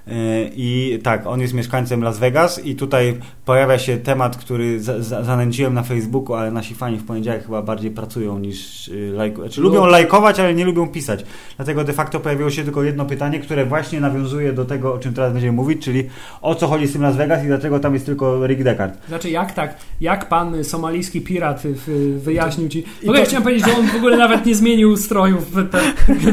[0.09, 0.13] Y,
[0.57, 5.23] I tak, on jest mieszkańcem Las Vegas i tutaj pojawia się temat, który za, za,
[5.25, 9.47] zanęciłem na Facebooku, ale nasi fani w poniedziałek chyba bardziej pracują niż y, lajkują.
[9.49, 9.69] Znaczy, No.
[9.69, 11.25] lubią lajkować, ale nie lubią pisać.
[11.57, 15.15] Dlatego de facto pojawiło się tylko jedno pytanie, które właśnie nawiązuje do tego, o czym
[15.15, 16.05] teraz będziemy mówić, czyli
[16.43, 18.95] o co chodzi z tym Las Vegas i dlaczego tam jest tylko Rick Deckard.
[19.09, 19.75] Znaczy, jak tak?
[20.01, 22.83] Jak pan y, somalijski pirat y, y, wyjaśnił ci?
[23.01, 25.51] W ogóle to- chciałem powiedzieć, że on w ogóle nawet nie zmienił ustrojów.
[25.53, 25.79] w Te,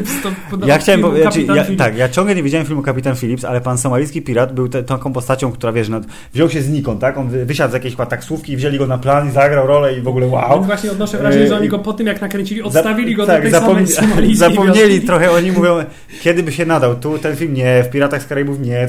[0.04, 3.62] w to, Ja chciałem powiedzieć, ja, tak, ja ciągle nie widziałem filmu Kapitan Phillips, ale
[3.62, 6.02] pan somalijski pirat był te, taką postacią, która wiesz, no,
[6.34, 7.18] wziął się znikąd, tak?
[7.18, 10.02] On wy- wysiadł z jakiejś chyba taksówki, wzięli go na plan i zagrał rolę i
[10.02, 10.54] w ogóle wow.
[10.54, 13.36] Więc właśnie odnoszę wrażenie, że oni Yy, go po tym jak nakręcili, odstawili go tak,
[13.44, 15.08] do tej zapomni- samej somalijskiej Zapomnieli wioski.
[15.08, 15.78] trochę, oni mówią,
[16.22, 16.96] kiedy by się nadał.
[16.96, 18.88] Tu ten film nie, w Piratach z Karaibów nie.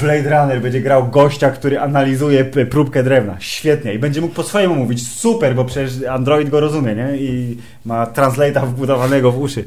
[0.00, 3.36] Blade Runner będzie grał gościa, który analizuje próbkę drewna.
[3.38, 3.94] Świetnie.
[3.94, 5.08] I będzie mógł po swojemu mówić.
[5.08, 7.16] Super, bo przecież Android go rozumie, nie?
[7.16, 9.64] I ma translate'a wbudowanego w uszy.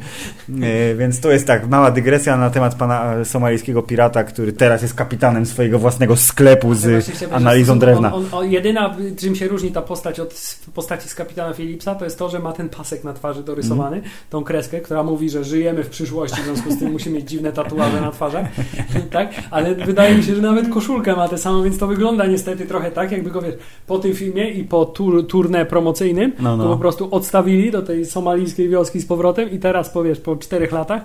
[0.62, 4.82] E, więc to jest tak, mała dygresja na temat pana e, somalijskiego pirata, który teraz
[4.82, 8.14] jest kapitanem swojego własnego sklepu z analizą drewna.
[8.14, 12.06] On, on, on, jedyna, czym się różni ta postać od postaci z kapitana Phillipsa, to
[12.06, 14.14] jest to, że ma ten pasek na twarzy dorysowany, Mhm.
[14.30, 17.52] tą kreskę, która mówi, że żyjemy w przyszłości, w związku z tym musimy mieć dziwne
[17.52, 18.46] tatuaże na twarzach.
[19.12, 19.30] tak?
[19.52, 22.92] Ale wydaje mi się, że nawet koszulkę ma tę samą, więc to wygląda niestety trochę
[22.92, 23.56] tak, jakby go wiesz,
[23.88, 26.64] po tym filmie i po tur, turnę promocyjnym, No, no.
[26.64, 30.72] to po prostu odstawili do tej somalijskiej wioski z powrotem i teraz powiesz, po czterech
[30.72, 31.02] latach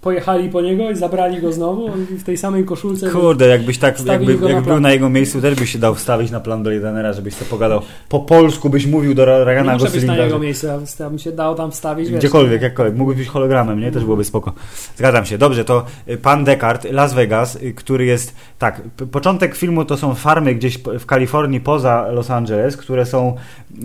[0.00, 3.10] pojechali po niego i zabrali go znowu i w tej samej koszulce.
[3.10, 4.64] Kurde, jakbyś tak, jakby, na jak plan.
[4.64, 7.44] był na jego miejscu, też byś się dał wstawić na plan Blade Runnera, żebyś to
[7.44, 7.82] pogadał.
[8.08, 10.16] Po polsku byś mówił do Ra- Ryana Nie na Goslinga.
[10.16, 12.08] jego miejscu, ja, bym się dał tam wstawić.
[12.08, 12.64] wiesz, Gdziekolwiek, nie?
[12.64, 12.96] jakkolwiek.
[12.96, 13.92] Mógłbyś być hologramem, nie?
[13.92, 14.52] Też byłoby spoko.
[14.96, 15.38] Zgadzam się.
[15.38, 18.34] Dobrze, to y, pan Descartes, Las Vegas, y, który jest...
[18.58, 18.80] Tak,
[19.10, 23.34] początek filmu to są farmy gdzieś w Kalifornii poza Los Angeles, które są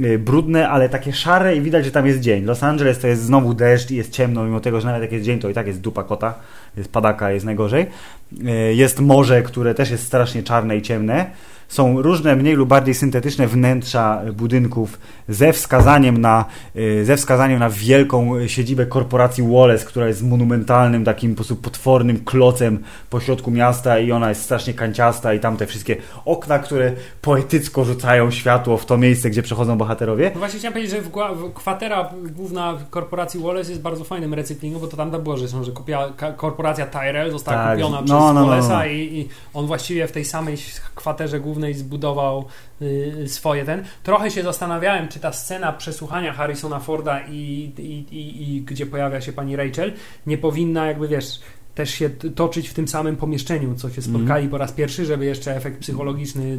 [0.04, 2.44] y, brudne, ale takie szare i widać, że tam jest dzień.
[2.46, 5.26] Los Angeles to jest znowu deszcz i jest ciemno, mimo tego, że nawet jak jest
[5.26, 6.34] dzień, to i tak jest dupa kota.
[6.78, 7.86] Jest padaka, jest najgorzej.
[8.34, 11.32] Y, Jest morze, które też jest strasznie czarne i ciemne.
[11.68, 15.00] Są różne mniej lub bardziej syntetyczne wnętrza budynków
[15.30, 16.46] ze wskazaniem na,
[16.76, 22.26] y, ze wskazaniem na wielką siedzibę korporacji Wallace, która jest monumentalnym, takim po prostu potwornym
[22.26, 26.92] klocem pośrodku miasta i ona jest strasznie kanciasta i tam te wszystkie okna, które
[27.22, 30.32] poetycko rzucają światło w to miejsce, gdzie przechodzą bohaterowie.
[30.34, 34.80] No właśnie chciałem powiedzieć, że w, w kwatera główna korporacji Wallace jest bardzo fajnym recyklingu,
[34.80, 38.12] bo to tam było, że, są, że kupia, korporacja Tyrell została Tak, kupiona no, przez
[38.12, 38.54] no, no, no.
[38.54, 40.58] Wallace'a I, i on właściwie w tej samej
[40.96, 42.46] kwaterze głównej zbudował
[42.82, 43.84] y, swoje ten.
[44.04, 49.22] Trochę się zastanawiałem, czy ta scena przesłuchania Harrisona Forda i, i, i, i gdzie pojawia
[49.22, 49.94] się pani Rachel,
[50.28, 51.40] nie powinna jakby, wiesz,
[51.76, 54.50] też się toczyć w tym samym pomieszczeniu, co się spotkali Mhm.
[54.50, 56.58] po raz pierwszy, żeby jeszcze efekt psychologiczny y,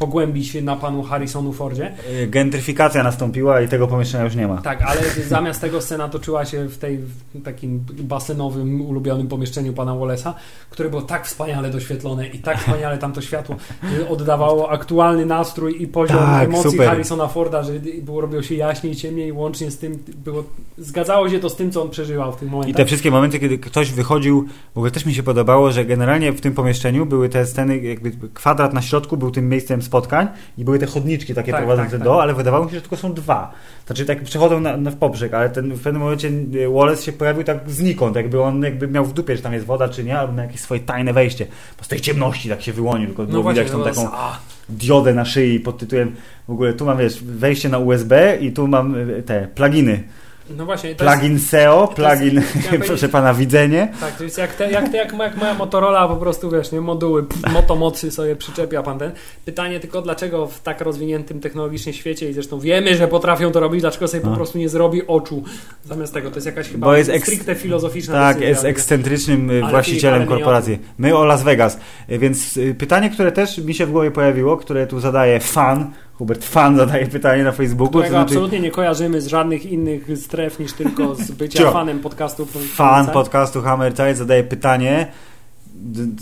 [0.00, 1.92] pogłębić na panu Harrisonu Fordzie.
[2.22, 4.62] Y, Gentryfikacja nastąpiła i tego pomieszczenia już nie ma.
[4.62, 9.92] Tak, ale zamiast tego scena toczyła się w tej w takim basenowym, ulubionym pomieszczeniu pana
[9.92, 10.32] Wallace'a,
[10.70, 13.56] które było tak wspaniale doświetlone i tak wspaniale tam to światło
[13.98, 16.88] y, oddawało aktualny nastrój i poziom Tak, emocji super.
[16.88, 17.72] Harrisona Forda, że
[18.02, 20.44] było robiło się jaśniej, ciemniej, łącznie z tym było,
[20.78, 22.74] zgadzało się to z tym, co on przeżywał w tym I momencie.
[22.74, 26.32] te wszystkie momenty, kiedy ktoś wychodzi wychodził, w ogóle też mi się podobało, że generalnie
[26.32, 30.64] w tym pomieszczeniu były te sceny, jakby kwadrat na środku był tym miejscem spotkań i
[30.64, 32.22] były te chodniczki takie Tak, prowadzące tak, do, tak.
[32.22, 33.52] ale wydawało mi się, że tylko są dwa.
[33.86, 37.12] Znaczy tak przechodzą na, na w poprzek, ale ten, w pewnym momencie e, Wallace się
[37.12, 40.18] pojawił tak znikąd, jakby on jakby miał w dupie, czy tam jest woda, czy nie,
[40.18, 41.46] albo miał jakieś swoje tajne wejście.
[41.78, 44.08] Bo z tej ciemności tak się wyłonił, tylko było widać tą no taką
[44.68, 46.14] diodę na szyi pod tytułem
[46.48, 50.02] w ogóle tu mam wiesz, wejście na USB i tu mam e, te pluginy.
[50.56, 53.88] No właśnie, to jest, Plugin SEO, to jest- plugin, chciałem proszę pana, widzenie.
[54.00, 56.80] Tak, to jest jak, te, jak, te, jak, jak moja Motorola po prostu, wiesz, nie,
[56.80, 59.12] moduły motomocy sobie przyczepia pan ten.
[59.44, 63.80] Pytanie tylko, dlaczego w tak rozwiniętym technologicznie świecie i zresztą wiemy, że potrafią to robić,
[63.80, 64.36] dlaczego sobie po No.
[64.36, 65.42] prostu nie zrobi oczu
[65.84, 66.30] zamiast tego.
[66.30, 68.48] To jest jakaś chyba Bo jest stricte filozoficzna Tak, decyzja.
[68.48, 70.78] jest ekscentrycznym y, Ale właścicielem ale korporacji.
[70.98, 71.78] My o Las Vegas.
[72.10, 75.90] Y, Więc y, pytanie, które też mi się w głowie pojawiło, które tu zadaje fan,
[76.20, 77.88] Hubert Fan zadaje pytanie na Facebooku.
[77.88, 81.98] którego to znaczy absolutnie nie kojarzymy z żadnych innych stref niż tylko z bycia fanem
[82.00, 82.46] podcastu.
[82.74, 85.06] fan podcastu Hammer Time zadaje pytanie,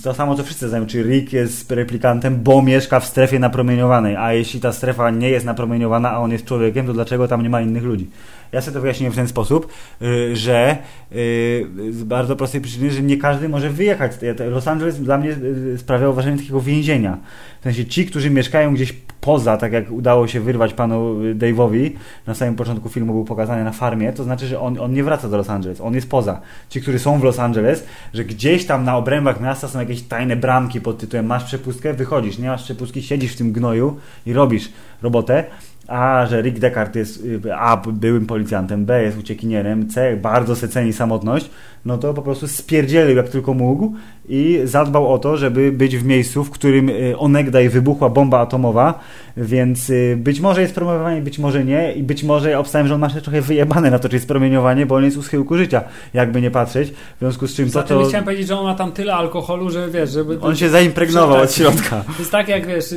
[0.02, 4.32] to samo co wszyscy znają, czy Rick jest replikantem, bo mieszka w strefie napromieniowanej, a
[4.32, 7.60] jeśli ta strefa nie jest napromieniowana, a on jest człowiekiem, to dlaczego tam nie ma
[7.60, 8.10] innych ludzi?
[8.52, 9.72] Ja sobie to wyjaśniłem w ten sposób,
[10.02, 10.76] y, że
[11.12, 14.12] y, z bardzo prostej przyczyny, że nie każdy może wyjechać.
[14.50, 15.30] Los Angeles dla mnie
[15.74, 17.18] y, sprawiało wrażenie takiego więzienia.
[17.60, 21.90] W sensie ci, którzy mieszkają gdzieś poza, tak jak udało się wyrwać panu Dave'owi,
[22.26, 25.28] na samym początku filmu był pokazany na farmie, to znaczy, że on, on nie wraca
[25.28, 26.40] do Los Angeles, on jest poza.
[26.68, 27.84] Ci, którzy są w Los Angeles,
[28.14, 32.38] że gdzieś tam na obrębach miasta są jakieś tajne bramki pod tytułem masz przepustkę, wychodzisz,
[32.38, 33.96] nie masz przepustki, siedzisz w tym gnoju
[34.26, 34.72] i robisz
[35.02, 35.44] robotę,
[35.88, 40.68] a że Rick Deckard jest y, A byłym policjantem, B jest uciekinierem, C bardzo se
[40.68, 41.50] ceni samotność,
[41.84, 43.92] no to po prostu spierdzielił jak tylko mógł
[44.28, 49.00] i zadbał o to, żeby być w miejscu, w którym y, onegdaj wybuchła bomba atomowa,
[49.36, 52.94] więc y, być może jest promieniowanie, być może nie i być może ja obstałem, że
[52.94, 55.56] on ma się trochę wyjebane na to, czy jest promieniowanie, bo on jest u schyłku
[55.56, 55.82] życia,
[56.14, 58.74] jakby nie patrzeć, w związku z czym to, Zatem to chciałem powiedzieć, że on ma
[58.74, 60.40] tam tyle alkoholu, że wiesz, żeby...
[60.40, 62.04] on się zaimpregnował od środka.
[62.18, 62.94] To jest tak jak wiesz,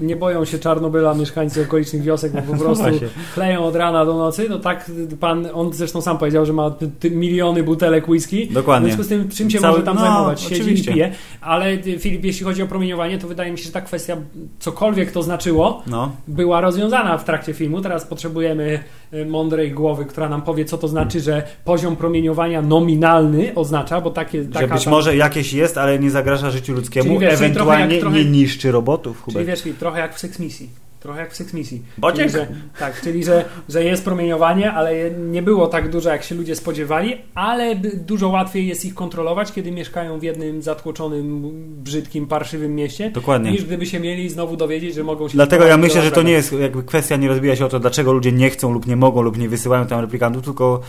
[0.00, 3.08] nie boją się Czarnobyla mieszkańcy okolicznych wiosek, bo po prostu No Właśnie.
[3.34, 4.90] chleją od rana do nocy, no tak
[5.20, 6.74] pan, on zresztą sam powiedział, że ma
[7.10, 8.48] miliony butelek whisky.
[8.50, 8.88] Dokładnie.
[8.88, 10.40] W związku z tym, czym się Cały- może tam no, zajmować?
[10.40, 10.90] Siedzi oczywiście.
[10.90, 11.12] i pije.
[11.40, 14.16] Ale y, Filip, jeśli chodzi o promieniowanie, to wydaje mi się, że ta kwestia,
[14.58, 16.12] cokolwiek to znaczyło, No.
[16.28, 17.80] była rozwiązana w trakcie filmu.
[17.80, 18.80] Teraz potrzebujemy
[19.14, 24.10] y, mądrej głowy, która nam powie, co to znaczy, że poziom promieniowania nominalny oznacza, bo
[24.10, 24.42] takie...
[24.42, 27.54] Że taka być tam- może jakieś jest, ale nie zagraża życiu ludzkiemu, Czyli wiesz, czyli
[27.54, 29.46] trochę ewentualnie jak- trochę- nie niszczy robotów, Czyli Hubert.
[29.46, 30.70] wiesz, Filip, trochę jak w seksmisji.
[31.00, 31.82] Trochę jak w seksmisji.
[31.98, 32.18] Bociek?
[32.18, 32.46] Czyli, że,
[32.78, 37.16] tak, czyli że, że jest promieniowanie, ale nie było tak duże, jak się ludzie spodziewali,
[37.34, 37.76] ale
[38.06, 41.50] dużo łatwiej jest ich kontrolować, kiedy mieszkają w jednym zatłoczonym,
[41.84, 43.52] brzydkim, parszywym mieście, Dokładnie.
[43.52, 45.34] niż gdyby się mieli znowu dowiedzieć, że mogą się...
[45.34, 48.12] Dlatego ja myślę, że to nie jest jakby kwestia nie rozbija się o to, dlaczego
[48.12, 50.80] ludzie nie chcą lub nie mogą lub nie wysyłają tam replikantów, tylko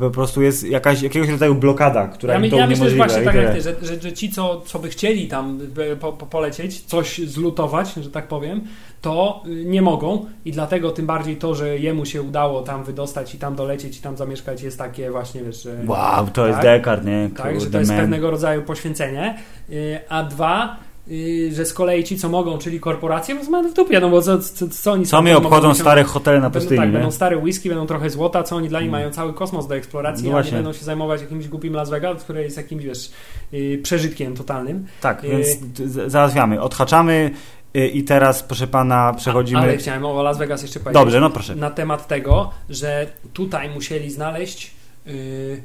[0.00, 3.22] po prostu jest jakaś, jakiegoś rodzaju blokada, która Ja, im to ja myślę, że właśnie
[3.22, 5.60] tak jak ty, że, że, że ci, co, co by chcieli tam
[5.92, 8.60] e, po, po, polecieć, coś zlutować, że tak powiem,
[9.00, 13.34] to y, nie mogą i dlatego tym bardziej to, że jemu się udało tam wydostać
[13.34, 15.76] i tam dolecieć i tam zamieszkać jest takie właśnie, wiesz, że...
[15.86, 16.64] Wow, to jest Tak?
[16.78, 17.30] Descartes, nie?
[17.36, 18.00] Tak, że to jest man.
[18.00, 19.38] pewnego rodzaju poświęcenie.
[19.70, 20.76] Y, A dwa,
[21.10, 24.22] y, że z kolei ci, co mogą, czyli korporacje, no mają w dupie, no bo
[24.22, 26.92] co, co, co oni Co mogą obchodzą stare hotele na Będą, pustyni, tak, nie?
[26.92, 29.00] będą stare whisky, będą trochę złota, co oni dla nich Mm.
[29.00, 30.52] mają cały kosmos do eksploracji, No a właśnie.
[30.52, 33.10] nie będą się zajmować jakimś głupim Las Vegas, które jest jakimś, wiesz,
[33.82, 34.86] przeżytkiem totalnym.
[35.00, 35.48] Tak, więc
[36.06, 36.60] załatwiamy.
[36.60, 37.30] Odhaczamy
[37.74, 39.60] i teraz, proszę pana, przechodzimy...
[39.60, 41.02] Ale chciałem o Las Vegas jeszcze powiedzieć.
[41.02, 41.54] Dobrze, no proszę.
[41.54, 44.74] Na temat tego, że tutaj musieli znaleźć
[45.06, 45.62] y,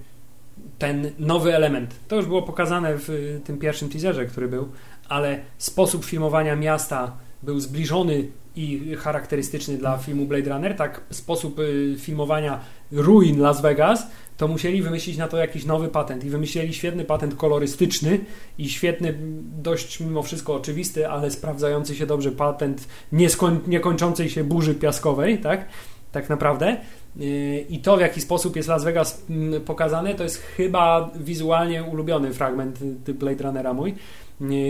[0.80, 1.96] ten nowy element.
[2.08, 4.70] To już było pokazane w y, tym pierwszym teaserze, który był,
[5.10, 11.96] ale sposób filmowania miasta był zbliżony i charakterystyczny dla filmu Blade Runner, tak sposób y,
[12.00, 12.60] filmowania
[12.92, 14.08] ruin Las Vegas,
[14.38, 18.20] to musieli wymyślić na to jakiś nowy patent i wymyślili świetny patent kolorystyczny
[18.58, 19.16] i świetny,
[19.62, 25.66] dość mimo wszystko oczywisty, ale sprawdzający się dobrze patent nieskoń, niekończącej się burzy piaskowej, tak?
[26.12, 26.78] Tak naprawdę.
[27.18, 31.84] Yy, I to, w jaki sposób jest Las Vegas mm, pokazane, to jest chyba wizualnie
[31.84, 32.80] ulubiony fragment
[33.10, 33.96] y, Blade Runnera mój.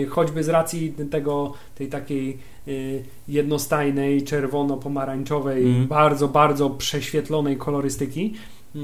[0.08, 5.86] Choćby z racji tego, tej takiej yy, jednostajnej, czerwono-pomarańczowej, Mhm.
[5.88, 8.34] bardzo, bardzo prześwietlonej kolorystyki
[8.74, 8.80] yy,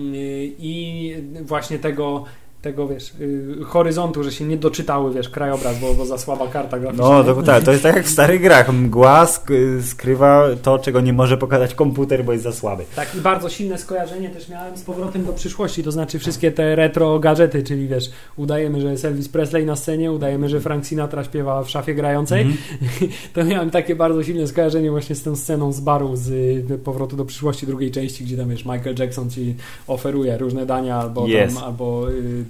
[0.59, 2.25] i właśnie tego,
[2.63, 3.13] tego wiesz,
[3.59, 7.09] yy, horyzontu, że się nie doczytały, wiesz, krajobraz, bo, bo za słaba karta graficzna.
[7.09, 8.73] No, to, tak, to jest tak jak w starych grach.
[8.73, 12.85] Mgła sk- skrywa to, czego nie może pokazać komputer, bo jest za słaby.
[12.97, 16.77] Tak, i bardzo silne skojarzenie też miałem z powrotem do przyszłości, to znaczy wszystkie te
[16.77, 21.25] retro gadżety, czyli wiesz, udajemy, że jest Elvis Presley na scenie, udajemy, że Frank Sinatra
[21.25, 22.41] śpiewa w szafie grającej.
[22.43, 22.59] Mhm.
[23.35, 26.29] To miałem takie bardzo silne skojarzenie właśnie z tą sceną z baru z
[26.71, 29.55] y, powrotu do przyszłości drugiej części, gdzie tam wiesz, Michael Jackson ci
[29.87, 31.55] oferuje różne dania albo, Yes.
[31.55, 32.45] tam, albo y,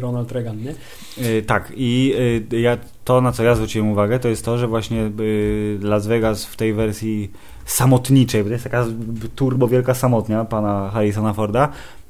[0.00, 0.74] Ronald Reagan, nie?
[1.24, 2.14] Y, tak, i
[2.52, 6.06] y, ja, to, na co ja zwróciłem uwagę, to jest to, że właśnie y, Las
[6.06, 7.30] Vegas w tej wersji
[7.64, 8.86] samotniczej, bo to jest taka
[9.36, 12.01] turbo wielka samotnia pana Harrisona Forda, y,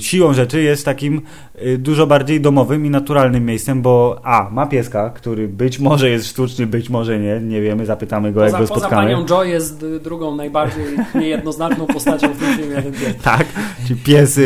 [0.00, 1.22] siłą rzeczy jest takim
[1.62, 6.26] y, dużo bardziej domowym i naturalnym miejscem, bo a, ma pieska, który być może jest
[6.26, 9.02] sztuczny, być może nie, nie wiemy, zapytamy go, jak Poza, go poza spotkamy.
[9.02, 10.84] panią Joy jest y, drugą najbardziej
[11.14, 12.82] niejednoznaczną postacią w tym filmie.
[12.82, 13.16] Ten pies.
[13.22, 13.46] Tak,
[13.86, 14.40] czyli pies,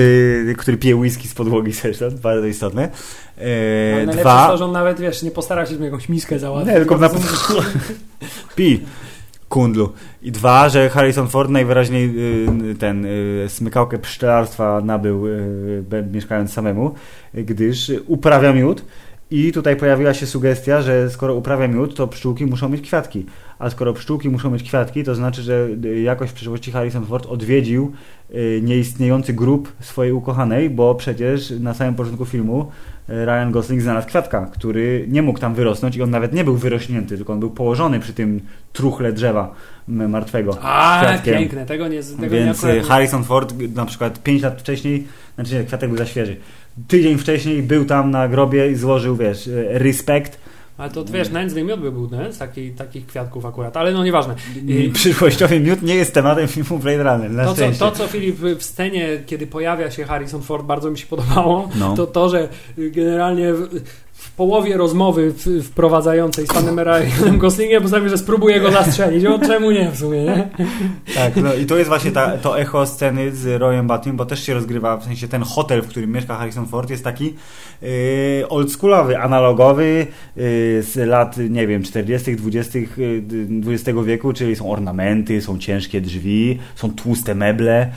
[0.59, 2.89] który pije whisky z podłogi zresztą, bardzo istotne.
[3.39, 6.73] E, dwa, to, że on nawet, wiesz, nie postarał się, żeby jakąś miskę załatwić.
[6.73, 7.55] Nie, tylko na Po prostu-
[8.57, 8.81] Pi.
[9.51, 9.93] Kundlu.
[10.23, 12.15] I dwa, że Harrison Ford najwyraźniej
[12.71, 16.95] y, ten y, smykałkę pszczelarstwa nabył y, mieszkając samemu,
[17.35, 18.85] gdyż uprawia miód
[19.31, 23.27] i tutaj pojawiła się sugestia, że skoro uprawia miód, to pszczółki muszą mieć kwiatki.
[23.61, 27.27] A skoro pszczółki muszą mieć kwiatki, to znaczy, że y, jakoś w przyszłości Harrison Ford
[27.27, 27.93] odwiedził
[28.35, 32.71] y, nieistniejący grób swojej ukochanej, bo przecież na samym początku filmu
[33.09, 36.57] y, Ryan Gosling znalazł kwiatka, który nie mógł tam wyrosnąć i on nawet nie był
[36.57, 38.41] wyrośnięty, tylko on był położony przy tym
[38.73, 39.55] truchle drzewa
[39.89, 40.59] martwego.
[40.63, 41.39] A, kwiatkiem.
[41.39, 42.03] piękne, tego nie...
[42.03, 46.37] Tego Więc nie Harrison Ford na przykład 5 lat wcześniej, znaczy kwiatek był za świeży,
[46.89, 50.50] tydzień wcześniej był tam na grobie i złożył, wiesz, respekt.
[50.81, 52.33] Ale to wiesz, nędzny miód by był nie?
[52.33, 54.35] z takich, takich kwiatków akurat, ale no nieważne.
[54.67, 58.07] I Y, przyszłościowy miód nie jest tematem filmu Blade Runner, na To co, to, co
[58.07, 61.95] Filip w scenie, kiedy pojawia się Harrison Ford, bardzo mi się podobało, No.
[61.97, 62.49] to to, że
[62.79, 63.53] generalnie
[64.41, 69.25] połowie rozmowy w, wprowadzającej z panem Ryanem Goslingiem postawił, że spróbuje go zastrzelić.
[69.25, 70.49] O, czemu nie w sumie, nie?
[71.15, 74.43] Tak, no i to jest właśnie ta, to echo sceny z Royem Battym, bo też
[74.43, 77.35] się rozgrywa, w sensie ten hotel, w którym mieszka Harrison Ford jest taki
[77.83, 77.89] yy,
[78.49, 80.07] oldschoolowy, analogowy
[80.37, 82.89] yy, z lat, nie wiem, 40., 20., yy,
[83.67, 87.91] XX wieku, czyli są ornamenty, są ciężkie drzwi, są tłuste meble,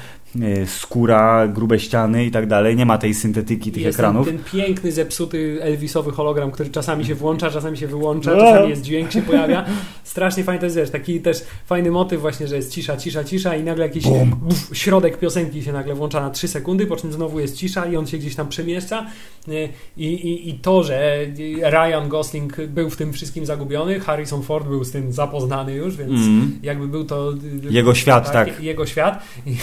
[0.65, 2.75] skóra, grube ściany i tak dalej.
[2.75, 4.27] Nie ma tej syntetyki tych jest ekranów.
[4.27, 8.37] Ten, ten piękny, zepsuty Elvisowy hologram, który czasami się włącza, czasami się wyłącza, No.
[8.37, 9.65] czasami jest dźwięk się pojawia.
[10.03, 13.55] Strasznie fajny to jest, wiesz, taki też fajny motyw właśnie, że jest cisza, cisza, cisza
[13.55, 14.03] i nagle jakiś
[14.41, 17.95] buf, środek piosenki się nagle włącza na 3 sekundy, po czym znowu jest cisza i
[17.95, 19.05] on się gdzieś tam przemieszcza
[19.47, 19.69] Nie?
[19.97, 21.25] i, i, i to, że
[21.61, 26.11] Ryan Gosling był w tym wszystkim zagubiony, Harrison Ford był z tym zapoznany już, więc
[26.11, 26.59] Mm.
[26.63, 27.33] jakby był to
[27.69, 28.63] Jego świat, tak.
[28.63, 29.55] Jego świat I,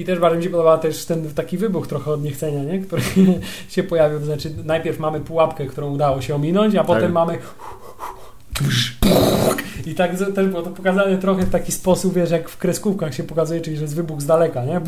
[0.00, 2.78] i też bardzo mi się podoba też ten taki wybuch trochę od niechcenia, nie?
[2.78, 3.02] który
[3.68, 7.38] się pojawił, to znaczy najpierw mamy pułapkę, którą udało się ominąć, a potem mamy
[9.88, 13.22] i tak też było to pokazane trochę w taki sposób, wiesz, jak w kreskówkach się
[13.22, 14.80] pokazuje, czyli że jest wybuch z daleka, nie?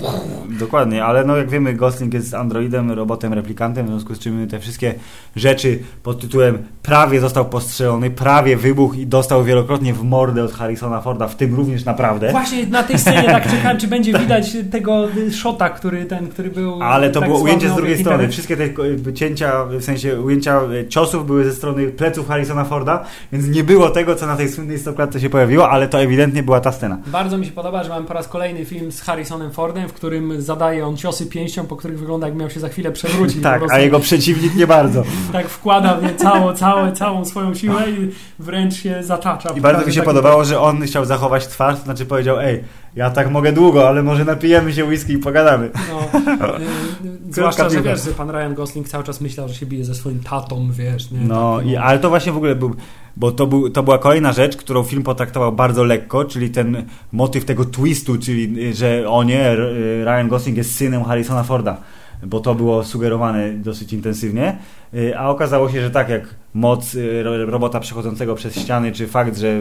[0.59, 4.61] Dokładnie, ale no jak wiemy, Gosling jest androidem, robotem, replikantem, w związku z czym te
[4.61, 4.95] wszystkie
[5.37, 11.01] rzeczy pod tytułem prawie został postrzelony, prawie wybuch i dostał wielokrotnie w mordę od Harrisona
[11.01, 12.31] Forda, w tym również naprawdę.
[12.31, 16.83] Właśnie na tej scenie tak czekałem, czy będzie widać tego shota, który ten, który był
[16.83, 18.29] Ale to tak było ujęcie z drugiej strony.
[18.29, 23.65] Wszystkie te cięcia, w sensie ujęcia ciosów były ze strony pleców Harrisona Forda, więc nie
[23.65, 26.99] było tego, co na tej słynnej stoklatce się pojawiło, ale to ewidentnie była ta scena.
[27.07, 30.43] Bardzo mi się podoba, że mamy po raz kolejny film z Harrisonem Fordem, w którym
[30.43, 33.43] zadaje on ciosy pięścią, po których wygląda jakby miał się za chwilę przewrócić.
[33.51, 35.03] Tak, a jego przeciwnik nie bardzo.
[35.33, 39.51] Tak wkłada w nie całą, całą, całą swoją siłę i wręcz się zatacza.
[39.51, 42.65] I bardzo mi się podobało, że on chciał zachować twarz, to znaczy powiedział, ej,
[42.97, 45.71] ja tak mogę długo, ale może napijemy się whisky i pogadamy.
[45.75, 49.67] No, y, y, zwłaszcza, że wiesz, że pan Ryan Gosling cały czas myślał, że się
[49.67, 51.11] bije ze swoim tatą, wiesz.
[51.11, 51.21] Nie?
[51.21, 52.75] No, Tak, i, ale to właśnie w ogóle był,
[53.17, 57.45] bo to, był, to była kolejna rzecz, którą film potraktował bardzo lekko, czyli ten motyw
[57.45, 61.77] tego twistu, czyli y, że o nie, y, Ryan Gosling jest synem Harrisona Forda,
[62.23, 64.57] bo to było sugerowane dosyć intensywnie,
[64.95, 66.23] y, a okazało się, że tak jak
[66.55, 69.61] moc ro- robota przechodzącego przez ściany, czy fakt, że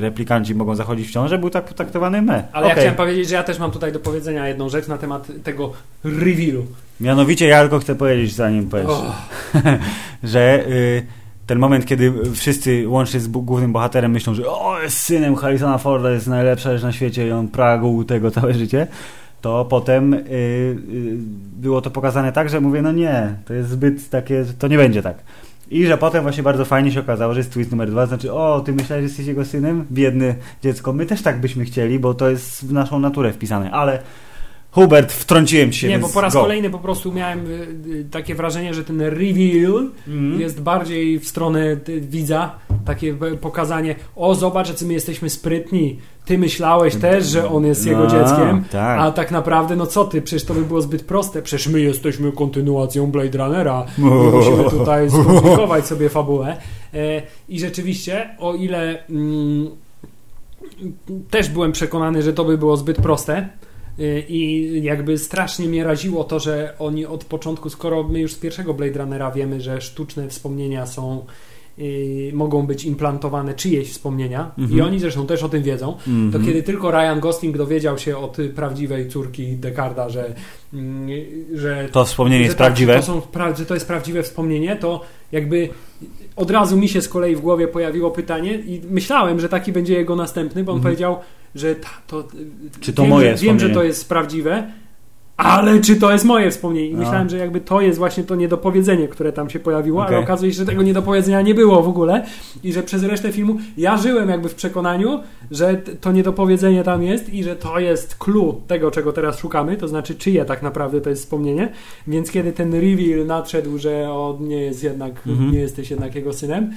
[0.00, 2.44] replikanci mogą zachodzić w ciążę, był tak potraktowany me.
[2.52, 2.82] Ale ja Okej.
[2.82, 5.72] chciałem powiedzieć, że ja też mam tutaj do powiedzenia jedną rzecz na temat tego
[6.04, 6.66] revealu.
[7.00, 9.14] Mianowicie ja tylko chcę powiedzieć, zanim powiesz, O,
[10.24, 11.06] że y,
[11.46, 16.10] ten moment, kiedy wszyscy łącznie z głównym bohaterem myślą, że o, jest synem Harrisona Forda,
[16.10, 18.86] jest najlepsza rzecz na świecie i on pragł tego całe życie,
[19.40, 20.76] to potem y, y,
[21.56, 25.02] było to pokazane tak, że mówię, no nie, to jest zbyt takie, to nie będzie
[25.02, 25.16] tak.
[25.70, 28.60] I że potem właśnie bardzo fajnie się okazało, że jest twist numer dwa, znaczy o,
[28.60, 29.86] ty myślałeś, że jesteś jego synem?
[29.92, 30.92] Biedny dziecko.
[30.92, 34.02] My też tak byśmy chcieli, bo to jest w naszą naturę wpisane, ale
[34.76, 35.88] Hubert, wtrąciłem ci się.
[35.88, 36.40] nie, bo po raz go.
[36.40, 37.50] kolejny po prostu miałem y,
[37.94, 40.40] y, takie wrażenie, że ten reveal Mhm.
[40.40, 42.54] jest bardziej w stronę y, widza,
[42.84, 48.04] takie pokazanie, o zobacz, jacy my jesteśmy sprytni, ty myślałeś też, że on jest jego
[48.04, 49.00] No, dzieckiem, tak.
[49.00, 52.32] a tak naprawdę, no co ty, przecież to by było zbyt proste, przecież my jesteśmy
[52.32, 56.56] kontynuacją Blade Runnera, my musimy tutaj skomplikować sobie fabułę
[56.94, 59.68] e, i rzeczywiście, o ile mm,
[61.30, 63.48] też byłem przekonany, że to by było zbyt proste,
[64.28, 68.74] I jakby strasznie mnie raziło to, że oni od początku, skoro my już z pierwszego
[68.74, 71.24] Blade Runnera wiemy, że sztuczne wspomnienia są
[71.78, 74.78] y, mogą być implantowane czyjeś wspomnienia Mhm.
[74.78, 76.32] i oni zresztą też o tym wiedzą, Mhm.
[76.32, 80.34] to kiedy tylko Ryan Gosling dowiedział się od y, prawdziwej córki Decarda, że,
[80.74, 81.08] mm,
[81.54, 82.96] że To wspomnienie że jest tak, prawdziwe.
[82.96, 83.22] To, są,
[83.58, 85.00] że to jest prawdziwe wspomnienie, to
[85.32, 85.68] jakby
[86.36, 89.94] od razu mi się z kolei w głowie pojawiło pytanie i myślałem, że taki będzie
[89.94, 90.94] jego następny, bo on Mhm.
[90.94, 91.16] powiedział,
[91.56, 92.24] że ta, to,
[92.80, 94.70] Czy to wiem, moje że, wiem, że to jest prawdziwe,
[95.36, 96.88] ale czy to jest moje wspomnienie?
[96.88, 96.98] I No.
[96.98, 100.24] myślałem, że jakby to jest właśnie to niedopowiedzenie, które tam się pojawiło, ale Okej.
[100.24, 102.24] okazuje się, że tego niedopowiedzenia nie było w ogóle
[102.64, 105.20] i że przez resztę filmu ja żyłem jakby w przekonaniu,
[105.50, 109.88] że to niedopowiedzenie tam jest i że to jest clue tego, czego teraz szukamy, to
[109.88, 111.68] znaczy czyje tak naprawdę to jest wspomnienie,
[112.06, 115.52] więc kiedy ten reveal nadszedł, że on nie jest jednak, Mhm.
[115.52, 116.72] nie jesteś jednak jego synem,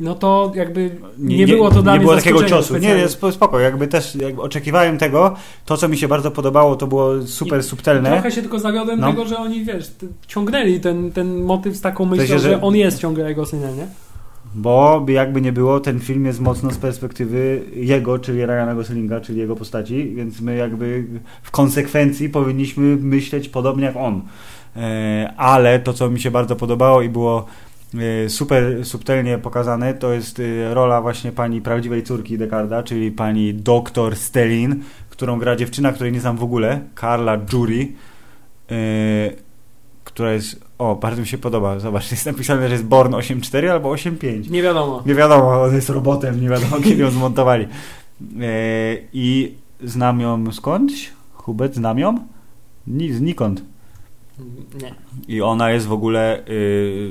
[0.00, 2.76] no to jakby nie, było to dla nie mnie było takiego ciosu.
[2.78, 3.60] Nie, jest spo- spoko.
[3.60, 5.34] Jakby też jakby oczekiwałem tego.
[5.64, 8.10] To, co mi się bardzo podobało, to było super I- subtelne.
[8.10, 9.10] Trochę się tylko zawiodłem No.
[9.10, 9.90] tego, że oni, wiesz,
[10.26, 12.50] ciągnęli ten, ten motyw z taką myślą, sensie, że...
[12.50, 13.86] że- on jest ciągle jego synem, nie?
[14.54, 19.38] Bo jakby nie było, ten film jest mocno z perspektywy jego, czyli Ryana Goslinga, czyli
[19.38, 21.04] jego postaci, więc my jakby
[21.42, 24.22] w konsekwencji powinniśmy myśleć podobnie jak on.
[24.76, 27.46] E, Ale to, co mi się bardzo podobało i było
[28.28, 34.16] super subtelnie pokazane, to jest e, rola właśnie pani prawdziwej córki Decarda, czyli pani doktor
[34.16, 37.92] Stelin, którą gra dziewczyna, której nie znam w ogóle, Carla Jury,
[38.70, 38.76] e,
[40.04, 43.90] która jest, o, bardzo mi się podoba, zobacz, jest napisane, że jest Born 8.4 albo
[43.90, 44.50] 8.5.
[44.50, 45.02] Nie wiadomo.
[45.06, 47.64] Nie wiadomo, on jest robotem, nie wiadomo kiedy ją zmontowali.
[47.64, 47.68] E,
[49.12, 49.54] I
[49.84, 51.10] znam ją skądś?
[51.34, 52.18] Hubert, znam ją?
[52.86, 53.62] Ni, znikąd.
[54.82, 54.94] Nie.
[55.28, 56.42] I ona jest w ogóle,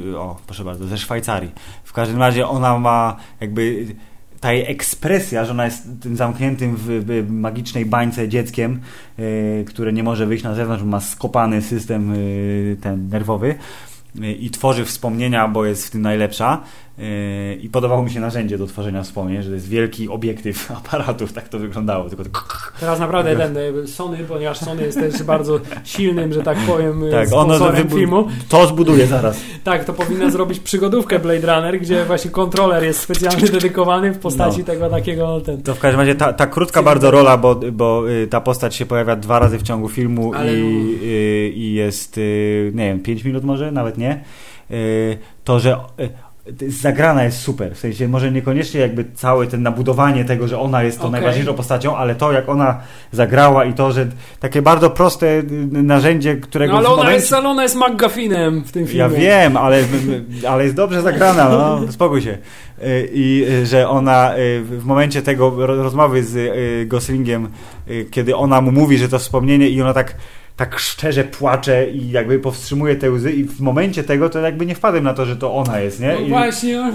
[0.06, 1.52] yy, o proszę bardzo, ze Szwajcarii.
[1.84, 3.86] W każdym razie ona ma jakby
[4.40, 8.82] ta jej ekspresja, że ona jest tym zamkniętym w, w magicznej bańce dzieckiem,
[9.18, 13.56] yy, które nie może wyjść na zewnątrz, ma skopany system yy, ten nerwowy
[14.16, 16.64] yy, i tworzy wspomnienia, bo jest w tym najlepsza.
[16.98, 21.34] Yy, I podobało mi się narzędzie do tworzenia wspomnień, że to jest wielki obiektyw aparatów,
[21.34, 22.10] tak to wyglądało.
[22.10, 22.24] Tylko
[22.80, 27.11] Teraz naprawdę ten e, Sony, ponieważ Sony jest też bardzo silnym, że tak powiem, e,
[27.11, 28.28] tak, ono sponsorem filmu.
[28.49, 29.38] to zbuduje zaraz.
[29.64, 34.60] Tak, to powinna zrobić przygodówkę Blade Runner, gdzie właśnie kontroler jest specjalnie dedykowany w postaci
[34.60, 34.65] No.
[34.65, 35.61] tego takiego ten.
[35.61, 38.86] To w każdym razie ta, ta krótka bardzo rola, bo, bo y, ta postać się
[38.86, 43.24] pojawia dwa razy w ciągu filmu Ale i, y, i jest, y, nie wiem, 5
[43.24, 44.24] minut może, nawet nie.
[44.72, 46.10] Y, to, że y, y,
[46.68, 50.98] zagrana jest super, w sensie może niekoniecznie jakby całe ten nabudowanie tego, że ona jest
[50.98, 51.11] tą Okej.
[51.11, 52.80] najważniejszą postacią, ale to jak ona
[53.11, 54.07] zagrała i to, że
[54.40, 57.15] takie bardzo proste y, narzędzie, którego No, ale ona momencie...
[57.15, 58.99] jest, ale ona jest McGuffinem w tym filmie.
[58.99, 59.84] Ja wiem, ale,
[60.49, 62.38] ale jest dobrze zagrana, no, spokój się.
[62.84, 67.48] Y, I y, że ona y, w momencie tego ro- rozmowy z y, Goslingiem,
[67.90, 70.15] y, kiedy ona mu mówi, że to wspomnienie i ona tak
[70.58, 74.76] tak szczerze płacze i jakby powstrzymuje te łzy i w momencie tego to jakby nie
[74.76, 76.14] wpadłem na to, że to ona jest, nie?
[76.14, 76.92] No I, właśnie.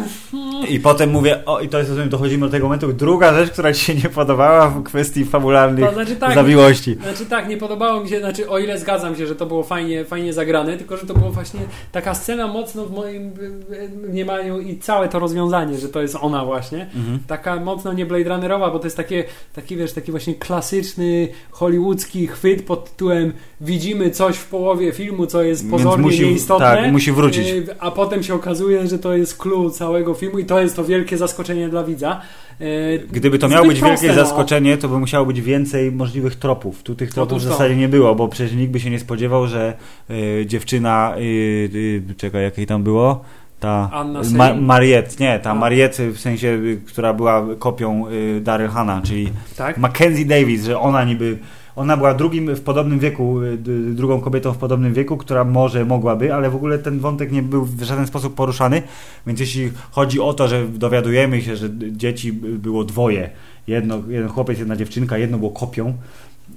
[0.68, 2.92] I potem mówię, o i to jest, dochodzimy do tego momentu.
[2.92, 6.94] Druga rzecz, która ci się nie podobała w kwestii fabularnych To znaczy tak, zawiłości.
[6.94, 10.04] Znaczy tak, nie podobało mi się, znaczy o ile zgadzam się, że to było fajnie,
[10.04, 11.60] fajnie zagrane, tylko że to było właśnie
[11.92, 13.32] taka scena mocno w moim
[14.08, 16.86] mniemaniu i całe to rozwiązanie, że to jest ona właśnie.
[16.94, 17.18] Mhm.
[17.26, 19.24] Taka mocno nie Blade Runnerowa, bo to jest takie,
[19.54, 23.32] taki wiesz, taki właśnie klasyczny hollywoodzki chwyt pod tytułem
[23.62, 26.66] widzimy coś w połowie filmu, co jest pozornie musi- nieistotne.
[26.66, 27.48] tak, musi wrócić.
[27.48, 30.84] y, A potem się okazuje, że to jest clue całego filmu i to jest to
[30.84, 32.20] wielkie zaskoczenie dla widza.
[32.60, 34.26] Y, Gdyby to miało być proste, wielkie no.
[34.26, 36.82] zaskoczenie, to by musiało być więcej możliwych tropów.
[36.82, 39.74] Tu tych tropów w zasadzie nie było, bo przecież nikt by się nie spodziewał, że
[40.10, 43.24] y, dziewczyna, y, y, czekaj, jakiej tam było?
[43.60, 44.54] Ta Ma?
[44.54, 45.54] Mariette, nie, ta A.
[45.54, 49.78] Mariette w sensie, która była kopią y, Daryl Hanna, czyli Tak?
[49.78, 51.38] Mackenzie Davis, że ona niby,
[51.76, 53.56] ona była drugim w podobnym wieku, y,
[53.94, 57.64] drugą kobietą w podobnym wieku, która może mogłaby, ale w ogóle ten wątek nie był
[57.64, 58.82] w żaden sposób poruszany,
[59.26, 63.30] więc jeśli chodzi o to, że dowiadujemy się, że dzieci było dwoje,
[63.66, 65.94] jedno, jeden chłopiec, jedna dziewczynka, jedno było kopią,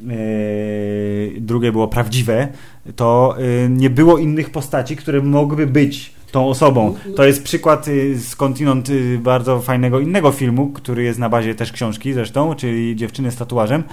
[0.01, 2.47] yy, drugie było prawdziwe,
[2.95, 6.95] to yy, nie było innych postaci, które mogłyby być tą osobą.
[7.15, 11.71] To jest przykład y, skądinąd y, bardzo fajnego innego filmu, który jest na bazie też
[11.71, 13.83] książki zresztą, czyli Dziewczyny z tatuażem,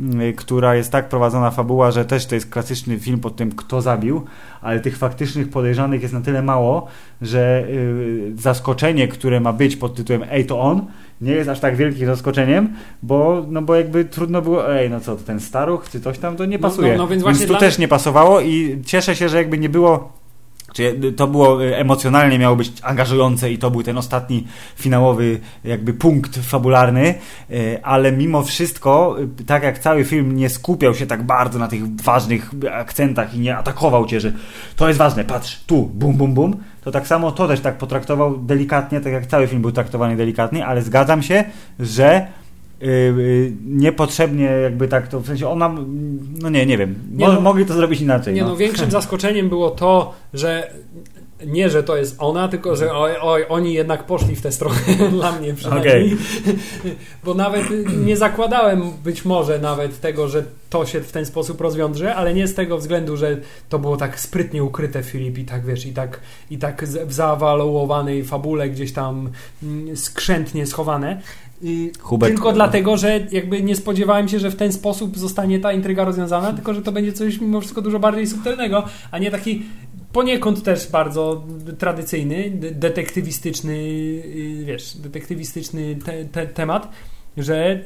[0.00, 3.82] y, która jest tak prowadzona fabuła, że też to jest klasyczny film pod tym, kto
[3.82, 4.24] zabił,
[4.62, 6.86] ale tych faktycznych podejrzanych jest na tyle mało,
[7.22, 10.86] że y, zaskoczenie, które ma być pod tytułem Ej, to on,
[11.20, 12.68] nie jest aż tak wielkim zaskoczeniem,
[13.02, 16.36] bo, no bo jakby trudno było, ej, no co, to ten staruch, czy coś tam,
[16.36, 16.92] to nie No, pasuje.
[16.92, 19.58] no, no, więc więc właśnie tu dla- też nie pasowało i cieszę się, że jakby
[19.58, 20.21] nie było
[20.72, 24.46] Czyli to było y, emocjonalnie miało być angażujące i to był ten ostatni
[24.76, 27.14] finałowy jakby punkt fabularny,
[27.50, 31.68] y, ale mimo wszystko, y, tak jak cały film nie skupiał się tak bardzo na
[31.68, 34.32] tych ważnych akcentach i nie atakował cię, że
[34.76, 38.36] to jest ważne, patrz, tu, bum, bum, bum, to tak samo to też tak potraktował
[38.36, 41.44] delikatnie, tak jak cały film był traktowany delikatnie, ale zgadzam się,
[41.80, 42.26] że
[42.82, 45.74] y, y, niepotrzebnie jakby tak to, w sensie ona,
[46.42, 47.40] no nie, nie wiem, Nie Mo- no.
[47.40, 48.34] mogli to zrobić inaczej.
[48.34, 48.48] Nie no.
[48.48, 50.70] no, większym zaskoczeniem było to, że
[51.46, 54.78] nie, że to jest ona, tylko że oj, oj, oni jednak poszli w tę stronę,
[55.10, 56.16] dla mnie przynajmniej.
[57.24, 57.66] Bo nawet
[58.04, 62.46] nie zakładałem być może nawet tego, że to się w ten sposób rozwiąże, ale nie
[62.46, 63.36] z tego względu, że
[63.68, 68.24] to było tak sprytnie ukryte Filip i tak wiesz, i tak, i tak w zaawalowanej
[68.24, 69.30] fabule gdzieś tam
[69.62, 71.20] mm, skrzętnie schowane.
[72.00, 76.04] Hubert, tylko dlatego, że jakby nie spodziewałem się, że w ten sposób zostanie ta intryga
[76.04, 79.62] rozwiązana, tylko że to będzie coś mimo wszystko dużo bardziej subtelnego, a nie taki
[80.12, 81.44] poniekąd też bardzo
[81.78, 86.88] tradycyjny, de- detektywistyczny, y, wiesz, detektywistyczny te, te, temat,
[87.36, 87.80] że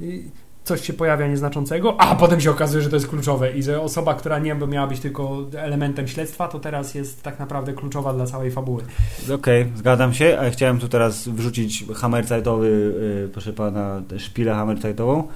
[0.00, 0.22] y,
[0.70, 4.14] coś się pojawia nieznaczącego, a potem się okazuje, że to jest kluczowe i że osoba,
[4.14, 8.50] która nie miała być tylko elementem śledztwa, to teraz jest tak naprawdę kluczowa dla całej
[8.50, 8.82] fabuły.
[9.34, 15.28] Okej, zgadzam się, ale chciałem tu teraz wrzucić hammerzeitowy, yy, proszę pana, szpilę hammerzeitową.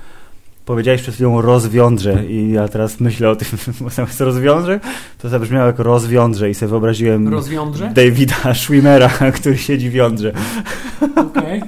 [0.65, 3.49] Powiedziałeś przed chwilą rozwiądrze i ja teraz myślę o tym,
[3.81, 4.81] bo zamiast rozwiądrze,
[5.19, 7.91] to zabrzmiało jako rozwiądrze i sobie wyobraziłem Rozwiądrze?
[7.95, 10.33] Davida Schwimmera, który siedzi w jądrze.
[11.17, 11.63] Okej.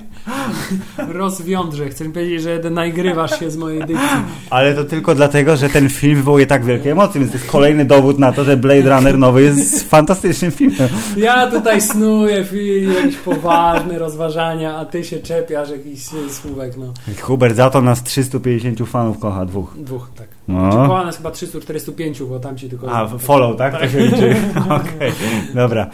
[1.09, 1.89] Rozwiądrze.
[1.89, 4.19] Chcę mi powiedzieć, że nagrywasz się z mojej dykcji.
[4.51, 7.85] Ale to tylko dlatego, że ten film wywołuje tak wielkie emocje, więc to jest kolejny
[7.85, 10.89] dowód na to, że Blade Runner nowy jest fantastycznym filmem.
[11.17, 16.93] Ja tutaj snuję Filip, jakieś poważne rozważania, a ty się czepiasz jakichś e, słówek, no.
[17.21, 19.75] Hubert, za to nas 350 fanów kocha, dwóch.
[19.79, 20.29] Dwóch, tak.
[20.49, 20.71] No.
[20.71, 22.93] Czy koła nas chyba 345, bo tam ci tylko...
[22.93, 23.81] A, follow, tak?
[23.81, 24.37] To się liczy.
[24.81, 25.13] Okej,
[25.55, 25.91] dobra.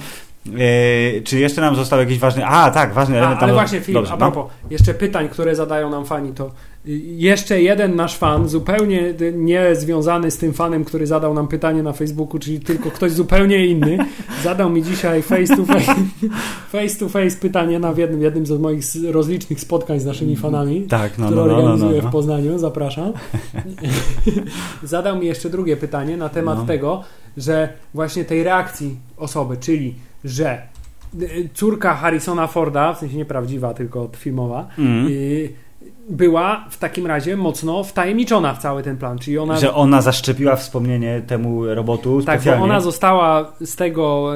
[0.46, 2.46] E, czy jeszcze nam został jakiś ważny...
[2.46, 3.40] A, tak, ważny A, element.
[3.40, 4.32] tam- ale właśnie Filip, Dobrze, a no.
[4.32, 9.32] propos, jeszcze pytań, które zadają nam fani, to y, jeszcze jeden nasz fan, zupełnie y,
[9.36, 13.66] nie związany z tym fanem, który zadał nam pytanie na Facebooku, czyli tylko ktoś zupełnie
[13.66, 13.98] inny,
[14.44, 15.94] zadał mi dzisiaj face to face,
[16.72, 20.82] face, to face pytanie na jednym, jednym z moich rozlicznych spotkań z naszymi fanami.
[20.82, 22.08] Tak, no, które no, no, no, organizuję no, no.
[22.08, 23.12] w Poznaniu, zapraszam.
[24.82, 26.64] Zadał mi jeszcze drugie pytanie na temat No.
[26.64, 27.02] tego,
[27.36, 29.94] że właśnie tej reakcji osoby, czyli
[30.24, 30.62] że
[31.22, 35.06] y, córka Harrisona Forda, w sensie nieprawdziwa, tylko filmowa, Mm.
[35.10, 35.52] y,
[36.10, 39.56] była w takim razie mocno wtajemniczona w cały ten plan, czyli ona...
[39.58, 42.64] Że ona zaszczepiła wspomnienie temu robotu tak, bo specjalnie.
[42.64, 44.32] ona została z tego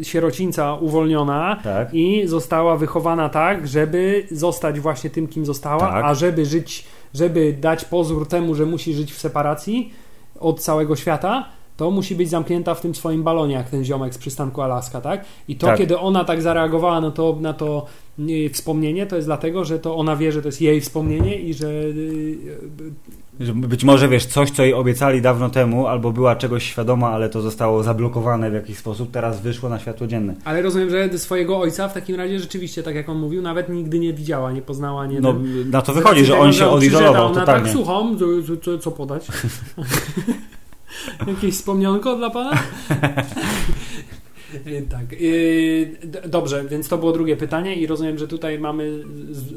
[0.00, 1.94] y, sierocińca uwolniona Tak.
[1.94, 6.04] i została wychowana tak, żeby zostać właśnie tym, kim została, Tak.
[6.04, 6.84] a żeby żyć,
[7.14, 9.92] żeby dać pozór temu, że musi żyć w separacji
[10.40, 11.48] od całego świata,
[11.78, 15.24] to musi być zamknięta w tym swoim balonie, jak ten ziomek z przystanku Alaska, tak?
[15.48, 15.78] I to, Tak.
[15.78, 17.86] kiedy ona tak zareagowała na to, na to
[18.18, 21.54] y, wspomnienie, to jest dlatego, że to ona wie, że to jest jej wspomnienie i
[21.54, 22.38] że y,
[23.40, 27.28] Że być może, wiesz, coś, co jej obiecali dawno temu, albo była czegoś świadoma, ale
[27.28, 30.34] to zostało zablokowane w jakiś sposób, teraz wyszło na światło dzienne.
[30.44, 33.98] Ale rozumiem, że swojego ojca w takim razie rzeczywiście, tak jak on mówił, nawet nigdy
[33.98, 37.40] nie widziała, nie poznała, nie No, ten- na to wychodzi, że on się odizolował ona
[37.40, 37.64] totalnie.
[37.64, 38.24] tak, słucham, co,
[38.62, 39.26] co, co podać?
[41.26, 42.50] Jakieś wspomnianko dla pana?
[44.66, 45.12] Y, tak.
[45.12, 49.04] y, d- Dobrze, więc to było drugie pytanie i rozumiem, że tutaj mamy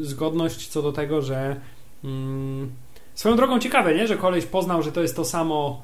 [0.01, 1.55] zgodność co do tego, że
[2.03, 2.71] mm,
[3.13, 4.07] swoją drogą ciekawe, nie?
[4.07, 5.81] Że koleś poznał, że to jest to samo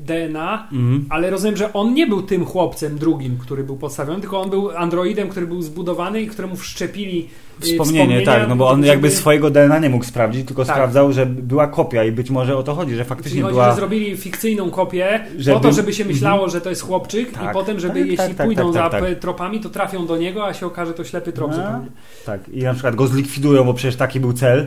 [0.00, 1.04] DNA, Mhm.
[1.10, 4.70] ale rozumiem, że on nie był tym chłopcem drugim, który był podstawiony, tylko on był
[4.76, 7.28] androidem, który był zbudowany i któremu wszczepili
[7.64, 10.76] y, Wspomnienie, tak, no bo on jakby swojego DNA nie mógł sprawdzić, tylko Tak.
[10.76, 13.70] sprawdzał, że była kopia i być może o to chodzi, że faktycznie chodzi, była...
[13.70, 17.50] że zrobili fikcyjną kopię Żeby- po to, żeby się myślało, że to jest chłopczyk Tak.
[17.50, 19.18] i potem, żeby Tak, jeśli tak, tak, pójdą tak, tak, za tak.
[19.18, 21.56] tropami, to trafią do niego, a się okaże to ślepy trop No.
[21.56, 21.86] zupełnie.
[22.26, 24.66] Tak, i na przykład go zlikwidują, bo przecież taki był cel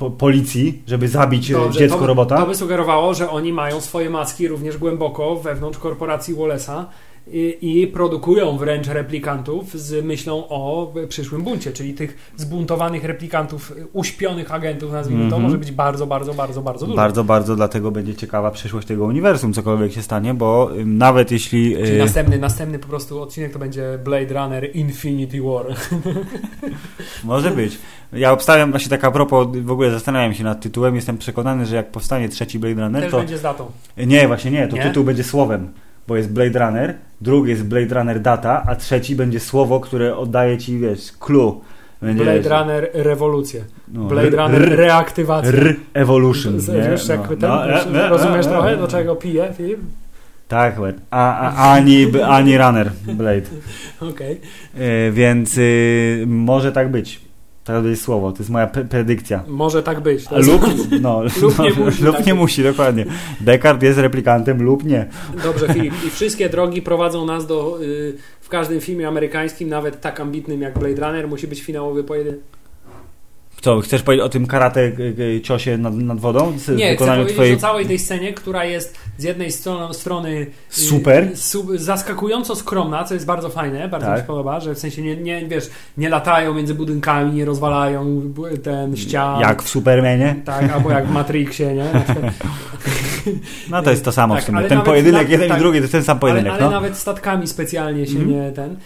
[0.00, 2.40] po, policji, żeby zabić e, Dobrze, dziecko to, robota.
[2.40, 6.84] To by sugerowało, że oni mają swoje macki również głęboko wewnątrz korporacji Wallace'a
[7.32, 14.54] i, i produkują wręcz replikantów z myślą o przyszłym buncie, czyli tych zbuntowanych replikantów, uśpionych
[14.54, 15.42] agentów, nazwijmy to, Mhm.
[15.42, 16.96] może być bardzo, bardzo, bardzo, bardzo dużo.
[16.96, 21.74] Bardzo, bardzo dlatego będzie ciekawa przyszłość tego uniwersum, cokolwiek się stanie, bo nawet jeśli...
[21.76, 25.66] Czyli y, następny, następny po prostu odcinek to będzie Blade Runner Infinity War.
[27.24, 27.78] Może być.
[28.12, 31.76] Ja obstawiam właśnie tak a propos, w ogóle zastanawiam się nad tytułem, jestem przekonany, że
[31.76, 33.18] jak powstanie trzeci Blade Runner, Też to...
[33.18, 33.66] będzie z datą.
[33.96, 34.82] Nie, właśnie nie, to Nie?
[34.82, 35.72] tytuł będzie słowem,
[36.08, 40.58] bo jest Blade Runner, drugi jest Blade Runner Data, a trzeci będzie słowo, które oddaje
[40.58, 41.60] ci, wiesz, clue.
[42.02, 43.60] Będzie, Blade wiesz, Runner Rewolucja.
[43.88, 45.52] no, Blade Runner r- Reaktywacja.
[45.52, 46.60] R Evolution.
[46.60, 46.74] Z- nie?
[46.90, 49.80] Wiesz, jak No, ten, no, e, rozumiesz e, trochę, do czego pije, Filip?
[50.48, 50.76] Tak,
[51.10, 53.42] a, a, ani, ani Runner Blade.
[54.10, 54.40] Okej.
[54.74, 57.20] E, więc y, może tak być.
[57.84, 59.44] Jest słowo, to jest moja pre- predykcja.
[59.48, 60.26] Może tak być.
[60.26, 60.62] To jest- Lub,
[61.00, 63.06] no, Lub nie no, musi lub tak nie musi, dokładnie.
[63.40, 65.06] Descartes jest replikantem lub nie.
[65.44, 65.94] Dobrze, Filip.
[66.06, 67.78] I wszystkie drogi prowadzą nas do.
[67.82, 72.40] Y, w każdym filmie amerykańskim, nawet tak ambitnym jak Blade Runner, musi być finałowy pojedynek.
[73.60, 74.92] Co, chcesz powiedzieć o tym karate
[75.42, 76.58] ciosie nad, nad wodą?
[76.58, 77.54] Z Nie, chcę powiedzieć twojej...
[77.54, 81.36] o całej tej scenie, która jest z jednej strony, strony y, Super.
[81.36, 84.16] su- zaskakująco skromna, co jest bardzo fajne, bardzo Tak.
[84.16, 88.22] mi się podoba, że w sensie nie, nie, wiesz, nie latają między budynkami, nie rozwalają
[88.62, 89.40] ten ścian.
[89.40, 90.36] Jak w Supermanie?
[90.44, 91.84] Tak, albo jak w Matrixie, nie?
[93.70, 94.62] No to jest to samo Tak, w sumie.
[94.64, 95.58] Ten pojedynek, na- jeden tak.
[95.58, 96.80] i drugi to jest ten sam pojedynek, ale, ale no.
[96.80, 98.30] nawet statkami specjalnie się Mhm.
[98.30, 98.76] nie ten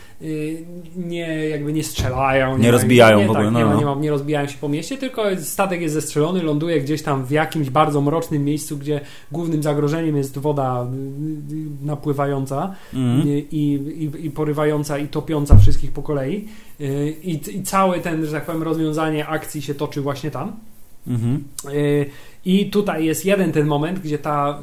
[0.96, 2.58] nie jakby nie strzelają.
[2.58, 3.78] Nie ma- rozbijają nie, w ogóle, Tak, no, nie, ma, no.
[3.80, 7.30] nie, ma, nie rozbijają się po mieście, tylko statek jest zestrzelony, ląduje gdzieś tam w
[7.30, 9.00] jakimś bardzo mrocznym miejscu, gdzie
[9.32, 10.86] głównym zagrożeniem jest woda
[11.50, 12.96] y, y, napływająca y,
[13.50, 16.48] i, i, i porywająca i topiąca wszystkich po kolei.
[16.80, 20.52] Y, I, I cały ten, że tak powiem, rozwiązanie akcji się toczy właśnie tam.
[21.06, 21.44] Mhm.
[21.74, 22.06] Y,
[22.44, 24.60] I tutaj jest jeden ten moment, gdzie ta,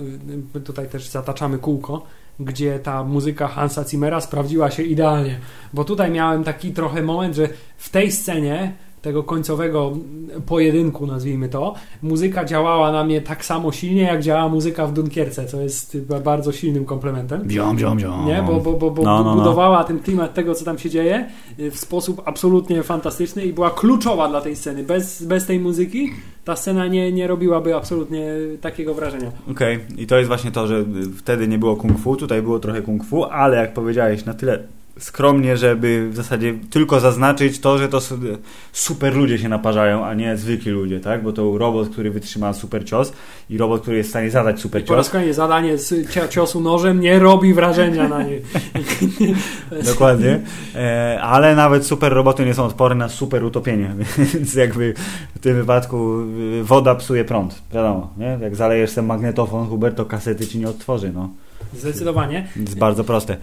[0.55, 2.05] y, tutaj też zataczamy kółko,
[2.39, 5.39] gdzie ta muzyka Hansa Zimmera sprawdziła się idealnie.
[5.73, 7.47] Bo tutaj miałem taki trochę moment, że
[7.77, 9.91] w tej scenie tego końcowego
[10.45, 15.45] pojedynku, nazwijmy to, muzyka działała na mnie tak samo silnie, jak działała muzyka w Dunkierce,
[15.45, 17.41] co jest ba- bardzo silnym komplementem.
[17.47, 18.25] Biom, biom, biom.
[18.25, 19.35] Nie, bo, bo, bo, bo No, no, no.
[19.35, 21.29] budowała ten klimat tego, co tam się dzieje
[21.59, 24.83] y, w sposób absolutnie fantastyczny i była kluczowa dla tej sceny.
[24.83, 26.11] Bez, bez tej muzyki
[26.43, 28.27] ta scena nie, nie robiłaby absolutnie
[28.61, 29.31] takiego wrażenia.
[29.51, 30.85] Okej, i to jest właśnie to, że
[31.18, 34.59] wtedy nie było kung fu, tutaj było trochę kung fu, ale jak powiedziałeś, na tyle
[34.99, 37.99] skromnie, żeby w zasadzie tylko zaznaczyć to, że to
[38.73, 41.23] super ludzie się naparzają, a nie zwykli ludzie, tak?
[41.23, 43.13] Bo to robot, który wytrzyma super cios
[43.49, 45.11] i robot, który jest w stanie zadać super I po raz cios.
[45.11, 48.41] kolejny zadanie z ciosu nożem nie robi wrażenia na niej.
[49.91, 50.39] Dokładnie.
[50.76, 53.95] E, ale nawet super roboty nie są odporne na super utopienie,
[54.34, 54.93] więc jakby
[55.35, 56.22] w tym wypadku
[56.59, 58.38] y, woda psuje prąd, wiadomo, nie?
[58.41, 61.30] Jak zalejesz ten magnetofon, Hubert, to kasety ci nie odtworzy, no.
[61.73, 62.47] Zdecydowanie.
[62.55, 63.38] jest bardzo proste.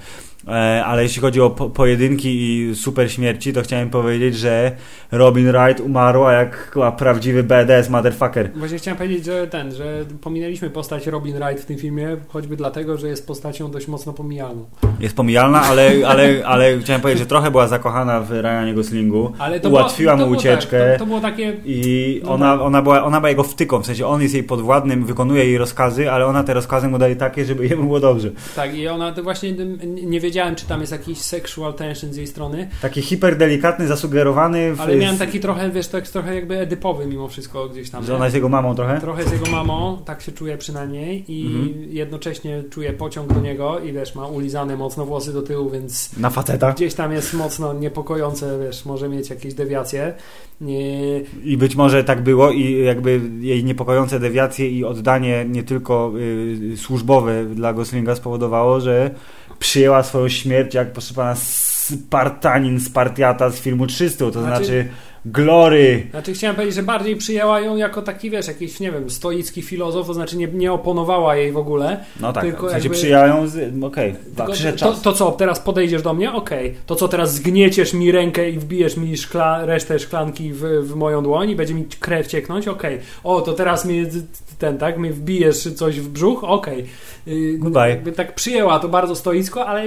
[0.46, 4.72] E, ale jeśli chodzi o po pojedynki i super śmierci, to chciałem powiedzieć, że
[5.12, 8.50] Robin Wright umarła jak chyba prawdziwy badass motherfucker.
[8.56, 12.96] Właśnie chciałem powiedzieć, że ten, że pominęliśmy postać Robin Wright w tym filmie, choćby dlatego,
[12.96, 14.64] że jest postacią dość mocno pomijalną.
[15.00, 19.32] Jest pomijalna, ale, ale, ale chciałem powiedzieć, że trochę była zakochana w Ryanie Goslingu.
[19.38, 20.78] Ale to Ułatwiła było, to mu było ucieczkę.
[20.78, 22.60] Tak, to, to było takie I No ona, tak.
[22.60, 26.10] ona, była, ona była jego wtyką, w sensie on jest jej podwładnym, wykonuje jej rozkazy,
[26.10, 28.30] ale ona te rozkazy mu daje takie, żeby jemu było dobrze.
[28.56, 29.52] Tak, i ona to właśnie
[30.02, 34.80] nie wiedziałem, czy tam jest jakiś sexual tension z jej strony, Taki hiperdelikatny, zasugerowany, w,
[34.80, 38.04] ale miałem taki trochę, wiesz, tak trochę jakby edypowy mimo wszystko gdzieś tam.
[38.04, 39.00] że ona jest jego mamą trochę.
[39.00, 41.74] Trochę z jego mamą, tak się czuję przynajmniej i Mhm.
[41.90, 46.30] jednocześnie czuję pociąg do niego i wiesz, ma ulizane mocno włosy do tyłu, więc Na
[46.30, 46.72] faceta.
[46.72, 50.14] gdzieś tam jest mocno niepokojące, wiesz, może mieć jakieś dewiacje.
[50.60, 56.12] Nie, I być może tak było i jakby jej niepokojące dewiacje i oddanie nie tylko
[56.72, 59.10] y, służbowe dla Goslinga spowodowało, że
[59.58, 64.88] przyjęła swoją śmierć jak proszę pana Spartanin Spartiata z filmu 300, to Znaczy- znaczy,
[65.26, 66.06] Glory.
[66.10, 70.06] Znaczy chciałem powiedzieć, że bardziej przyjęła ją jako taki, wiesz, jakiś, nie wiem, stoicki filozof,
[70.06, 72.04] to znaczy nie, nie oponowała jej w ogóle.
[72.20, 73.46] No tak, Tylko w sensie jakby- przyjęła ją
[73.82, 76.32] okej, Tylko przyszedł to, to co, teraz podejdziesz do mnie?
[76.32, 76.74] Okej.
[76.86, 81.22] To co, teraz zgnieciesz mi rękę i wbijesz mi szkla, resztę szklanki w, w moją
[81.22, 82.68] dłoń i będzie mi krew cieknąć?
[82.68, 82.98] Okej.
[83.24, 84.06] O, to teraz mi
[84.58, 86.44] ten, tak, mi wbijesz coś w brzuch?
[86.44, 86.84] Okej.
[87.28, 87.88] Yy, Goodbye.
[87.88, 89.82] Jakby tak przyjęła to bardzo stoicko, ale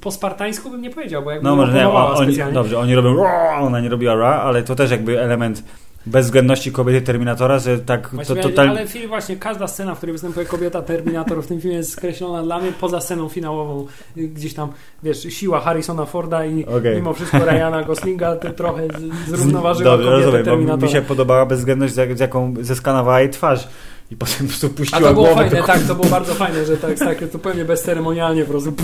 [0.00, 2.94] po spartańsku bym nie powiedział, bo jakby No może nie, oponowała o- oni, dobrze, oni
[2.94, 5.62] robią ra, ona nie robiła ra, ale to też jakby element
[6.06, 8.70] bezwzględności kobiety Terminatora, że tak to totalnie...
[8.72, 12.42] Ale film właśnie, każda scena, w której występuje kobieta Terminator w tym filmie jest skreślona
[12.42, 13.86] dla mnie poza sceną finałową.
[14.16, 14.68] Y, Gdzieś tam,
[15.02, 16.96] wiesz, siła Harrisona Forda i Okej.
[16.96, 18.82] mimo wszystko Ryana Goslinga to trochę
[19.26, 20.86] zrównoważyła Dobrze, kobietę rozumiem, Terminatora.
[20.86, 23.68] mi się podobała bezwzględność, z jaką zeskanowała jej twarz
[24.14, 25.34] i potem po prostu A puściła to było głowę.
[25.42, 28.72] fajne, do- tak, to było bardzo fajne, że tak, tak zupełnie bezceremonialnie po prostu.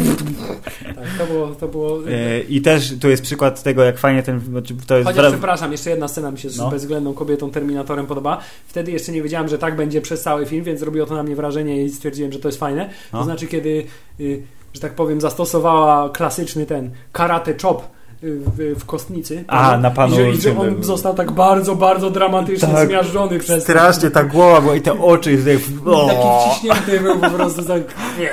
[0.95, 1.99] Tak, to było, to było...
[2.11, 4.41] E, I też tu jest przykład tego, jak fajnie ten.
[4.87, 6.71] To jest Chociaż przepraszam, jeszcze jedna scena mi się z No.
[6.71, 8.41] bezwzględną kobietą Terminatorem podoba.
[8.67, 11.37] Wtedy jeszcze nie wiedziałem, że tak będzie przez cały film, więc zrobiło to na mnie
[11.37, 12.91] wrażenie i stwierdziłem, że to jest fajne.
[13.13, 13.19] No.
[13.19, 13.85] To znaczy, kiedy,
[14.21, 14.43] y,
[14.75, 17.83] że tak powiem, zastosowała klasyczny ten karate chop
[18.23, 19.45] w, w kostnicy.
[19.49, 22.89] A, na panu I że, i że on został tak bardzo, bardzo dramatycznie Tak.
[22.89, 25.39] zmiażdżony przez Strasznie ta głowa była i te oczy.
[25.45, 26.07] tak- to.
[26.09, 27.83] Taki wciśnięty był po prostu tak.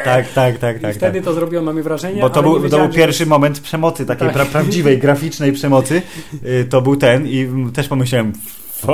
[0.03, 0.95] Tak, tak, tak, I tak.
[0.95, 1.26] wtedy tak.
[1.26, 2.22] to zrobiło na mnie wrażenie.
[2.22, 4.38] Bo to był, to był że- pierwszy moment przemocy, takiej Tak.
[4.38, 6.01] pra- prawdziwej, graficznej przemocy.
[6.45, 8.34] Y, To był ten i też pomyślałem,
[8.72, 8.91] fuck.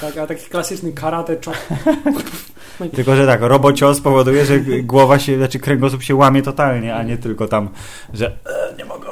[0.00, 1.54] Tak, a taki klasyczny karate chop.
[2.94, 7.16] Tylko, że tak, robocios powoduje, że głowa się, znaczy kręgosłup się łamie totalnie, a nie
[7.18, 7.68] tylko tam,
[8.14, 9.05] że e, nie mogę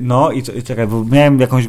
[0.00, 1.68] no i czekaj, bo miałem jakąś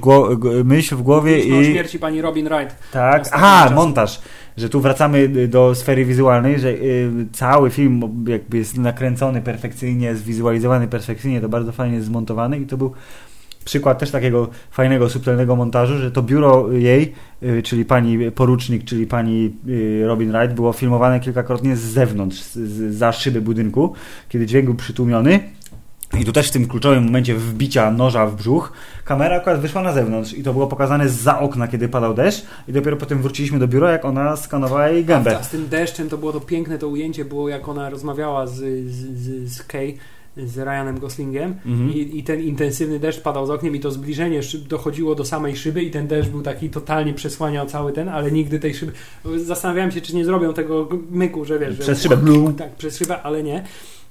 [0.64, 1.66] myśl w głowie Myślę o i...
[1.66, 2.76] śmierci pani Robin Wright.
[2.92, 3.76] Tak, aha, czas.
[3.76, 4.22] montaż.
[4.58, 10.88] Że tu wracamy do sfery wizualnej, że y, cały film jakby jest nakręcony perfekcyjnie, zwizualizowany
[10.88, 12.94] perfekcyjnie, to bardzo fajnie zmontowany i to był
[13.70, 17.14] przykład też takiego fajnego, subtelnego montażu, że to biuro jej,
[17.44, 22.56] y, czyli pani porucznik, czyli pani y, Robin Wright, było filmowane kilkakrotnie z zewnątrz, z,
[22.56, 23.94] z, za szyby budynku,
[24.30, 25.40] kiedy dźwięk był przytłumiony.
[26.18, 28.72] I tu też w tym kluczowym momencie wbicia noża w brzuch,
[29.06, 32.74] kamera akurat wyszła na zewnątrz i to było pokazane za okna, kiedy padał deszcz i
[32.74, 35.38] dopiero potem wróciliśmy do biura, jak ona skanowała jej gębę.
[35.38, 38.56] a z tym deszczem to było to piękne to ujęcie, było jak ona rozmawiała z,
[38.56, 39.94] z, z, z Kay,
[40.38, 41.94] z Ryanem Goslingiem Mhm.
[41.94, 45.84] i, i ten intensywny deszcz padał z oknem i to zbliżenie dochodziło do samej szyby
[45.84, 48.92] i ten deszcz był taki totalnie przesłaniał cały ten, ale nigdy tej szyby...
[49.46, 51.78] Zastanawiałem się, czy nie zrobią tego myku, że wiesz...
[51.80, 52.18] Przez że, szybę.
[52.58, 53.64] Tak, przez szybę, ale nie.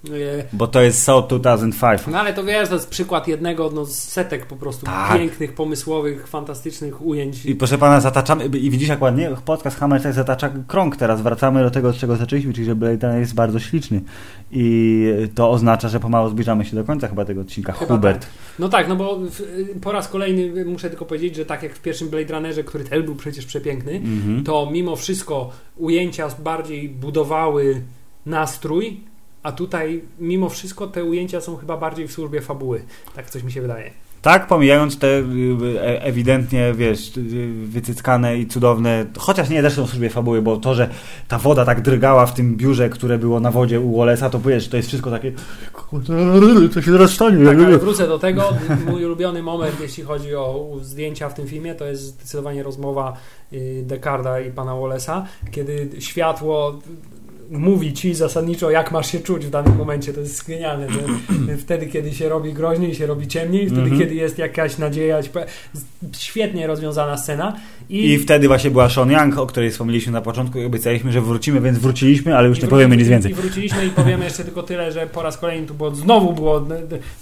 [0.06, 0.10] E,
[0.52, 2.00] Bo to jest Saw 2005.
[2.06, 5.18] No ale to wiesz, to jest przykład jednego no, z setek po prostu Tak.
[5.18, 7.46] pięknych, pomysłowych, fantastycznych ujęć.
[7.46, 11.62] I proszę pana, zataczamy, i widzisz jak ładnie, podcast Hammer tak zatacza krąg teraz, wracamy
[11.62, 14.00] do tego, od czego zaczęliśmy, czyli że Blade Runner jest bardzo śliczny
[14.52, 15.04] i
[15.34, 17.72] to oznacza, że pomału zbliżamy się do końca chyba tego odcinka.
[17.72, 18.20] Chyba Hubert.
[18.20, 18.30] tak.
[18.58, 19.42] No tak, no bo w,
[19.82, 23.02] po raz kolejny muszę tylko powiedzieć, że tak jak w pierwszym Blade Runnerze, który też
[23.02, 24.44] był przecież przepiękny, Mhm.
[24.44, 27.82] to mimo wszystko ujęcia bardziej budowały
[28.26, 29.00] nastrój,
[29.42, 32.82] a tutaj mimo wszystko te ujęcia są chyba bardziej w służbie fabuły.
[33.14, 33.90] Tak coś mi się wydaje.
[34.22, 35.24] Tak, pomijając te y,
[35.80, 40.74] e- ewidentnie, wiesz, y, wycyckane i cudowne, chociaż nie zresztą w służbie fabuły, bo to,
[40.74, 40.90] że
[41.28, 44.68] ta woda tak drgała w tym biurze, które było na wodzie u Wallace'a, to wiesz,
[44.68, 45.32] to jest wszystko takie
[46.74, 47.44] to się zaraz stanie.
[47.44, 48.54] Tak, ale wrócę do tego.
[48.86, 53.16] Mój ulubiony moment, jeśli chodzi o zdjęcia w tym filmie, to jest zdecydowanie rozmowa
[53.52, 56.78] y, Decarda i pana Wallace'a, kiedy światło
[57.50, 60.12] mówi ci zasadniczo, jak masz się czuć w danym momencie.
[60.12, 60.86] To jest genialne,
[61.64, 64.00] wtedy, kiedy się robi groźniej, się robi ciemniej, wtedy, Mhm.
[64.00, 65.20] kiedy jest jakaś nadzieja.
[66.18, 67.56] Świetnie rozwiązana scena.
[67.90, 71.20] I, I wtedy właśnie była Sean Young, o której wspomnieliśmy na początku i obiecaliśmy, że
[71.20, 73.30] wrócimy, więc wróciliśmy, ale już nie powiemy nic więcej.
[73.32, 76.66] I wróciliśmy i powiemy jeszcze tylko tyle, że po raz kolejny tu było, znowu było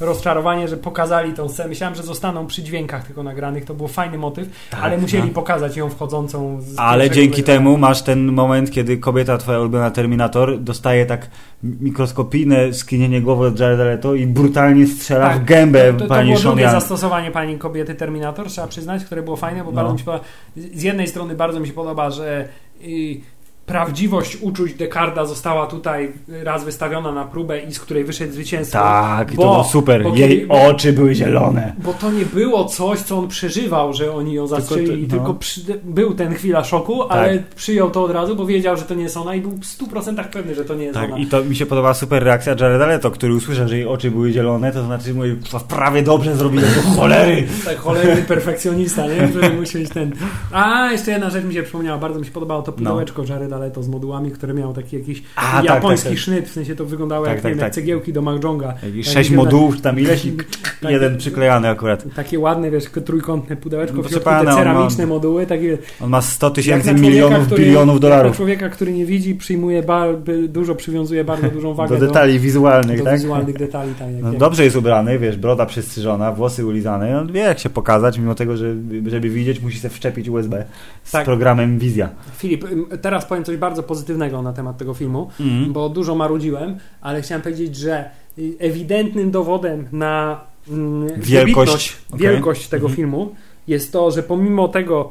[0.01, 1.69] rozczarowanie, że pokazali tą scenę.
[1.69, 3.65] Myślałem, że zostaną przy dźwiękach tylko nagranych.
[3.65, 5.35] To był fajny motyw, Tak, ale musieli no.
[5.35, 10.59] pokazać ją wchodzącą z Ale dzięki temu masz ten moment, kiedy kobieta, twoja ulubiona Terminator,
[10.61, 11.31] dostaje tak
[11.63, 16.09] mikroskopijne skinienie głowy od Jareda Leto i brutalnie strzela Tak, w gębę to, to, to
[16.09, 16.73] pani było drugie Young.
[16.73, 19.77] zastosowanie pani kobiety Terminator, trzeba przyznać, które było fajne, bo No.
[19.77, 20.25] bardzo mi się podoba.
[20.57, 22.49] Z jednej strony bardzo mi się podoba, że
[22.85, 23.21] y,
[23.67, 28.79] prawdziwość uczuć Decarda została tutaj raz wystawiona na próbę i z której wyszedł zwycięstwo.
[28.79, 30.03] Tak, i Bo- to było super.
[30.03, 31.73] bo Jej bo- oczy były zielone.
[31.79, 35.23] Bo to nie było coś, co on przeżywał, że oni ją zastrzelili, ty- no.
[35.23, 38.95] tylko przy, był ten chwila szoku, ale przyjął to od razu, bo wiedział, że to
[38.95, 41.19] nie jest ona i był w 100% pewny, że to nie jest Tak, ona.
[41.19, 44.33] i to mi się podobała super reakcja Jareda Leto, który usłyszał, że jej oczy były
[44.33, 45.37] zielone, to znaczy mój
[45.69, 47.47] prawie dobrze zrobiłem do cholery.
[47.65, 49.29] Tak, cholerny perfekcjonista, nie?
[49.29, 50.13] Który musi być ten...
[50.53, 53.83] A, jeszcze jedna rzecz mi się przypomniała, bardzo mi się podobało to pudełeczko Jareda Leto
[53.83, 56.23] z modułami, które miało taki jakiś A, tak, japoński tak, tak.
[56.23, 57.75] sznyt, w sensie to wyglądało Tak, jak, tak, wiem, jak tak.
[57.75, 58.69] cegiełki do Mahjonga.
[58.73, 60.33] Tak, sześć tak, modułów, tam ileś i
[60.83, 62.05] tak, jeden przyklejany akurat.
[62.17, 65.79] Takie ładne, wiesz, trójkątne pudełeczko, w Proszę środku te pana, on ma- ceramiczne moduły, takie
[66.01, 69.83] On ma 100 Jak tysięcy milionów, który- bilionów Jak dolarów człowieka, który nie widzi, przyjmuje
[69.83, 70.09] bar,
[70.49, 73.21] dużo, przywiązuje bardzo dużą wagę do detali wizualnych, do, do tak?
[73.21, 73.95] wizualnych detali.
[73.99, 74.39] Tak, jak, No, jak.
[74.39, 78.57] dobrze jest ubrany, wiesz, broda przystrzyżona, włosy ulizane, on wie jak się pokazać, mimo tego,
[78.57, 78.75] że
[79.07, 80.65] żeby widzieć musi sobie wszczepić USB
[81.05, 81.25] z Tak.
[81.25, 82.09] programem Wizja.
[82.39, 82.65] Filip,
[83.03, 85.73] teraz powiem coś bardzo pozytywnego na temat tego filmu, Mhm.
[85.73, 88.11] bo dużo marudziłem, ale chciałem powiedzieć, że
[88.59, 91.97] ewidentnym dowodem na mm, Wielkość.
[92.11, 92.21] Okej.
[92.21, 92.97] wielkość tego Mhm.
[92.97, 93.35] filmu
[93.69, 95.11] jest to, że pomimo tego,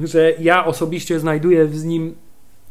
[0.00, 2.14] że ja osobiście znajduję w nim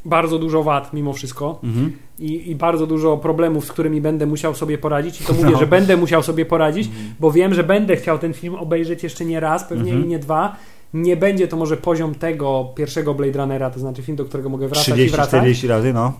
[0.06, 1.92] bardzo dużo wad mimo wszystko, Mhm.
[2.20, 5.22] i, i bardzo dużo problemów, z którymi będę musiał sobie poradzić.
[5.22, 5.58] I to mówię, No.
[5.60, 6.90] że będę musiał sobie poradzić,
[7.20, 10.06] bo wiem, że będę chciał ten film obejrzeć jeszcze nie raz, pewnie Mhm.
[10.06, 10.56] i nie dwa.
[10.94, 14.68] Nie będzie to może poziom tego pierwszego Blade Runnera, to znaczy film, do którego mogę
[14.68, 16.14] wracać i wracać, 30-40 razy, no.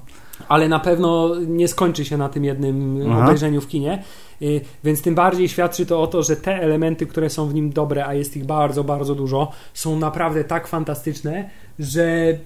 [0.48, 3.24] ale na pewno nie skończy się na tym jednym Aha.
[3.24, 4.04] obejrzeniu w kinie.
[4.42, 7.70] Y, Więc tym bardziej świadczy to o to, że te elementy, które są w nim
[7.70, 12.38] dobre, a jest ich bardzo, bardzo dużo, są naprawdę tak fantastyczne, że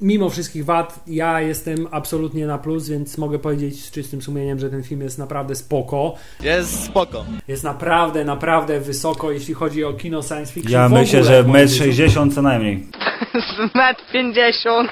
[0.00, 4.70] mimo wszystkich wad ja jestem absolutnie na plus, więc mogę powiedzieć z czystym sumieniem, że
[4.70, 6.14] ten film jest naprawdę spoko.
[6.42, 7.24] Jest spoko.
[7.48, 10.72] Jest naprawdę, naprawdę wysoko, jeśli chodzi o kino science fiction.
[10.72, 11.84] Ja myślę, że metr życiu.
[11.84, 12.86] 60 co najmniej.
[13.70, 14.90] z metr 50.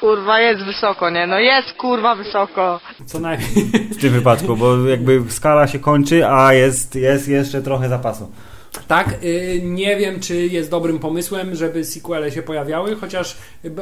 [0.00, 1.26] Kurwa, jest wysoko, nie?
[1.26, 2.80] No jest kurwa wysoko.
[3.06, 3.64] Co najmniej.
[3.92, 8.32] w tym wypadku, bo jakby skala się kończy, a jest, jest jeszcze trochę zapasu.
[8.88, 13.36] Tak, y, nie wiem, czy jest dobrym pomysłem, żeby sequele się pojawiały, chociaż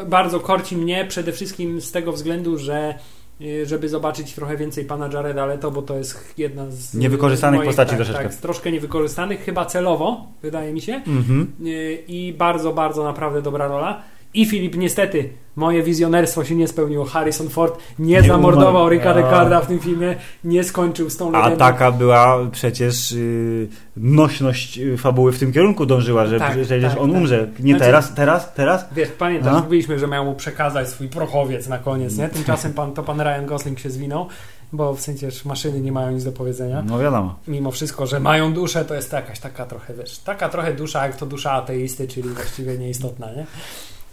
[0.06, 2.94] bardzo korci mnie przede wszystkim z tego względu, że
[3.40, 7.68] y, żeby zobaczyć trochę więcej pana Jareda Leto, bo to jest jedna z Niewykorzystanych moich,
[7.68, 8.28] postaci tak, troszeczkę.
[8.28, 10.94] Tak, troszkę niewykorzystanych, chyba celowo, wydaje mi się.
[10.94, 11.52] Mhm.
[11.66, 14.02] Y, I bardzo, bardzo naprawdę dobra rola.
[14.34, 17.04] I Filip, niestety, moje wizjonerstwo się nie spełniło.
[17.04, 18.88] Harrison Ford nie, Nie zamordował umarł.
[18.88, 19.18] Ricka A.
[19.20, 21.58] Ricarda w tym filmie, nie skończył z tą A legendą.
[21.58, 27.00] taka była przecież y, nośność y, fabuły w tym kierunku dążyła, że Tak, przecież tak,
[27.02, 27.20] on tak.
[27.20, 27.48] umrze.
[27.60, 28.84] Nie Znaczy- teraz, teraz, teraz?
[28.92, 29.60] Wiesz, pamiętasz, A?
[29.60, 32.28] mówiliśmy, że miał mu przekazać swój prochowiec na koniec, nie?
[32.28, 34.26] Tymczasem pan, to pan Ryan Gosling się zwinął,
[34.72, 36.82] bo w sensie maszyny nie mają nic do powiedzenia.
[36.86, 37.38] No wiadomo.
[37.48, 41.16] Mimo wszystko, że mają duszę, to jest jakaś taka trochę, wiesz, taka trochę dusza, jak
[41.16, 43.46] to dusza ateisty, czyli właściwie nieistotna, nie?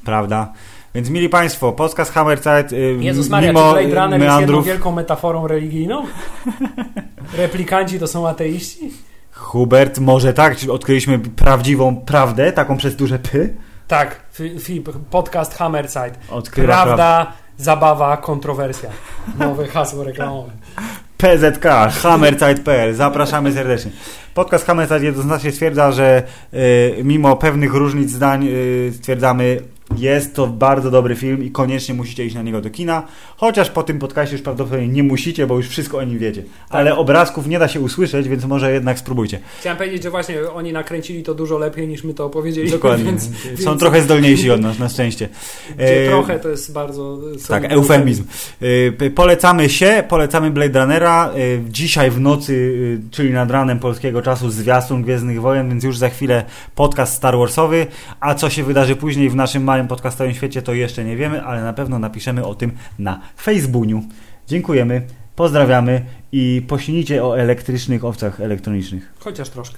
[0.05, 0.53] Prawda.
[0.95, 4.65] Więc mili Państwo, podcast Hammerzeit y, Jezus Maria, mimo czy Blade Runner jest jedną meandrów
[4.65, 6.03] wielką metaforą religijną?
[7.37, 8.91] Replikanci to są ateiści?
[9.31, 13.55] Hubert, może tak, odkryliśmy prawdziwą prawdę, taką przez duże py.
[13.87, 16.19] Tak, Fi- Filip, podcast Hammerzeit.
[16.29, 16.95] Odkrywa Prawda,
[17.25, 17.33] prawdę.
[17.57, 18.89] zabawa, kontrowersja.
[19.39, 20.51] Nowe hasło reklamowe.
[21.17, 21.65] PZK,
[22.01, 22.95] hammerzeit.pl.
[22.95, 23.91] Zapraszamy serdecznie.
[24.33, 26.23] Podcast Hammerzeit jednoznacznie stwierdza, że
[26.53, 29.59] y, mimo pewnych różnic zdań y, stwierdzamy,
[29.97, 33.03] jest to bardzo dobry film i koniecznie musicie iść na niego do kina.
[33.37, 36.43] Chociaż po tym podcaście już prawdopodobnie nie musicie, bo już wszystko o nim wiecie.
[36.69, 39.39] Ale obrazków nie da się usłyszeć, więc może jednak spróbujcie.
[39.59, 43.05] Chciałem powiedzieć, że właśnie oni nakręcili to dużo lepiej niż my to opowiedzieliśmy, Dokładnie.
[43.05, 45.29] więc, Są więc trochę zdolniejsi od nas, na szczęście.
[45.75, 48.23] gdzie E, trochę to jest bardzo Tak, eufemizm.
[48.97, 51.31] P- Polecamy się, polecamy Blade Runnera.
[51.37, 52.75] Y, Dzisiaj w nocy,
[53.11, 56.43] czyli nad ranem polskiego czasu, zwiastun Gwiezdnych Wojen, więc już za chwilę
[56.75, 57.87] podcast Star Warsowy.
[58.19, 61.63] A co się wydarzy później w naszym małym podcastowym świecie, to jeszcze nie wiemy, ale
[61.63, 64.01] na pewno napiszemy o tym na Facebooku.
[64.47, 69.13] Dziękujemy, pozdrawiamy i pośnijcie o elektrycznych owcach elektronicznych.
[69.19, 69.77] Chociaż troszkę.